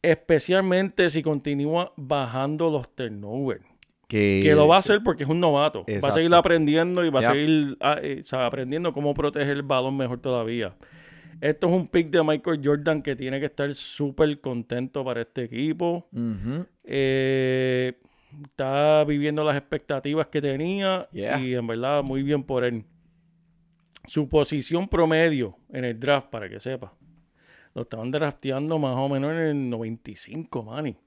Especialmente 0.01 1.09
si 1.09 1.21
continúa 1.21 1.93
bajando 1.95 2.69
los 2.71 2.93
turnovers. 2.95 3.70
Que, 4.11 4.41
Que 4.43 4.55
lo 4.55 4.67
va 4.67 4.75
a 4.75 4.79
hacer 4.79 5.01
porque 5.01 5.23
es 5.23 5.29
un 5.29 5.39
novato. 5.39 5.85
Va 5.87 6.09
a 6.09 6.11
seguir 6.11 6.33
aprendiendo 6.33 7.05
y 7.05 7.09
va 7.09 7.19
a 7.19 7.31
seguir 7.31 7.77
ah, 7.79 7.97
eh, 8.01 8.17
o 8.19 8.23
sea, 8.25 8.45
aprendiendo 8.45 8.91
cómo 8.91 9.13
proteger 9.13 9.51
el 9.51 9.63
balón 9.63 9.95
mejor 9.95 10.19
todavía. 10.19 10.75
Esto 11.39 11.67
es 11.67 11.73
un 11.73 11.87
pick 11.87 12.09
de 12.09 12.21
Michael 12.21 12.59
Jordan 12.61 13.01
que 13.01 13.15
tiene 13.15 13.39
que 13.39 13.45
estar 13.45 13.73
súper 13.73 14.41
contento 14.41 15.05
para 15.05 15.21
este 15.21 15.45
equipo. 15.45 16.09
Eh, 16.83 17.93
está 18.43 19.05
viviendo 19.05 19.45
las 19.45 19.55
expectativas 19.55 20.27
que 20.27 20.41
tenía 20.41 21.07
Yeah. 21.13 21.39
y 21.39 21.55
en 21.55 21.65
verdad 21.65 22.03
muy 22.03 22.21
bien 22.21 22.43
por 22.43 22.65
él. 22.65 22.83
Su 24.07 24.27
posición 24.27 24.89
promedio 24.89 25.55
en 25.71 25.85
el 25.85 25.97
draft, 25.97 26.27
para 26.27 26.49
que 26.49 26.59
sepa. 26.59 26.93
Lo 27.73 27.83
estaban 27.83 28.11
drafteando 28.11 28.77
más 28.77 28.97
o 28.97 29.07
menos 29.07 29.31
en 29.31 29.37
el 29.37 29.69
95, 29.69 30.63
Manny. 30.63 30.97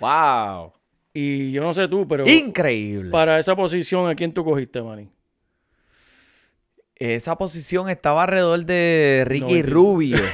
Wow. 0.00 0.72
Y 1.18 1.50
yo 1.50 1.62
no 1.62 1.72
sé 1.72 1.88
tú, 1.88 2.06
pero 2.06 2.26
Increíble. 2.26 3.10
para 3.10 3.38
esa 3.38 3.56
posición, 3.56 4.06
¿a 4.06 4.14
quién 4.14 4.34
tú 4.34 4.44
cogiste, 4.44 4.82
Manny? 4.82 5.08
Esa 6.94 7.38
posición 7.38 7.88
estaba 7.88 8.24
alrededor 8.24 8.66
de 8.66 9.24
Ricky 9.26 9.62
90. 9.62 9.70
Rubio. 9.70 10.18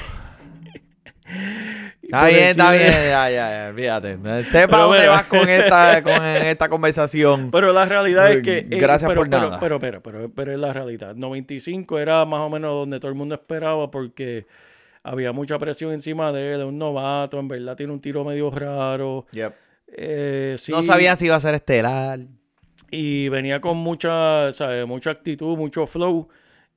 Está 2.02 2.26
bien, 2.26 2.42
está 2.48 2.72
bien, 2.72 2.90
ya, 2.90 3.30
ya, 3.30 3.70
ya, 3.70 3.72
fíjate. 3.74 4.18
Sepa 4.50 4.76
Pero 4.76 4.88
dónde 4.88 5.08
vas 5.08 5.24
con 5.26 5.48
esta, 5.48 6.02
con 6.02 6.22
esta 6.22 6.68
conversación. 6.68 7.50
Pero 7.50 7.72
la 7.72 7.86
realidad 7.86 8.30
es 8.30 8.42
que. 8.42 8.58
eh, 8.58 8.66
gracias 8.68 9.08
pero, 9.08 9.20
por 9.22 9.30
pero, 9.30 9.42
nada. 9.42 9.60
Pero, 9.60 9.80
pero, 9.80 10.02
pero, 10.02 10.30
pero 10.30 10.52
es 10.52 10.58
la 10.58 10.74
realidad. 10.74 11.14
95 11.14 11.98
era 11.98 12.26
más 12.26 12.40
o 12.40 12.50
menos 12.50 12.72
donde 12.72 12.98
todo 12.98 13.08
el 13.08 13.14
mundo 13.14 13.34
esperaba 13.34 13.90
porque 13.90 14.46
había 15.02 15.32
mucha 15.32 15.58
presión 15.58 15.92
encima 15.92 16.32
de 16.32 16.54
él. 16.54 16.64
Un 16.64 16.76
novato, 16.76 17.38
en 17.38 17.48
verdad 17.48 17.76
tiene 17.76 17.94
un 17.94 18.00
tiro 18.00 18.24
medio 18.24 18.50
raro. 18.50 19.24
Yep. 19.32 19.61
Eh, 19.92 20.56
sí, 20.58 20.72
No 20.72 20.82
sabía 20.82 21.16
si 21.16 21.26
iba 21.26 21.36
a 21.36 21.40
ser 21.40 21.54
estelar. 21.54 22.20
Y 22.90 23.28
venía 23.28 23.60
con 23.60 23.78
mucha, 23.78 24.52
¿sabes? 24.52 24.86
mucha 24.86 25.10
actitud, 25.10 25.56
mucho 25.56 25.86
flow. 25.86 26.28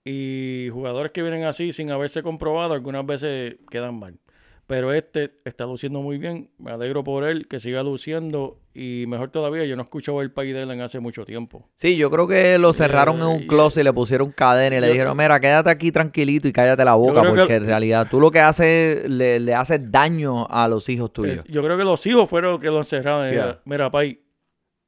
Y 0.04 0.70
jugadores 0.72 1.12
que 1.12 1.22
vienen 1.22 1.44
así 1.44 1.74
sin 1.74 1.92
haberse 1.92 2.22
comprobado 2.22 2.74
algunas 2.74 3.06
veces 3.06 3.56
quedan 3.70 4.00
mal. 4.00 4.20
Pero 4.68 4.92
este 4.94 5.32
está 5.46 5.66
luciendo 5.66 6.02
muy 6.02 6.18
bien. 6.18 6.50
Me 6.58 6.72
alegro 6.72 7.04
por 7.04 7.24
él, 7.24 7.48
que 7.48 7.60
siga 7.60 7.84
luciendo. 7.84 8.60
Y 8.74 9.06
mejor 9.08 9.30
todavía, 9.30 9.64
yo 9.66 9.76
no 9.76 9.84
escuchaba 9.84 10.24
el 10.24 10.32
país 10.32 10.56
de 10.56 10.64
él 10.64 10.72
en 10.72 10.82
hace 10.82 11.00
mucho 11.00 11.24
tiempo. 11.24 11.70
Sí, 11.76 11.96
yo 11.98 12.10
creo 12.10 12.28
que 12.28 12.58
lo 12.58 12.74
cerraron 12.74 13.18
en 13.18 13.28
un 13.28 13.42
Eh, 13.44 13.48
closet 13.48 13.82
y 13.82 13.84
le 13.84 13.94
pusieron 13.94 14.32
cadena 14.32 14.78
y 14.78 14.82
le 14.82 14.90
dijeron, 14.90 15.16
mira, 15.16 15.40
quédate 15.40 15.70
aquí 15.70 15.92
tranquilito 15.92 16.48
y 16.48 16.52
cállate 16.52 16.84
la 16.84 16.96
boca, 16.96 17.22
que- 17.22 17.28
porque 17.30 17.56
en 17.56 17.66
realidad 17.68 18.08
tú 18.10 18.20
lo 18.20 18.32
que 18.32 18.40
haces 18.40 19.08
le, 19.08 19.40
le 19.40 19.54
haces 19.54 19.92
daño 19.92 20.48
a 20.50 20.68
los 20.68 20.90
hijos 20.90 21.14
tuyos. 21.14 21.40
Es- 21.40 21.44
yo 21.46 21.62
creo 21.62 21.78
que 21.78 21.84
los 21.84 22.06
hijos 22.08 22.28
fueron 22.28 22.54
los 22.54 22.60
que 22.60 22.68
lo 22.68 22.78
encerraron. 22.78 23.32
Yeah. 23.32 23.62
Mira, 23.66 23.92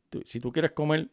tú- 0.10 0.24
si 0.26 0.40
tú 0.40 0.52
quieres 0.52 0.72
comer, 0.72 1.08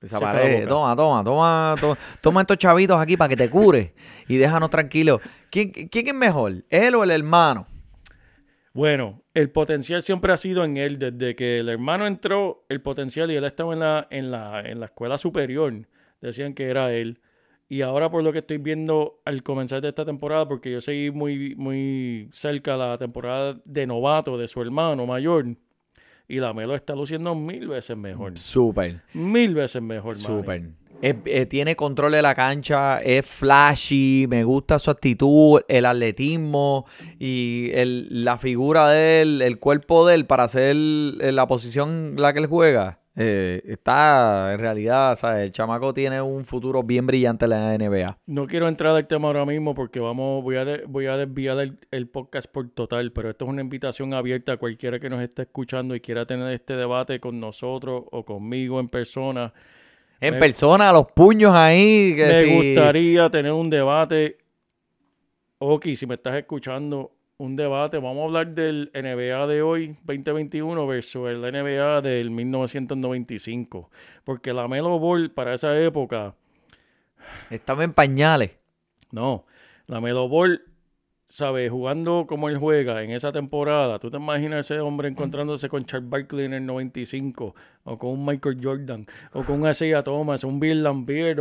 Desaparece. 0.00 0.66
Toma, 0.66 0.94
toma, 0.94 1.24
toma, 1.24 1.76
toma, 1.80 1.98
toma 2.20 2.40
estos 2.42 2.58
chavitos 2.58 3.00
aquí 3.00 3.16
para 3.16 3.28
que 3.28 3.36
te 3.36 3.48
cures 3.48 3.92
y 4.28 4.36
déjanos 4.36 4.70
tranquilos. 4.70 5.20
¿Quién, 5.50 5.70
¿Quién 5.70 6.08
es 6.08 6.14
mejor? 6.14 6.52
¿Él 6.68 6.94
o 6.94 7.02
el 7.02 7.10
hermano? 7.10 7.66
Bueno, 8.72 9.22
el 9.32 9.50
potencial 9.50 10.02
siempre 10.02 10.34
ha 10.34 10.36
sido 10.36 10.62
en 10.62 10.76
él. 10.76 10.98
Desde 10.98 11.34
que 11.34 11.60
el 11.60 11.70
hermano 11.70 12.06
entró, 12.06 12.66
el 12.68 12.82
potencial 12.82 13.30
y 13.30 13.36
él 13.36 13.44
estaba 13.44 13.72
en 13.72 13.80
la, 13.80 14.06
en 14.10 14.30
la, 14.30 14.60
en 14.60 14.80
la 14.80 14.86
escuela 14.86 15.16
superior, 15.16 15.72
decían 16.20 16.52
que 16.52 16.68
era 16.68 16.92
él. 16.92 17.20
Y 17.68 17.80
ahora 17.80 18.10
por 18.10 18.22
lo 18.22 18.32
que 18.32 18.40
estoy 18.40 18.58
viendo 18.58 19.20
al 19.24 19.42
comenzar 19.42 19.80
de 19.80 19.88
esta 19.88 20.04
temporada, 20.04 20.46
porque 20.46 20.70
yo 20.70 20.80
seguí 20.80 21.10
muy, 21.10 21.56
muy 21.56 22.28
cerca 22.32 22.76
la 22.76 22.96
temporada 22.98 23.58
de 23.64 23.86
novato 23.86 24.38
de 24.38 24.46
su 24.46 24.60
hermano 24.60 25.04
mayor, 25.06 25.56
y 26.28 26.38
la 26.38 26.52
Melo 26.52 26.74
está 26.74 26.94
luciendo 26.94 27.34
mil 27.34 27.68
veces 27.68 27.96
mejor. 27.96 28.36
Súper, 28.38 29.02
Mil 29.14 29.54
veces 29.54 29.80
mejor, 29.82 30.14
súper. 30.16 30.70
Es- 31.02 31.16
eh, 31.26 31.44
tiene 31.44 31.76
control 31.76 32.12
de 32.12 32.22
la 32.22 32.34
cancha, 32.34 33.00
es 33.02 33.26
flashy, 33.26 34.26
me 34.30 34.44
gusta 34.44 34.78
su 34.78 34.90
actitud, 34.90 35.60
el 35.68 35.84
atletismo 35.84 36.86
y 37.18 37.70
el- 37.74 38.24
la 38.24 38.38
figura 38.38 38.88
de 38.88 39.20
él, 39.22 39.42
el 39.42 39.58
cuerpo 39.58 40.06
de 40.06 40.14
él 40.14 40.26
para 40.26 40.44
hacer 40.44 40.74
eh, 40.74 41.32
la 41.32 41.46
posición 41.46 42.14
en 42.16 42.22
la 42.22 42.32
que 42.32 42.38
él 42.38 42.46
juega. 42.46 43.00
Eh, 43.18 43.62
está 43.64 44.52
en 44.52 44.60
realidad, 44.60 45.16
¿sabes? 45.16 45.44
El 45.44 45.50
chamaco 45.52 45.94
tiene 45.94 46.20
un 46.20 46.44
futuro 46.44 46.82
bien 46.82 47.06
brillante 47.06 47.46
en 47.46 47.50
la 47.50 47.74
NBA. 47.78 48.18
No 48.26 48.46
quiero 48.46 48.68
entrar 48.68 48.94
al 48.94 49.06
tema 49.06 49.28
ahora 49.28 49.46
mismo 49.46 49.74
porque 49.74 50.00
vamos, 50.00 50.42
voy 50.44 50.56
a, 50.56 50.64
de- 50.66 50.84
voy 50.86 51.06
a 51.06 51.16
desviar 51.16 51.58
el, 51.60 51.78
el 51.90 52.08
podcast 52.08 52.46
por 52.50 52.68
total, 52.68 53.12
pero 53.12 53.30
esto 53.30 53.46
es 53.46 53.50
una 53.50 53.62
invitación 53.62 54.12
abierta 54.12 54.52
a 54.52 54.56
cualquiera 54.58 55.00
que 55.00 55.08
nos 55.08 55.22
esté 55.22 55.42
escuchando 55.42 55.94
y 55.94 56.00
quiera 56.00 56.26
tener 56.26 56.52
este 56.52 56.76
debate 56.76 57.18
con 57.18 57.40
nosotros 57.40 58.04
o 58.12 58.24
conmigo 58.24 58.80
en 58.80 58.88
persona. 58.88 59.54
En 60.20 60.34
Me- 60.34 60.40
persona, 60.40 60.92
los 60.92 61.06
puños 61.12 61.54
ahí. 61.54 62.14
Que 62.14 62.24
Me 62.26 62.34
si- 62.44 62.54
gustaría 62.74 63.30
tener 63.30 63.52
un 63.52 63.70
debate. 63.70 64.36
Ok, 65.58 65.86
si 65.96 66.06
me 66.06 66.16
estás 66.16 66.36
escuchando, 66.36 67.15
un 67.38 67.56
debate. 67.56 67.98
Vamos 67.98 68.22
a 68.22 68.24
hablar 68.24 68.54
del 68.54 68.90
NBA 68.94 69.46
de 69.46 69.62
hoy, 69.62 69.96
2021, 70.04 70.86
versus 70.86 71.28
el 71.28 71.40
NBA 71.40 72.00
del 72.02 72.30
1995. 72.30 73.90
Porque 74.24 74.52
la 74.52 74.68
Melo 74.68 74.98
Ball 74.98 75.30
para 75.30 75.54
esa 75.54 75.78
época 75.80 76.34
Estaba 77.50 77.84
en 77.84 77.92
pañales. 77.92 78.52
No, 79.10 79.46
la 79.86 80.00
Melo 80.00 80.28
Ball, 80.28 80.62
¿sabes? 81.28 81.70
Jugando 81.70 82.26
como 82.28 82.48
él 82.48 82.58
juega 82.58 83.02
en 83.02 83.10
esa 83.10 83.32
temporada. 83.32 83.98
¿Tú 83.98 84.10
te 84.10 84.16
imaginas 84.16 84.70
ese 84.70 84.80
hombre 84.80 85.08
encontrándose 85.08 85.68
con 85.68 85.84
Charles 85.84 86.08
Barkley 86.08 86.46
en 86.46 86.54
el 86.54 86.66
95? 86.66 87.54
O 87.84 87.98
con 87.98 88.10
un 88.10 88.24
Michael 88.24 88.60
Jordan. 88.62 89.06
O 89.32 89.42
con 89.44 89.62
un 89.62 89.70
Isaiah 89.70 90.02
Thomas, 90.02 90.44
un 90.44 90.60
Bill 90.60 90.82
Lambier. 90.82 91.40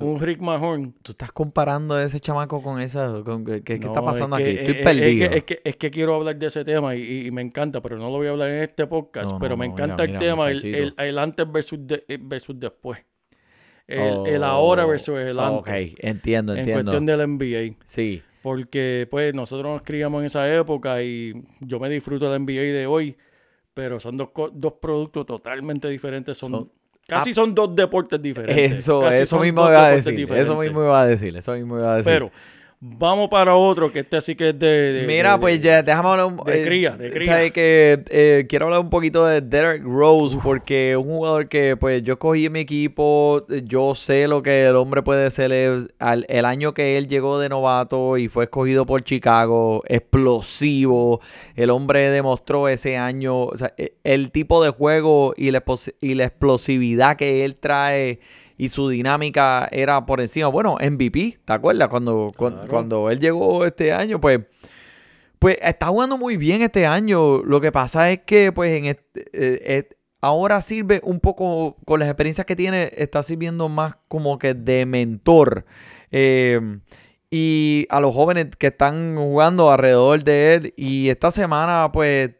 Un 0.00 0.20
Rick 0.20 0.40
Mahorn. 0.40 0.94
Tú 1.02 1.12
estás 1.12 1.32
comparando 1.32 1.94
a 1.94 2.02
ese 2.02 2.18
chamaco 2.18 2.62
con 2.62 2.80
esa. 2.80 3.22
Con, 3.24 3.44
¿Qué, 3.44 3.62
qué 3.62 3.78
No, 3.78 3.88
está 3.88 4.02
pasando 4.02 4.36
es 4.38 4.44
que- 4.44 4.50
aquí? 4.50 4.58
Estoy 4.60 4.72
es- 4.74 4.78
es- 4.80 4.84
perdido. 4.84 5.24
Es 5.24 5.30
que, 5.30 5.36
es, 5.36 5.44
que, 5.44 5.60
es 5.64 5.76
que 5.76 5.90
quiero 5.90 6.14
hablar 6.14 6.36
de 6.38 6.46
ese 6.46 6.64
tema 6.64 6.96
y, 6.96 7.26
y 7.26 7.30
me 7.30 7.42
encanta, 7.42 7.80
pero 7.82 7.98
no 7.98 8.04
lo 8.06 8.16
voy 8.16 8.26
a 8.26 8.30
hablar 8.30 8.48
en 8.50 8.62
este 8.62 8.86
podcast. 8.86 9.26
No, 9.26 9.32
no, 9.32 9.38
pero 9.38 9.56
me 9.56 9.66
no, 9.66 9.72
encanta 9.74 10.02
mira, 10.02 10.04
el 10.04 10.10
mira, 10.10 10.20
tema, 10.20 10.50
el, 10.50 10.64
el- 10.74 10.94
el 10.96 11.18
antes 11.18 11.50
versus, 11.52 11.78
de- 11.86 12.04
versus 12.22 12.58
después. 12.58 13.00
El, 13.86 13.98
Oh, 14.00 14.26
el 14.26 14.42
ahora 14.44 14.86
versus 14.86 15.18
el 15.18 15.38
antes. 15.38 15.60
Ok, 15.60 15.68
entiendo, 15.98 16.52
en 16.54 16.60
entiendo. 16.60 16.84
cuestión 16.84 17.04
del 17.04 17.20
NBA. 17.20 17.76
Sí. 17.84 18.22
Porque 18.40 19.06
pues 19.10 19.34
nosotros 19.34 19.72
nos 19.72 19.82
criamos 19.82 20.20
en 20.20 20.26
esa 20.26 20.52
época 20.56 21.02
y 21.02 21.34
yo 21.60 21.78
me 21.78 21.88
disfruto 21.90 22.32
del 22.32 22.40
NBA 22.42 22.62
de 22.72 22.86
hoy, 22.86 23.16
pero 23.74 24.00
son 24.00 24.16
dos, 24.16 24.30
co- 24.30 24.50
dos 24.52 24.74
productos 24.80 25.26
totalmente 25.26 25.88
diferentes. 25.88 26.38
Son, 26.38 26.50
Son- 26.50 26.72
casi 27.06 27.32
son 27.32 27.54
dos 27.54 27.74
deportes 27.74 28.20
diferentes. 28.20 28.80
Eso, 28.80 29.02
Casi 29.02 29.22
eso 29.22 29.38
mismo 29.40 29.68
iba 29.68 29.86
a 29.86 29.90
decir. 29.90 30.32
Eso 30.32 30.56
mismo 30.56 30.82
iba 30.82 31.00
a 31.00 31.06
decir. 31.06 31.36
Eso 31.36 31.52
mismo 31.54 31.78
iba 31.78 31.94
a 31.94 31.96
decir. 31.98 32.12
Pero 32.12 32.30
vamos 32.84 33.28
para 33.28 33.54
otro 33.54 33.92
que 33.92 34.00
este 34.00 34.20
sí 34.20 34.34
que 34.34 34.48
es 34.48 34.58
de... 34.58 34.66
de- 34.66 35.06
Mira, 35.06 35.34
de- 35.34 35.38
pues 35.38 35.60
ya, 35.60 35.82
déjame 35.84 36.08
hablar 36.08 36.26
un 36.26 36.36
de 36.38 36.64
cría, 36.64 36.90
de 36.96 37.10
cría. 37.12 37.32
¿sabes 37.32 37.52
que 37.52 38.02
eh, 38.10 38.44
Quiero 38.48 38.64
hablar 38.66 38.80
un 38.80 38.90
poquito 38.90 39.24
de 39.24 39.40
Derek 39.40 39.84
Rose, 39.84 40.36
porque 40.42 40.90
es 40.90 40.96
un 40.96 41.04
jugador 41.04 41.48
que, 41.48 41.76
pues, 41.76 42.02
yo 42.02 42.14
escogí 42.14 42.46
en 42.46 42.52
mi 42.52 42.60
equipo. 42.60 43.46
eh, 43.50 43.62
Yo 43.64 43.94
sé 43.94 44.26
lo 44.26 44.42
que 44.42 44.64
el 44.66 44.74
hombre 44.74 45.02
puede 45.02 45.30
ser. 45.30 45.52
El, 45.52 45.92
al- 46.00 46.26
el 46.28 46.44
año 46.44 46.74
que 46.74 46.98
él 46.98 47.06
llegó 47.06 47.38
de 47.38 47.48
novato 47.48 48.18
y 48.18 48.26
fue 48.28 48.44
escogido 48.44 48.84
por 48.84 49.02
Chicago, 49.04 49.82
explosivo. 49.86 51.20
El 51.54 51.70
hombre 51.70 52.10
demostró 52.10 52.68
ese 52.68 52.96
año, 52.96 53.44
o 53.44 53.56
sea, 53.56 53.72
eh, 53.76 53.94
el 54.02 54.30
tipo 54.32 54.62
de 54.62 54.70
juego 54.70 55.34
y 55.36 55.50
la, 55.52 55.64
expos- 55.64 55.94
y 56.00 56.14
la 56.14 56.24
explosividad 56.24 57.16
que 57.16 57.44
él 57.44 57.54
trae. 57.56 58.18
Y 58.56 58.68
su 58.68 58.88
dinámica 58.88 59.68
era 59.72 60.04
por 60.06 60.20
encima. 60.20 60.48
Bueno, 60.48 60.76
MVP, 60.80 61.38
¿te 61.44 61.52
acuerdas? 61.52 61.88
Cuando, 61.88 62.32
cuando 62.68 63.10
él 63.10 63.18
llegó 63.20 63.64
este 63.64 63.92
año, 63.92 64.20
pues 64.20 64.40
pues 65.38 65.56
está 65.60 65.88
jugando 65.88 66.16
muy 66.16 66.36
bien 66.36 66.62
este 66.62 66.86
año. 66.86 67.42
Lo 67.42 67.60
que 67.60 67.72
pasa 67.72 68.12
es 68.12 68.20
que, 68.20 68.52
pues, 68.52 68.78
en 68.78 68.84
este- 68.84 69.24
eh, 69.32 69.88
ahora 70.20 70.60
sirve 70.62 71.00
un 71.02 71.18
poco, 71.18 71.78
con 71.84 71.98
las 71.98 72.08
experiencias 72.08 72.46
que 72.46 72.54
tiene, 72.54 72.92
está 72.96 73.24
sirviendo 73.24 73.68
más 73.68 73.96
como 74.06 74.38
que 74.38 74.54
de 74.54 74.86
mentor. 74.86 75.64
Eh, 76.12 76.78
y 77.28 77.86
a 77.90 77.98
los 77.98 78.14
jóvenes 78.14 78.46
que 78.56 78.68
están 78.68 79.16
jugando 79.16 79.72
alrededor 79.72 80.22
de 80.22 80.54
él. 80.54 80.74
Y 80.76 81.08
esta 81.08 81.32
semana, 81.32 81.90
pues, 81.92 82.30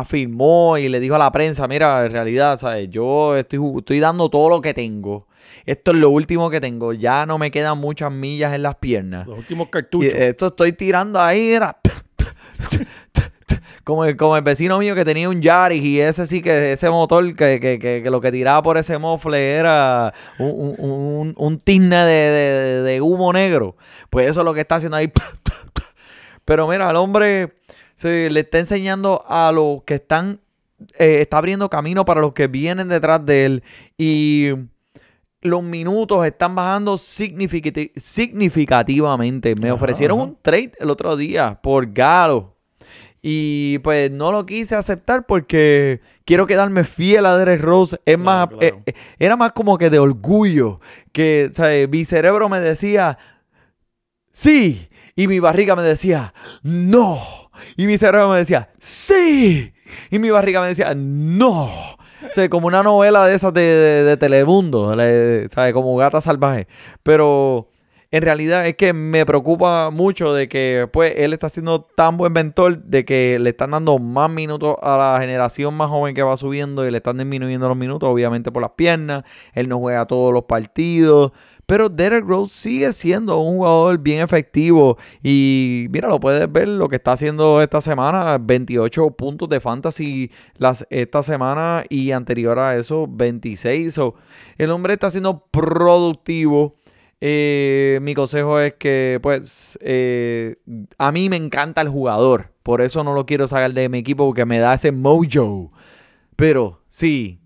afirmó 0.00 0.76
y 0.78 0.88
le 0.88 1.00
dijo 1.00 1.14
a 1.14 1.18
la 1.18 1.30
prensa, 1.32 1.66
mira, 1.68 2.04
en 2.04 2.12
realidad, 2.12 2.58
¿sabes? 2.58 2.88
Yo 2.90 3.36
estoy, 3.36 3.60
estoy 3.78 4.00
dando 4.00 4.28
todo 4.28 4.48
lo 4.48 4.60
que 4.60 4.74
tengo. 4.74 5.26
Esto 5.66 5.90
es 5.90 5.96
lo 5.98 6.10
último 6.10 6.50
que 6.50 6.60
tengo. 6.60 6.92
Ya 6.92 7.26
no 7.26 7.38
me 7.38 7.50
quedan 7.50 7.78
muchas 7.78 8.10
millas 8.12 8.54
en 8.54 8.62
las 8.62 8.76
piernas. 8.76 9.26
Los 9.26 9.38
últimos 9.38 9.68
Y 9.68 9.70
cartuchos. 9.70 10.12
esto 10.14 10.46
estoy 10.48 10.72
tirando 10.72 11.20
ahí, 11.20 11.48
era. 11.52 11.78
Como 13.84 14.04
el, 14.04 14.18
como 14.18 14.36
el 14.36 14.42
vecino 14.42 14.78
mío 14.78 14.94
que 14.94 15.02
tenía 15.06 15.30
un 15.30 15.40
Yaris 15.40 15.82
y 15.82 15.98
ese 15.98 16.26
sí 16.26 16.42
que 16.42 16.72
ese 16.72 16.90
motor 16.90 17.24
que, 17.34 17.58
que- 17.58 17.78
que- 17.78 18.02
que 18.02 18.10
lo 18.10 18.20
que 18.20 18.30
tiraba 18.30 18.62
por 18.62 18.76
ese 18.76 18.98
mofle 18.98 19.52
era 19.54 20.12
un, 20.38 20.50
un, 20.50 20.90
un, 20.90 21.34
un 21.38 21.58
tizne 21.58 21.96
de, 21.96 22.30
de- 22.30 22.82
de 22.82 23.00
humo 23.00 23.32
negro. 23.32 23.76
Pues 24.10 24.28
eso 24.28 24.40
es 24.40 24.44
lo 24.44 24.52
que 24.52 24.60
está 24.60 24.74
haciendo 24.76 24.98
ahí. 24.98 25.10
Pero 26.44 26.68
mira, 26.68 26.90
el 26.90 26.96
hombre 26.96 27.54
se 27.98 28.30
le 28.30 28.40
está 28.40 28.60
enseñando 28.60 29.24
a 29.26 29.50
los 29.50 29.82
que 29.82 29.94
están, 29.94 30.38
eh, 31.00 31.18
está 31.20 31.38
abriendo 31.38 31.68
camino 31.68 32.04
para 32.04 32.20
los 32.20 32.32
que 32.32 32.46
vienen 32.46 32.88
detrás 32.88 33.26
de 33.26 33.44
él. 33.44 33.62
Y 33.98 34.50
los 35.40 35.64
minutos 35.64 36.24
están 36.24 36.54
bajando 36.54 36.94
significati- 36.94 37.90
significativamente. 37.96 39.56
Me 39.56 39.72
ofrecieron 39.72 40.20
ajá. 40.20 40.28
un 40.28 40.38
trade 40.40 40.72
el 40.78 40.90
otro 40.90 41.16
día 41.16 41.58
por 41.60 41.92
Galo. 41.92 42.54
Y 43.20 43.78
pues 43.80 44.12
no 44.12 44.30
lo 44.30 44.46
quise 44.46 44.76
aceptar 44.76 45.26
porque 45.26 46.00
quiero 46.24 46.46
quedarme 46.46 46.84
fiel 46.84 47.26
a 47.26 47.36
Derek 47.36 47.60
Rose. 47.60 47.96
Es 48.04 48.14
Claro, 48.16 48.18
más, 48.24 48.46
claro. 48.46 48.62
eh, 48.64 48.82
eh, 48.86 48.94
era 49.18 49.34
más 49.36 49.50
como 49.54 49.76
que 49.76 49.90
de 49.90 49.98
orgullo. 49.98 50.78
Que, 51.10 51.50
¿sabes? 51.52 51.88
Mi 51.88 52.04
cerebro 52.04 52.48
me 52.48 52.60
decía, 52.60 53.18
sí. 54.30 54.88
Y 55.18 55.26
mi 55.26 55.40
barriga 55.40 55.74
me 55.74 55.82
decía, 55.82 56.32
no. 56.62 57.18
Y 57.76 57.86
mi 57.86 57.98
cerebro 57.98 58.28
me 58.30 58.38
decía, 58.38 58.70
sí. 58.78 59.72
Y 60.12 60.18
mi 60.20 60.30
barriga 60.30 60.60
me 60.60 60.68
decía, 60.68 60.94
no. 60.94 61.64
O 61.64 62.48
como 62.50 62.68
una 62.68 62.84
novela 62.84 63.26
de 63.26 63.34
esas 63.34 63.52
de, 63.52 63.60
de- 64.04 64.16
Telemundo, 64.16 64.94
le- 64.94 65.48
¿sabes? 65.48 65.72
Como 65.74 65.96
Gata 65.96 66.20
Salvaje. 66.20 66.68
Pero 67.02 67.68
en 68.12 68.22
realidad 68.22 68.64
es 68.68 68.76
que 68.76 68.92
me 68.92 69.26
preocupa 69.26 69.90
mucho 69.90 70.32
de 70.34 70.48
que 70.48 70.88
pues 70.92 71.14
él 71.16 71.32
está 71.32 71.48
siendo 71.48 71.82
tan 71.82 72.16
buen 72.16 72.32
mentor 72.32 72.84
de 72.84 73.04
que 73.04 73.38
le 73.40 73.50
están 73.50 73.72
dando 73.72 73.98
más 73.98 74.30
minutos 74.30 74.76
a 74.80 74.96
la 74.96 75.18
generación 75.20 75.74
más 75.74 75.88
joven 75.88 76.14
que 76.14 76.22
va 76.22 76.36
subiendo 76.36 76.86
y 76.86 76.92
le 76.92 76.98
están 76.98 77.18
disminuyendo 77.18 77.66
los 77.66 77.76
minutos, 77.76 78.08
obviamente 78.08 78.52
por 78.52 78.62
las 78.62 78.70
piernas. 78.76 79.24
Él 79.52 79.68
no 79.68 79.78
juega 79.80 80.06
todos 80.06 80.32
los 80.32 80.44
partidos. 80.44 81.32
Pero 81.68 81.90
Derek 81.90 82.24
Rose 82.24 82.54
sigue 82.54 82.90
siendo 82.94 83.38
un 83.40 83.58
jugador 83.58 83.98
bien 83.98 84.22
efectivo. 84.22 84.96
Y 85.22 85.86
mira, 85.90 86.08
lo 86.08 86.18
puedes 86.18 86.50
ver 86.50 86.66
lo 86.66 86.88
que 86.88 86.96
está 86.96 87.12
haciendo 87.12 87.60
esta 87.60 87.82
semana. 87.82 88.38
28 88.38 89.10
puntos 89.10 89.50
de 89.50 89.60
fantasy 89.60 90.30
las, 90.56 90.86
esta 90.88 91.22
semana 91.22 91.84
y 91.90 92.12
anterior 92.12 92.58
a 92.58 92.74
eso 92.74 93.06
26. 93.06 93.92
So, 93.92 94.14
el 94.56 94.70
hombre 94.70 94.94
está 94.94 95.10
siendo 95.10 95.44
productivo. 95.50 96.76
Eh, 97.20 97.98
mi 98.00 98.14
consejo 98.14 98.58
es 98.60 98.72
que, 98.78 99.18
pues, 99.22 99.78
eh, 99.82 100.56
a 100.96 101.12
mí 101.12 101.28
me 101.28 101.36
encanta 101.36 101.82
el 101.82 101.90
jugador. 101.90 102.54
Por 102.62 102.80
eso 102.80 103.04
no 103.04 103.12
lo 103.12 103.26
quiero 103.26 103.46
sacar 103.46 103.74
de 103.74 103.90
mi 103.90 103.98
equipo 103.98 104.24
porque 104.24 104.46
me 104.46 104.58
da 104.58 104.72
ese 104.72 104.90
mojo. 104.90 105.70
Pero 106.34 106.80
sí, 106.88 107.42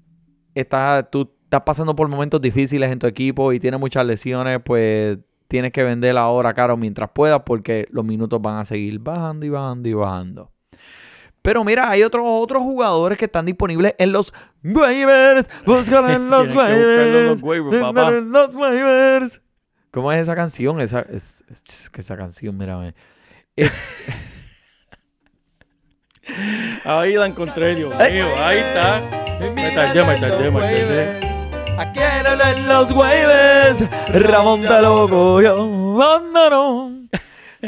está, 0.55 1.09
tú 1.11 1.32
estás 1.53 1.63
pasando 1.67 1.95
por 1.95 2.09
momentos 2.09 2.41
difíciles 2.41 2.91
en 2.91 2.99
tu 2.99 3.07
equipo 3.07 3.53
y 3.53 3.61
tienes 3.61 3.79
muchas 3.79 4.07
lesiones, 4.07 4.59
pues 4.65 5.19
tienes 5.49 5.71
que 5.71 5.83
vender 5.83 6.17
ahora 6.17 6.55
caro 6.55 6.79
mientras 6.79 7.11
puedas 7.11 7.43
porque 7.45 7.87
los 7.91 8.07
minutos 8.07 8.41
van 8.41 8.57
a 8.57 8.65
seguir 8.65 8.99
bajando 8.99 9.45
y 9.45 9.51
bajando 9.51 9.87
y 9.87 9.93
bajando. 9.93 10.51
Pero 11.43 11.63
mira, 11.63 11.91
hay 11.91 12.05
otros 12.05 12.25
otros 12.27 12.63
jugadores 12.63 13.19
que 13.19 13.27
están 13.27 13.45
disponibles 13.45 13.95
en 13.99 14.13
los 14.13 14.33
waivers. 14.65 15.47
Búscalo 15.67 16.09
en 16.11 16.31
los 16.31 16.55
waivers. 16.55 17.83
papá. 17.83 18.09
En 18.09 18.33
los 18.33 18.55
waivers. 18.55 19.43
¿Cómo 19.91 20.11
es 20.11 20.21
esa 20.21 20.35
canción? 20.35 20.81
Esa, 20.81 21.01
es, 21.01 21.45
es- 21.51 21.91
que 21.91 22.01
esa 22.01 22.17
canción, 22.17 22.57
mírame. 22.57 22.95
Ahí 26.85 27.13
la 27.15 27.27
encontré, 27.27 27.75
Dios 27.75 27.93
Ay. 27.99 28.13
mío. 28.15 28.27
Ahí 28.39 28.59
está. 28.59 29.01
Me 29.55 29.71
tardé, 29.75 30.03
me 30.05 30.17
tardé, 30.19 30.51
me 30.51 30.61
tardé. 30.61 31.32
Aquí 31.83 31.99
en 31.99 32.69
los 32.69 32.93
waivers, 32.93 33.91
Ramón 34.09 34.63
de 34.63 34.83
loco, 34.83 35.43
yo. 35.43 35.69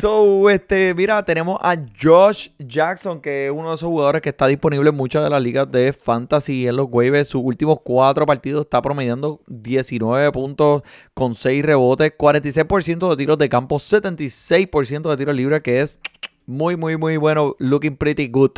So, 0.01 0.51
este, 0.51 0.95
mira, 0.95 1.25
tenemos 1.25 1.59
a 1.61 1.77
Josh 2.01 2.51
Jackson, 2.61 3.21
que 3.21 3.47
es 3.47 3.53
uno 3.53 3.71
de 3.71 3.75
esos 3.75 3.89
jugadores 3.89 4.23
que 4.23 4.29
está 4.29 4.47
disponible 4.47 4.91
en 4.91 4.97
muchas 4.97 5.25
de 5.25 5.31
las 5.31 5.43
ligas 5.43 5.71
de 5.71 5.93
fantasy 5.93 6.69
en 6.69 6.77
los 6.77 6.87
waivers. 6.91 7.27
Sus 7.27 7.43
últimos 7.45 7.79
cuatro 7.83 8.25
partidos 8.25 8.67
está 8.67 8.81
promediando 8.81 9.41
19 9.49 10.31
puntos 10.31 10.83
con 11.13 11.35
6 11.35 11.65
rebotes, 11.65 12.13
46% 12.17 13.11
de 13.11 13.17
tiros 13.17 13.39
de 13.39 13.49
campo, 13.49 13.81
76% 13.81 15.11
de 15.11 15.17
tiros 15.17 15.35
libres, 15.35 15.61
que 15.61 15.81
es 15.81 15.99
muy, 16.47 16.77
muy, 16.77 16.97
muy 16.97 17.17
bueno. 17.17 17.57
Looking 17.59 17.97
pretty 17.97 18.29
good. 18.29 18.53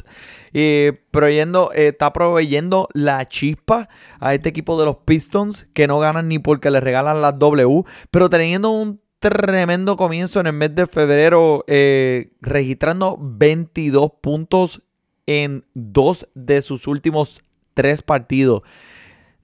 Y 0.53 0.93
proveyendo, 1.11 1.70
eh, 1.74 1.89
está 1.89 2.12
proveyendo 2.12 2.89
la 2.93 3.26
chispa 3.28 3.89
a 4.20 4.34
este 4.34 4.49
equipo 4.49 4.78
de 4.78 4.87
los 4.87 4.97
Pistons, 5.05 5.66
que 5.74 5.87
no 5.87 5.99
ganan 5.99 6.28
ni 6.28 6.39
porque 6.39 6.70
le 6.70 6.80
regalan 6.80 7.22
las 7.22 7.39
W, 7.39 7.84
pero 8.11 8.28
teniendo 8.28 8.70
un 8.70 9.01
tremendo 9.18 9.97
comienzo 9.97 10.41
en 10.41 10.47
el 10.47 10.53
mes 10.53 10.74
de 10.74 10.87
febrero, 10.87 11.64
eh, 11.66 12.32
registrando 12.41 13.18
22 13.20 14.12
puntos 14.20 14.82
en 15.26 15.64
dos 15.74 16.28
de 16.34 16.62
sus 16.62 16.87
últimos 16.87 17.43
tres 17.74 18.03
partidos. 18.03 18.62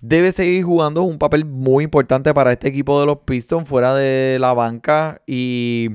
Debe 0.00 0.32
seguir 0.32 0.64
jugando 0.64 1.02
un 1.02 1.18
papel 1.18 1.44
muy 1.44 1.84
importante 1.84 2.34
para 2.34 2.52
este 2.52 2.68
equipo 2.68 2.98
de 3.00 3.06
los 3.06 3.18
Pistons 3.18 3.68
fuera 3.68 3.94
de 3.94 4.38
la 4.40 4.52
banca 4.52 5.22
y 5.26 5.90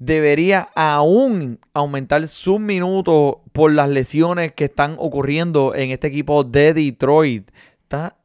debería 0.00 0.70
aún 0.74 1.60
aumentar 1.74 2.26
sus 2.26 2.58
minutos 2.58 3.36
por 3.52 3.70
las 3.70 3.88
lesiones 3.88 4.52
que 4.52 4.64
están 4.64 4.96
ocurriendo 4.98 5.74
en 5.74 5.90
este 5.90 6.08
equipo 6.08 6.42
de 6.42 6.74
Detroit. 6.74 7.50
Está 7.82 8.16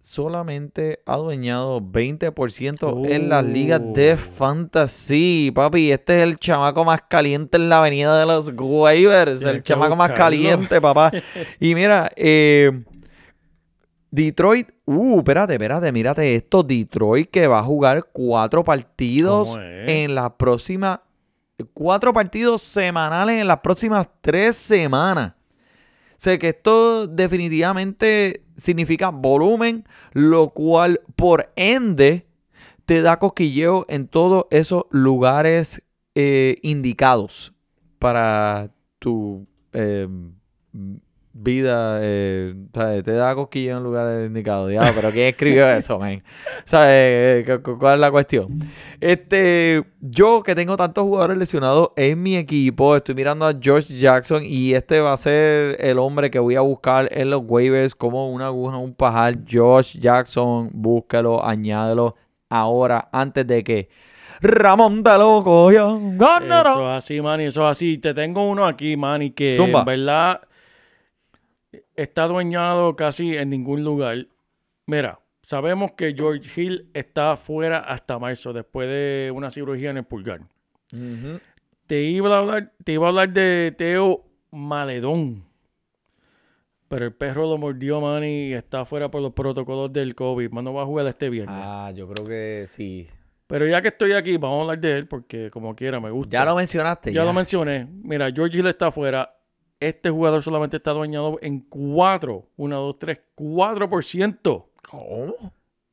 solamente 0.00 1.00
adueñado 1.04 1.80
20% 1.80 3.10
en 3.10 3.28
las 3.28 3.44
ligas 3.44 3.82
de 3.92 4.16
fantasy. 4.16 5.50
Papi, 5.52 5.90
este 5.90 6.18
es 6.18 6.22
el 6.22 6.38
chamaco 6.38 6.84
más 6.84 7.02
caliente 7.08 7.56
en 7.56 7.68
la 7.68 7.78
avenida 7.78 8.16
de 8.16 8.24
los 8.24 8.52
waivers. 8.56 9.42
El 9.42 9.64
chamaco 9.64 9.96
más 9.96 10.12
caliente, 10.12 10.80
papá. 10.80 11.10
Y 11.58 11.74
mira, 11.74 12.08
eh, 12.14 12.84
Detroit, 14.12 14.68
uh, 14.84 15.18
espérate, 15.18 15.54
espérate, 15.54 15.90
mírate 15.90 16.36
esto. 16.36 16.62
Detroit 16.62 17.28
que 17.28 17.48
va 17.48 17.58
a 17.58 17.64
jugar 17.64 18.04
cuatro 18.12 18.62
partidos 18.62 19.58
en 19.58 20.14
las 20.14 20.30
próximas. 20.34 21.00
Cuatro 21.72 22.12
partidos 22.12 22.62
semanales 22.62 23.40
en 23.40 23.48
las 23.48 23.60
próximas 23.60 24.08
tres 24.20 24.56
semanas. 24.56 25.32
Sé 26.18 26.38
que 26.38 26.50
esto 26.50 27.06
definitivamente 27.06 28.44
significa 28.56 29.10
volumen, 29.10 29.84
lo 30.12 30.50
cual 30.50 31.00
por 31.14 31.52
ende 31.56 32.26
te 32.84 33.00
da 33.02 33.18
cosquilleo 33.18 33.86
en 33.88 34.06
todos 34.06 34.46
esos 34.50 34.84
lugares 34.90 35.82
eh, 36.14 36.58
indicados 36.62 37.54
para 37.98 38.70
tu 38.98 39.46
eh, 39.72 40.08
vida. 41.38 41.98
eh, 42.02 42.54
¿sabes? 42.74 43.02
Te 43.04 43.12
da 43.12 43.34
cosquilleo 43.34 43.76
en 43.78 43.82
lugares 43.84 44.26
indicados. 44.26 44.70
Diablo, 44.70 44.92
pero 44.94 45.10
¿quién 45.10 45.26
escribió 45.28 45.68
eso, 45.70 45.98
man? 45.98 46.22
¿Sabes? 46.64 46.88
Eh, 46.90 47.44
cu- 47.46 47.62
cu- 47.72 47.78
¿Cuál 47.78 47.94
es 47.94 48.00
la 48.00 48.10
cuestión? 48.10 48.58
Este, 49.00 49.84
yo 50.00 50.42
que 50.42 50.54
tengo 50.54 50.76
tantos 50.76 51.04
jugadores 51.04 51.36
lesionados 51.38 51.90
en 51.96 52.22
mi 52.22 52.36
equipo, 52.36 52.96
estoy 52.96 53.14
mirando 53.14 53.46
a 53.46 53.52
Josh 53.62 53.88
Jackson 53.98 54.42
y 54.44 54.72
este 54.74 55.00
va 55.00 55.12
a 55.12 55.16
ser 55.16 55.76
el 55.80 55.98
hombre 55.98 56.30
que 56.30 56.38
voy 56.38 56.56
a 56.56 56.60
buscar 56.62 57.08
en 57.12 57.30
los 57.30 57.42
waivers 57.44 57.94
como 57.94 58.30
una 58.32 58.46
aguja 58.46 58.76
en 58.76 58.82
un 58.82 58.94
pajar. 58.94 59.36
Josh 59.50 59.98
Jackson, 59.98 60.70
búscalo, 60.72 61.44
añádelo 61.44 62.16
ahora 62.48 63.08
antes 63.12 63.46
de 63.46 63.62
que 63.64 63.88
Ramón 64.40 65.02
de 65.02 65.18
loco 65.18 65.72
yo. 65.72 65.98
Eso 66.72 66.90
es 66.90 66.98
así, 67.04 67.20
Manny, 67.20 67.44
eso 67.46 67.62
es 67.64 67.70
así. 67.72 67.98
Te 67.98 68.12
tengo 68.12 68.48
uno 68.48 68.66
aquí, 68.66 68.96
Manny, 68.96 69.30
que 69.30 69.56
Zumba. 69.56 69.80
en 69.80 69.84
verdad 69.86 70.40
está 71.96 72.26
dueñado 72.26 72.96
casi 72.96 73.36
en 73.36 73.50
ningún 73.50 73.84
lugar. 73.84 74.26
Mira, 74.86 75.20
sabemos 75.42 75.92
que 75.92 76.14
George 76.14 76.60
Hill 76.60 76.90
está 76.94 77.36
fuera 77.36 77.78
hasta 77.78 78.18
marzo, 78.18 78.52
después 78.52 78.88
de 78.88 79.32
una 79.34 79.50
cirugía 79.50 79.90
en 79.90 79.98
el 79.98 80.04
pulgar. 80.04 80.42
Te 81.86 82.02
iba 82.02 82.34
a 82.34 82.38
hablar, 82.38 82.72
te 82.84 82.92
iba 82.92 83.06
a 83.06 83.10
hablar 83.10 83.32
de 83.32 83.74
Teo 83.76 84.24
Maledón. 84.50 85.44
Pero 86.88 87.04
el 87.04 87.12
perro 87.12 87.48
lo 87.48 87.58
mordió, 87.58 88.00
Manny, 88.00 88.50
y 88.50 88.52
está 88.52 88.84
fuera 88.84 89.10
por 89.10 89.20
los 89.20 89.32
protocolos 89.32 89.92
del 89.92 90.14
COVID. 90.14 90.50
Man, 90.50 90.64
no 90.64 90.74
va 90.74 90.82
a 90.82 90.86
jugar 90.86 91.06
este 91.08 91.28
viernes. 91.28 91.56
Ah, 91.58 91.92
yo 91.94 92.08
creo 92.08 92.26
que 92.26 92.64
sí. 92.68 93.08
Pero 93.48 93.66
ya 93.66 93.80
que 93.82 93.88
estoy 93.88 94.12
aquí, 94.12 94.36
vamos 94.36 94.58
a 94.58 94.62
hablar 94.62 94.80
de 94.80 94.92
él 94.98 95.08
porque 95.08 95.50
como 95.50 95.74
quiera 95.74 96.00
me 96.00 96.10
gusta. 96.10 96.36
Ya 96.38 96.44
lo 96.44 96.54
mencionaste. 96.54 97.12
Ya 97.12 97.24
lo 97.24 97.32
mencioné. 97.32 97.88
Mira, 97.90 98.30
George 98.32 98.58
Hill 98.58 98.66
está 98.66 98.88
afuera. 98.88 99.32
Este 99.78 100.08
jugador 100.10 100.42
solamente 100.42 100.78
está 100.78 100.92
dueñado 100.92 101.38
en 101.42 101.60
4. 101.60 102.48
1, 102.56 102.76
2, 102.80 102.98
3, 102.98 103.20
4%. 103.36 104.64
¿Cómo? 104.88 105.34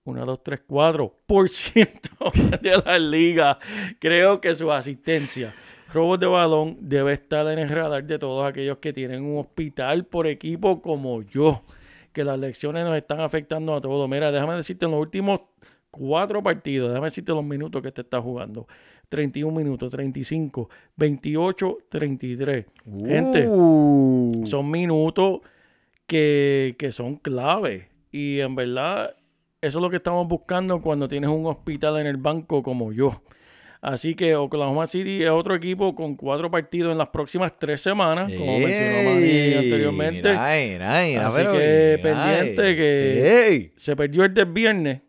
1, 0.06 0.26
2, 0.26 0.44
3, 0.44 0.64
4% 0.68 2.62
de 2.62 2.78
la 2.78 3.00
liga. 3.00 3.60
Creo 4.00 4.40
que 4.40 4.56
su 4.56 4.72
asistencia, 4.72 5.54
robos 5.94 6.20
de 6.20 6.28
balón, 6.28 6.78
debe 6.80 7.14
estar 7.14 7.46
en 7.48 7.60
el 7.60 7.70
radar 7.70 8.06
de 8.06 8.20
todos 8.20 8.46
aquellos 8.46 8.78
que 8.78 8.94
tienen 8.94 9.24
un 9.24 9.40
hospital 9.40 10.06
por 10.06 10.28
equipo 10.28 10.82
como 10.82 11.22
yo. 11.22 11.64
Que 12.14 12.24
las 12.24 12.40
lecciones 12.40 12.86
nos 12.86 12.96
están 12.96 13.20
afectando 13.20 13.76
a 13.76 13.82
todos. 13.82 14.08
Mira, 14.08 14.32
déjame 14.32 14.56
decirte 14.56 14.86
en 14.86 14.92
los 14.92 15.02
últimos 15.02 15.42
cuatro 15.94 16.42
partidos, 16.42 16.90
déjame 16.90 17.08
decirte 17.08 17.32
los 17.34 17.44
minutos 17.44 17.82
que 17.82 17.92
te 17.92 18.02
está 18.02 18.22
jugando. 18.22 18.68
31 19.14 19.56
minutos, 19.56 19.92
35, 19.92 20.70
28, 20.96 21.78
33. 21.90 22.66
Gente, 23.06 23.46
Uh. 23.48 24.44
son 24.48 24.72
minutos 24.72 25.42
que, 26.08 26.76
que 26.80 26.92
son 26.92 27.18
clave. 27.18 27.90
Y 28.12 28.40
en 28.40 28.56
verdad, 28.56 29.14
eso 29.62 29.78
es 29.80 29.82
lo 29.82 29.90
que 29.92 29.98
estamos 29.98 30.28
buscando 30.28 30.82
cuando 30.82 31.08
tienes 31.08 31.30
un 31.30 31.46
hospital 31.46 32.00
en 32.00 32.08
el 32.08 32.18
banco 32.18 32.64
como 32.64 32.92
yo. 32.92 33.22
Así 33.82 34.16
que 34.16 34.36
Oklahoma 34.36 34.88
City 34.88 35.24
es 35.24 35.30
otro 35.30 35.54
equipo 35.56 35.94
con 35.94 36.16
cuatro 36.16 36.50
partidos 36.50 36.92
en 36.94 36.98
las 36.98 37.10
próximas 37.10 37.52
tres 37.60 37.82
semanas, 37.82 38.32
como 38.32 38.58
mencionó 38.58 39.10
Manny 39.10 39.30
Ey, 39.30 39.54
anteriormente. 39.56 40.30
mira, 40.32 40.56
mira, 40.56 41.04
mira, 41.04 41.28
Así 41.28 41.42
que 41.44 42.00
pendiente 42.02 42.76
que- 42.78 43.48
ey. 43.48 43.72
Se 43.76 43.96
perdió 43.96 44.24
el 44.24 44.34
del 44.34 44.46
viernes, 44.46 45.02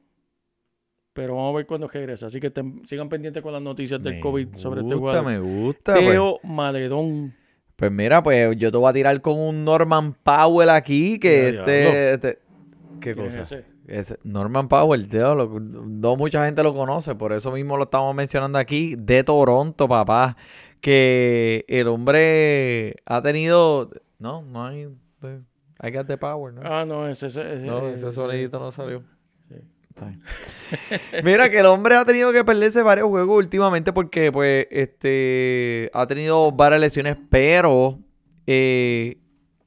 pero 1.15 1.37
vamos 1.37 1.55
a 1.55 1.57
ver 1.57 1.67
cuándo 1.67 1.89
regresa. 1.89 2.27
Así 2.27 2.39
que 2.41 2.51
ten- 2.51 2.83
sigan 2.85 3.09
pendientes 3.09 3.43
con 3.43 3.53
las 3.55 3.62
noticias 3.62 4.03
del 4.03 4.17
Me 4.17 4.21
COVID 4.21 4.57
sobre 4.57 4.83
este 4.83 4.95
jugador. 4.95 5.25
Me 5.25 5.39
gusta, 5.39 5.95
pues. 5.95 6.11
Teo 6.11 6.41
Maledón. 6.43 7.35
Pues 7.77 7.91
mira, 7.91 8.23
pues 8.23 8.55
yo 8.57 8.71
te 8.71 8.77
voy 8.77 8.91
a 8.91 8.93
tirar 8.93 9.21
con 9.23 9.39
un 9.39 9.65
Norman 9.65 10.15
Powell 10.23 10.69
aquí, 10.71 11.19
que 11.19 11.53
Ya, 11.55 11.61
este, 11.61 12.12
este- 12.12 12.39
¿Qué 13.01 13.15
¿Quién 13.15 13.27
es 13.27 13.37
cosa? 13.37 13.57
ese? 13.57 13.65
Ese- 13.87 14.19
Norman 14.23 14.69
Powell, 14.69 15.09
tío, 15.09 15.35
lo- 15.35 15.61
no 15.61 16.17
mucha 16.17 16.45
gente 16.47 16.62
lo 16.62 16.73
conoce, 16.75 17.15
por 17.15 17.33
eso 17.33 17.51
mismo 17.53 17.77
lo 17.77 17.85
estamos 17.85 18.15
mencionando 18.15 18.59
aquí, 18.59 18.95
de 18.97 19.25
Toronto, 19.25 19.89
papá, 19.89 20.37
que 20.81 21.65
el 21.69 21.89
hombre 21.89 22.95
ha 23.07 23.21
tenido, 23.23 23.91
no, 24.19 24.43
no 24.43 24.65
hay, 24.65 24.89
eh, 25.23 25.41
I 25.83 25.91
got 25.91 26.07
the 26.07 26.17
power, 26.17 26.55
¿no? 26.55 26.61
Ah, 26.65 26.85
no, 26.87 27.09
ese, 27.09 27.27
ese, 27.27 27.57
ese- 27.57 27.67
no, 27.67 27.89
ese 27.89 28.07
ese- 28.07 28.12
sonidito 28.12 28.59
no 28.59 28.71
salió. 28.73 29.03
Mira 31.24 31.51
que 31.51 31.61
el 31.61 31.66
hombre 31.66 31.97
ha 31.97 32.05
tenido 32.05 32.32
que 32.32 32.45
perderse 32.45 32.82
varios 32.82 33.09
juegos 33.09 33.38
últimamente 33.38 33.92
porque 33.92 34.32
pues 34.32 34.66
este 34.70 35.90
ha 35.95 36.07
tenido 36.07 36.53
varias 36.53 36.80
lesiones, 36.80 37.16
pero 37.30 37.99
eh, 38.47 39.18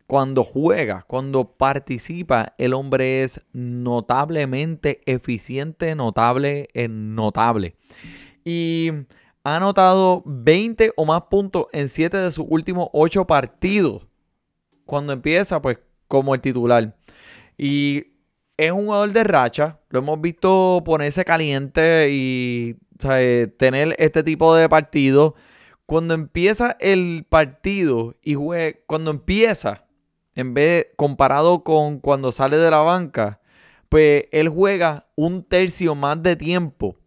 cuando 0.06 0.44
juega, 0.44 1.04
cuando 1.08 1.52
participa, 1.52 2.54
el 2.58 2.74
hombre 2.74 3.24
es 3.24 3.42
notablemente 3.52 5.02
eficiente, 5.06 5.96
notable, 5.96 6.70
eh, 6.74 6.88
notable. 6.88 7.76
Y 8.46 8.92
ha 9.44 9.58
anotado 9.58 10.24
20 10.26 10.94
o 10.96 11.06
más 11.06 11.24
puntos 11.24 11.68
en 11.74 11.90
7 11.90 12.18
de 12.18 12.32
sus 12.32 12.46
últimos 12.48 12.88
8 12.94 13.28
partidos. 13.28 14.08
Cuando 14.86 15.12
empieza, 15.12 15.62
pues, 15.62 15.80
como 16.08 16.34
el 16.34 16.40
titular. 16.40 16.96
Y 17.58 18.17
es 18.58 18.72
un 18.72 18.86
jugador 18.86 19.12
de 19.14 19.24
racha. 19.24 19.80
Lo 19.90 20.00
hemos 20.00 20.20
visto 20.20 20.82
ponerse 20.84 21.24
caliente 21.24 22.08
y 22.10 22.76
tener 23.58 23.96
este 24.00 24.24
tipo 24.24 24.56
de 24.56 24.68
partido. 24.68 25.36
Cuando 25.86 26.14
empieza 26.16 26.76
el 26.80 27.26
partido 27.30 28.16
y 28.22 28.34
juega, 28.34 28.78
cuando 28.88 29.12
empieza, 29.12 29.86
en 30.36 30.54
vez 30.54 30.88
comparado 30.98 31.64
con 31.64 32.00
cuando 32.00 32.32
sale 32.32 32.58
de 32.58 32.70
la 32.70 32.80
banca, 32.80 33.40
pues 33.88 34.26
él 34.32 34.50
juega 34.50 35.08
un 35.16 35.44
tercio 35.44 35.96
más 35.96 36.22
de 36.22 36.36
tiempo. 36.36 36.98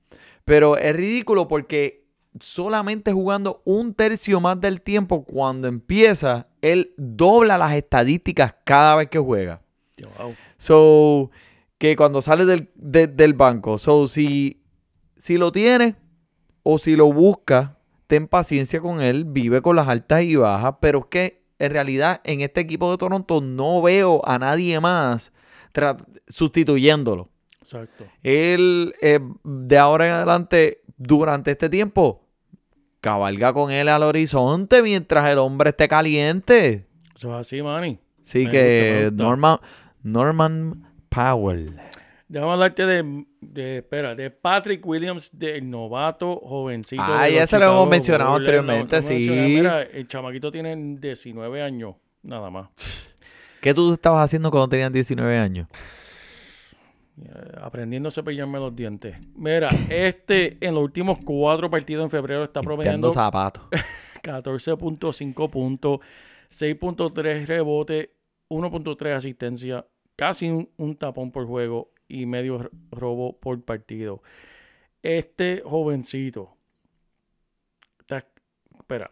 Pero 0.44 0.78
es 0.78 0.96
ridículo 0.96 1.46
porque 1.46 2.08
solamente 2.40 3.12
jugando 3.12 3.60
un 3.64 3.92
tercio 3.92 4.40
más 4.40 4.60
del 4.60 4.80
tiempo 4.80 5.24
cuando 5.24 5.68
empieza, 5.68 6.48
él 6.62 6.94
dobla 6.96 7.58
las 7.58 7.74
estadísticas 7.74 8.54
cada 8.64 8.96
vez 8.96 9.08
que 9.08 9.18
juega. 9.18 9.60
Wow. 10.18 10.34
So, 10.60 11.30
que 11.78 11.96
cuando 11.96 12.20
sale 12.20 12.44
del, 12.44 12.68
de- 12.74 13.06
del 13.06 13.32
banco. 13.32 13.78
So, 13.78 14.06
si, 14.08 14.60
si 15.16 15.38
lo 15.38 15.52
tiene 15.52 15.96
o 16.62 16.78
si 16.78 16.96
lo 16.96 17.10
busca, 17.10 17.78
ten 18.06 18.28
paciencia 18.28 18.78
con 18.82 19.00
él, 19.00 19.24
vive 19.24 19.62
con 19.62 19.74
las 19.76 19.88
altas 19.88 20.20
y 20.22 20.36
bajas. 20.36 20.74
Pero 20.82 20.98
es 20.98 21.04
que 21.06 21.42
en 21.58 21.72
realidad 21.72 22.20
en 22.24 22.42
este 22.42 22.60
equipo 22.60 22.90
de 22.90 22.98
Toronto 22.98 23.40
no 23.40 23.80
veo 23.80 24.20
a 24.28 24.38
nadie 24.38 24.78
más 24.80 25.32
sustituyéndolo. 26.28 27.30
Exacto. 27.62 28.04
Él, 28.22 28.94
eh, 29.00 29.20
de 29.44 29.78
ahora 29.78 30.06
en 30.08 30.12
adelante, 30.12 30.82
durante 30.98 31.52
este 31.52 31.70
tiempo, 31.70 32.22
cabalga 33.00 33.54
con 33.54 33.70
él 33.70 33.88
al 33.88 34.02
horizonte 34.02 34.82
mientras 34.82 35.26
el 35.30 35.38
hombre 35.38 35.70
esté 35.70 35.88
caliente. 35.88 36.86
Eso 37.16 37.32
es 37.34 37.40
así, 37.40 37.62
Manny. 37.62 37.98
Así 38.22 38.44
Me 38.44 38.50
que. 38.50 39.10
Norman, 39.14 39.58
Norman 40.02 40.86
Powell. 41.08 41.76
Déjame 42.28 42.52
hablarte 42.52 42.86
de, 42.86 43.24
de, 43.40 43.78
espera, 43.78 44.14
de 44.14 44.30
Patrick 44.30 44.86
Williams, 44.86 45.36
del 45.36 45.68
novato 45.68 46.36
jovencito. 46.36 47.02
Ah, 47.04 47.28
ya 47.28 47.42
ese 47.42 47.58
lo 47.58 47.72
hemos 47.72 47.88
mencionado 47.88 48.36
anteriormente, 48.36 49.02
sí. 49.02 49.28
Mira, 49.28 49.82
el 49.82 50.06
chamaquito 50.06 50.50
tiene 50.50 50.76
19 50.76 51.60
años, 51.60 51.96
nada 52.22 52.48
más. 52.50 52.68
¿Qué 53.60 53.74
tú 53.74 53.92
estabas 53.92 54.24
haciendo 54.24 54.50
cuando 54.50 54.68
tenías 54.68 54.92
19 54.92 55.38
años? 55.38 55.68
Eh, 57.20 57.58
Aprendiendo 57.60 58.08
a 58.08 58.12
cepillarme 58.12 58.58
los 58.58 58.74
dientes. 58.74 59.18
Mira, 59.34 59.68
este 59.90 60.56
en 60.60 60.74
los 60.74 60.84
últimos 60.84 61.18
cuatro 61.24 61.68
partidos 61.68 62.04
en 62.04 62.10
febrero 62.10 62.44
está 62.44 62.62
promediando 62.62 63.10
zapatos. 63.10 63.64
14.5 64.22 65.50
puntos, 65.50 66.00
6.3 66.50 67.46
rebote, 67.46 68.14
1.3 68.50 69.14
asistencia, 69.14 69.86
casi 70.16 70.50
un, 70.50 70.68
un 70.76 70.96
tapón 70.96 71.32
por 71.32 71.46
juego 71.46 71.92
y 72.08 72.26
medio 72.26 72.70
robo 72.90 73.38
por 73.38 73.62
partido. 73.62 74.22
Este 75.02 75.62
jovencito 75.64 76.56
está, 78.00 78.26
espera, 78.78 79.10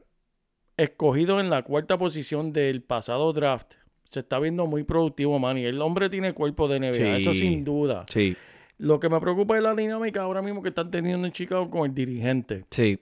escogido 0.76 1.40
en 1.40 1.48
la 1.48 1.62
cuarta 1.62 1.96
posición 1.96 2.52
del 2.52 2.82
pasado 2.82 3.32
draft, 3.32 3.74
se 4.08 4.20
está 4.20 4.38
viendo 4.38 4.66
muy 4.66 4.84
productivo, 4.84 5.38
Manny. 5.38 5.64
El 5.64 5.80
hombre 5.82 6.08
tiene 6.08 6.32
cuerpo 6.32 6.66
de 6.68 6.80
NBA, 6.80 7.16
eso 7.16 7.34
sin 7.34 7.62
duda. 7.64 8.06
Sí, 8.08 8.36
Lo 8.78 8.98
que 9.00 9.08
me 9.08 9.20
preocupa 9.20 9.56
es 9.56 9.62
la 9.62 9.74
dinámica 9.74 10.22
ahora 10.22 10.40
mismo 10.40 10.62
que 10.62 10.70
están 10.70 10.90
teniendo 10.90 11.26
en 11.26 11.32
Chicago 11.32 11.68
con 11.70 11.88
el 11.88 11.94
dirigente. 11.94 12.64
sí. 12.70 12.98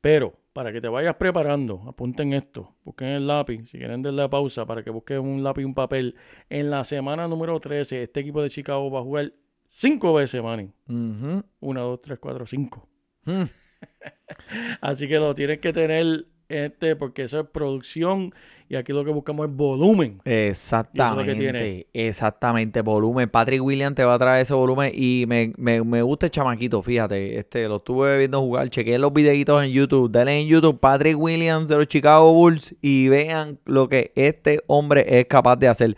Pero, 0.00 0.38
para 0.56 0.72
que 0.72 0.80
te 0.80 0.88
vayas 0.88 1.16
preparando, 1.16 1.82
apunten 1.86 2.32
esto, 2.32 2.76
busquen 2.82 3.08
el 3.08 3.26
lápiz, 3.26 3.68
si 3.68 3.76
quieren 3.76 4.00
darle 4.00 4.26
pausa 4.30 4.64
para 4.64 4.82
que 4.82 4.88
busquen 4.88 5.18
un 5.18 5.44
lápiz 5.44 5.60
y 5.60 5.64
un 5.66 5.74
papel. 5.74 6.14
En 6.48 6.70
la 6.70 6.82
semana 6.82 7.28
número 7.28 7.60
13, 7.60 8.04
este 8.04 8.20
equipo 8.20 8.40
de 8.40 8.48
Chicago 8.48 8.90
va 8.90 9.00
a 9.00 9.02
jugar 9.02 9.34
cinco 9.66 10.14
veces, 10.14 10.42
Manny. 10.42 10.72
Ujú. 10.88 11.44
Una, 11.60 11.82
dos, 11.82 12.00
tres, 12.00 12.18
cuatro, 12.18 12.46
cinco. 12.46 12.88
Mm. 13.26 13.42
Así 14.80 15.06
que 15.06 15.18
lo 15.18 15.34
tienes 15.34 15.58
que 15.58 15.74
tener 15.74 16.24
este, 16.48 16.96
porque 16.96 17.22
eso 17.22 17.40
es 17.40 17.46
producción 17.48 18.32
y 18.68 18.74
aquí 18.74 18.92
lo 18.92 19.04
que 19.04 19.12
buscamos 19.12 19.46
es 19.48 19.54
volumen. 19.54 20.20
Exactamente, 20.24 21.34
tiene. 21.36 21.86
exactamente, 21.92 22.80
volumen. 22.82 23.28
Patrick 23.28 23.62
Williams 23.62 23.94
te 23.94 24.04
va 24.04 24.14
a 24.14 24.18
traer 24.18 24.42
ese 24.42 24.54
volumen 24.54 24.90
y 24.92 25.24
me, 25.28 25.52
me, 25.56 25.82
me 25.82 26.02
gusta 26.02 26.26
el 26.26 26.32
chamaquito, 26.32 26.82
fíjate, 26.82 27.38
este, 27.38 27.68
lo 27.68 27.76
estuve 27.76 28.18
viendo 28.18 28.40
jugar, 28.40 28.68
chequeé 28.68 28.98
los 28.98 29.12
videitos 29.12 29.62
en 29.62 29.70
YouTube, 29.70 30.10
denle 30.10 30.40
en 30.40 30.48
YouTube 30.48 30.80
Patrick 30.80 31.16
Williams 31.16 31.68
de 31.68 31.76
los 31.76 31.86
Chicago 31.86 32.32
Bulls 32.32 32.74
y 32.82 33.08
vean 33.08 33.58
lo 33.64 33.88
que 33.88 34.12
este 34.16 34.60
hombre 34.66 35.04
es 35.06 35.26
capaz 35.26 35.56
de 35.56 35.68
hacer. 35.68 35.96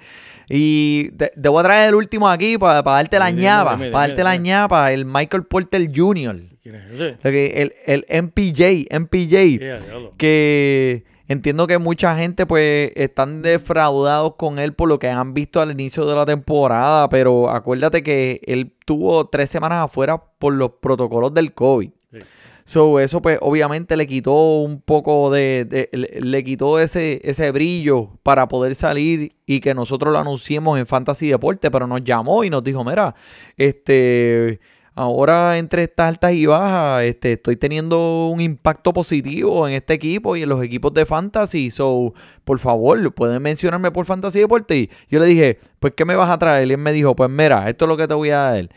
Y 0.51 1.11
te, 1.12 1.28
te 1.28 1.49
voy 1.49 1.61
a 1.61 1.64
traer 1.64 1.88
el 1.90 1.94
último 1.94 2.28
aquí 2.28 2.59
para 2.59 2.82
darte 2.82 3.18
la 3.18 3.30
ñapa, 3.30 3.76
dime, 3.76 3.90
para 3.90 4.07
dime, 4.07 4.16
darte 4.16 4.24
la 4.24 4.36
ñapa, 4.36 4.92
el 4.92 5.05
Michael 5.07 5.44
Porter 5.44 5.90
Jr., 5.94 6.47
¿Quién 6.62 6.74
es 6.74 6.92
ese? 7.00 7.16
el, 7.62 7.72
el 7.86 8.22
MPJ, 8.24 8.86
MPJ 8.98 9.59
Yeah, 9.59 9.80
que 10.16 11.04
entiendo 11.28 11.66
que 11.66 11.78
mucha 11.78 12.16
gente 12.16 12.46
pues 12.46 12.90
están 12.96 13.42
defraudados 13.42 14.34
con 14.36 14.59
él 14.59 14.72
por 14.72 14.88
lo 14.88 14.98
que 14.98 15.09
han 15.09 15.34
visto 15.34 15.61
al 15.61 15.70
inicio 15.70 16.04
de 16.06 16.14
la 16.14 16.26
temporada, 16.26 17.09
pero 17.09 17.48
acuérdate 17.50 18.02
que 18.02 18.40
él 18.46 18.72
tuvo 18.84 19.26
tres 19.28 19.50
semanas 19.50 19.84
afuera 19.84 20.22
por 20.38 20.52
los 20.54 20.70
protocolos 20.80 21.32
del 21.34 21.52
COVID. 21.54 21.90
Sí. 22.12 22.18
So, 22.64 23.00
eso 23.00 23.22
pues 23.22 23.38
obviamente 23.40 23.96
le 23.96 24.06
quitó 24.06 24.61
un 24.61 24.82
poco 24.82 25.30
de, 25.30 25.64
de- 25.64 25.88
le, 25.92 26.20
le 26.20 26.44
quitó 26.44 26.78
ese, 26.78 27.18
ese 27.24 27.50
brillo 27.50 28.11
para 28.22 28.46
poder 28.46 28.74
salir 28.74 29.32
y 29.46 29.61
que 29.61 29.72
nosotros 29.72 30.12
lo 30.12 30.18
anunciemos 30.18 30.78
en 30.78 30.86
Fantasy 30.86 31.28
Deporte, 31.28 31.70
pero 31.70 31.86
nos 31.86 32.04
llamó 32.04 32.44
y 32.44 32.50
nos 32.50 32.62
dijo, 32.62 32.84
mira, 32.84 33.14
este, 33.56 34.61
ahora 34.99 35.59
entre 35.59 35.84
estas 35.84 36.09
altas 36.09 36.32
y 36.32 36.46
bajas, 36.46 37.05
este, 37.05 37.34
estoy 37.34 37.57
teniendo 37.57 38.28
un 38.28 38.40
impacto 38.40 38.92
positivo 38.92 39.66
en 39.68 39.74
este 39.74 39.94
equipo 39.94 40.36
y 40.36 40.42
en 40.42 40.49
los 40.49 40.62
equipos 40.62 40.92
de 40.92 41.07
Fantasy, 41.07 41.70
so, 41.70 42.12
por 42.44 42.59
favor, 42.59 43.14
pueden 43.14 43.40
mencionarme 43.42 43.90
por 43.90 44.05
Fantasy 44.07 44.40
Deporte. 44.40 44.76
Y 44.76 44.90
yo 45.09 45.20
le 45.20 45.26
dije, 45.26 45.59
pues, 45.78 45.94
¿qué 45.96 46.05
me 46.05 46.16
vas 46.16 46.30
a 46.30 46.38
traer? 46.38 46.68
Y 46.68 46.72
él 46.72 46.78
me 46.78 46.92
dijo, 46.92 47.14
pues 47.14 47.30
mira, 47.30 47.68
esto 47.68 47.84
es 47.84 47.88
lo 47.88 47.96
que 47.96 48.09
te 48.09 48.14
voy 48.14 48.30
a 48.30 48.38
dar. 48.38 48.68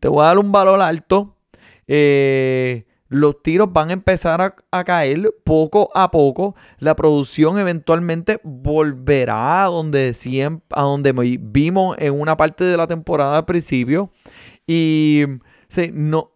Te 0.00 0.08
voy 0.08 0.22
a 0.22 0.26
dar 0.26 0.38
un 0.38 0.52
valor 0.52 0.80
alto. 0.80 1.36
Eh, 1.86 2.84
los 3.08 3.42
tiros 3.42 3.72
van 3.72 3.88
a 3.88 3.94
empezar 3.94 4.40
a, 4.42 4.54
a 4.70 4.84
caer 4.84 5.32
poco 5.44 5.90
a 5.94 6.10
poco. 6.10 6.54
La 6.78 6.94
producción 6.94 7.58
eventualmente 7.58 8.38
volverá 8.44 9.64
a 9.64 9.66
donde, 9.68 10.12
siempre, 10.12 10.66
a 10.72 10.82
donde 10.82 11.12
vi- 11.12 11.38
vimos 11.40 11.96
en 11.98 12.20
una 12.20 12.36
parte 12.36 12.64
de 12.64 12.76
la 12.76 12.86
temporada 12.86 13.38
al 13.38 13.44
principio. 13.46 14.10
Y 14.66 15.22
sí, 15.68 15.90
no, 15.92 16.32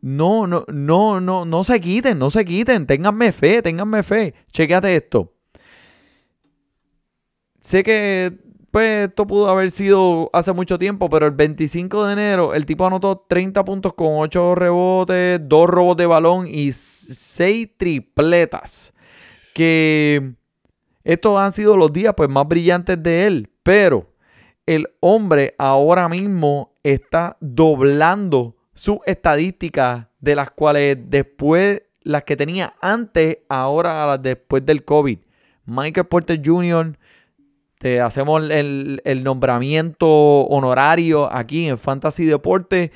no, 0.00 0.46
no, 0.46 0.64
no, 0.68 1.20
no, 1.20 1.44
no 1.44 1.64
se 1.64 1.80
quiten, 1.80 2.18
no 2.18 2.30
se 2.30 2.44
quiten. 2.44 2.86
Ténganme 2.86 3.32
fe, 3.32 3.62
ténganme 3.62 4.02
fe. 4.02 4.34
Chequéate 4.52 4.94
esto. 4.94 5.34
Sé 7.60 7.82
que 7.82 8.38
pues 8.70 9.08
esto 9.08 9.26
pudo 9.26 9.48
haber 9.48 9.70
sido 9.70 10.30
hace 10.32 10.52
mucho 10.52 10.78
tiempo, 10.78 11.08
pero 11.08 11.26
el 11.26 11.32
25 11.32 12.06
de 12.06 12.12
enero 12.12 12.54
el 12.54 12.66
tipo 12.66 12.86
anotó 12.86 13.24
30 13.28 13.64
puntos 13.64 13.94
con 13.94 14.08
8 14.18 14.54
rebotes, 14.54 15.40
2 15.42 15.68
robos 15.68 15.96
de 15.96 16.06
balón 16.06 16.46
y 16.48 16.72
6 16.72 17.68
tripletas. 17.76 18.92
Que 19.54 20.34
estos 21.02 21.38
han 21.38 21.52
sido 21.52 21.76
los 21.76 21.92
días 21.92 22.14
pues 22.16 22.28
más 22.28 22.46
brillantes 22.46 23.02
de 23.02 23.26
él, 23.26 23.50
pero 23.62 24.12
el 24.66 24.86
hombre 25.00 25.54
ahora 25.58 26.08
mismo 26.08 26.78
está 26.82 27.38
doblando 27.40 28.57
sus 28.78 28.98
estadísticas 29.06 30.06
de 30.20 30.36
las 30.36 30.52
cuales 30.52 30.96
después 31.10 31.82
las 32.02 32.22
que 32.22 32.36
tenía 32.36 32.74
antes, 32.80 33.38
ahora 33.48 34.06
las 34.06 34.22
después 34.22 34.64
del 34.64 34.84
COVID. 34.84 35.18
Michael 35.64 36.06
Porter 36.06 36.40
Jr. 36.42 36.96
Te 37.78 38.00
hacemos 38.00 38.48
el, 38.48 39.02
el 39.04 39.24
nombramiento 39.24 40.06
honorario 40.06 41.28
aquí 41.32 41.68
en 41.68 41.76
Fantasy 41.76 42.24
Deporte. 42.24 42.92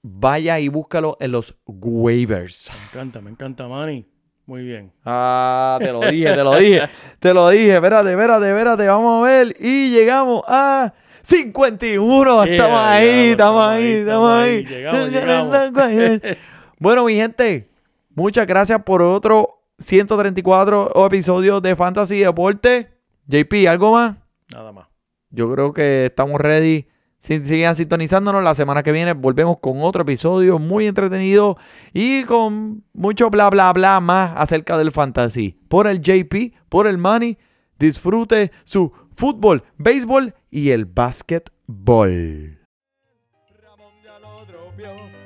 Vaya 0.00 0.58
y 0.58 0.68
búscalo 0.68 1.18
en 1.20 1.32
los 1.32 1.56
waivers. 1.66 2.70
Me 2.74 2.84
encanta, 2.86 3.20
me 3.20 3.30
encanta, 3.30 3.68
Manny. 3.68 4.06
Muy 4.46 4.64
bien. 4.64 4.92
Ah, 5.04 5.78
te 5.78 5.92
lo 5.92 6.00
dije, 6.00 6.32
te 6.32 6.42
lo 6.42 6.56
dije, 6.56 6.88
te 7.18 7.34
lo 7.34 7.48
dije. 7.50 7.74
Espérate, 7.74 8.10
espérate, 8.10 8.48
espérate. 8.48 8.86
Vamos 8.86 9.22
a 9.22 9.28
ver. 9.28 9.56
Y 9.60 9.90
llegamos 9.90 10.42
a 10.48 10.94
51. 11.22 12.44
Yeah, 12.44 12.52
Estamos 12.52 12.80
ahí, 12.80 13.08
estamos 13.30 13.66
ahí, 13.66 13.86
estamos 13.92 14.30
ahí. 14.32 14.64
Llegamos, 14.64 15.10
llegamos. 15.10 16.20
Bueno, 16.78 17.04
mi 17.04 17.14
gente, 17.14 17.68
muchas 18.14 18.44
gracias 18.44 18.82
por 18.82 19.02
otro 19.02 19.62
134 19.78 21.06
episodios 21.06 21.62
de 21.62 21.76
Fantasy 21.76 22.18
Deporte. 22.18 22.90
JP, 23.28 23.68
¿algo 23.68 23.92
más? 23.92 24.16
Nada 24.50 24.72
más. 24.72 24.88
Yo 25.30 25.50
creo 25.52 25.72
que 25.72 26.06
estamos 26.06 26.40
ready. 26.40 26.86
Si- 27.18 27.44
Sigan 27.44 27.76
sintonizándonos. 27.76 28.42
La 28.42 28.54
semana 28.54 28.82
que 28.82 28.90
viene 28.90 29.12
volvemos 29.12 29.58
con 29.60 29.80
otro 29.82 30.02
episodio 30.02 30.58
muy 30.58 30.86
entretenido 30.88 31.56
y 31.92 32.24
con 32.24 32.82
mucho 32.92 33.30
bla, 33.30 33.48
bla, 33.48 33.72
bla 33.72 34.00
más 34.00 34.32
acerca 34.36 34.76
del 34.76 34.90
fantasy. 34.90 35.56
Por 35.68 35.86
el 35.86 36.00
JP, 36.00 36.52
por 36.68 36.88
el 36.88 36.98
money, 36.98 37.38
disfrute 37.78 38.50
su 38.64 38.92
fútbol, 39.12 39.62
béisbol 39.78 40.34
y 40.52 40.70
el 40.70 40.84
básquetbol. 40.84 42.58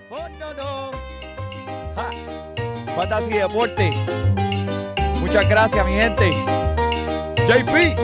Oh. 0.09 0.91
Fantasy 2.95 3.33
Deporte. 3.33 3.91
Muchas 5.21 5.49
gracias, 5.49 5.85
mi 5.85 5.93
gente. 5.93 6.31
JP. 7.49 7.99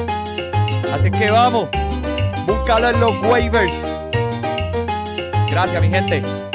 Así 0.93 1.11
que 1.11 1.31
vamos. 1.31 1.68
Búscalo 2.45 2.91
en 2.91 3.01
los 3.01 3.16
waivers. 3.23 3.73
Gracias, 5.49 5.81
mi 5.81 5.89
gente. 5.89 6.51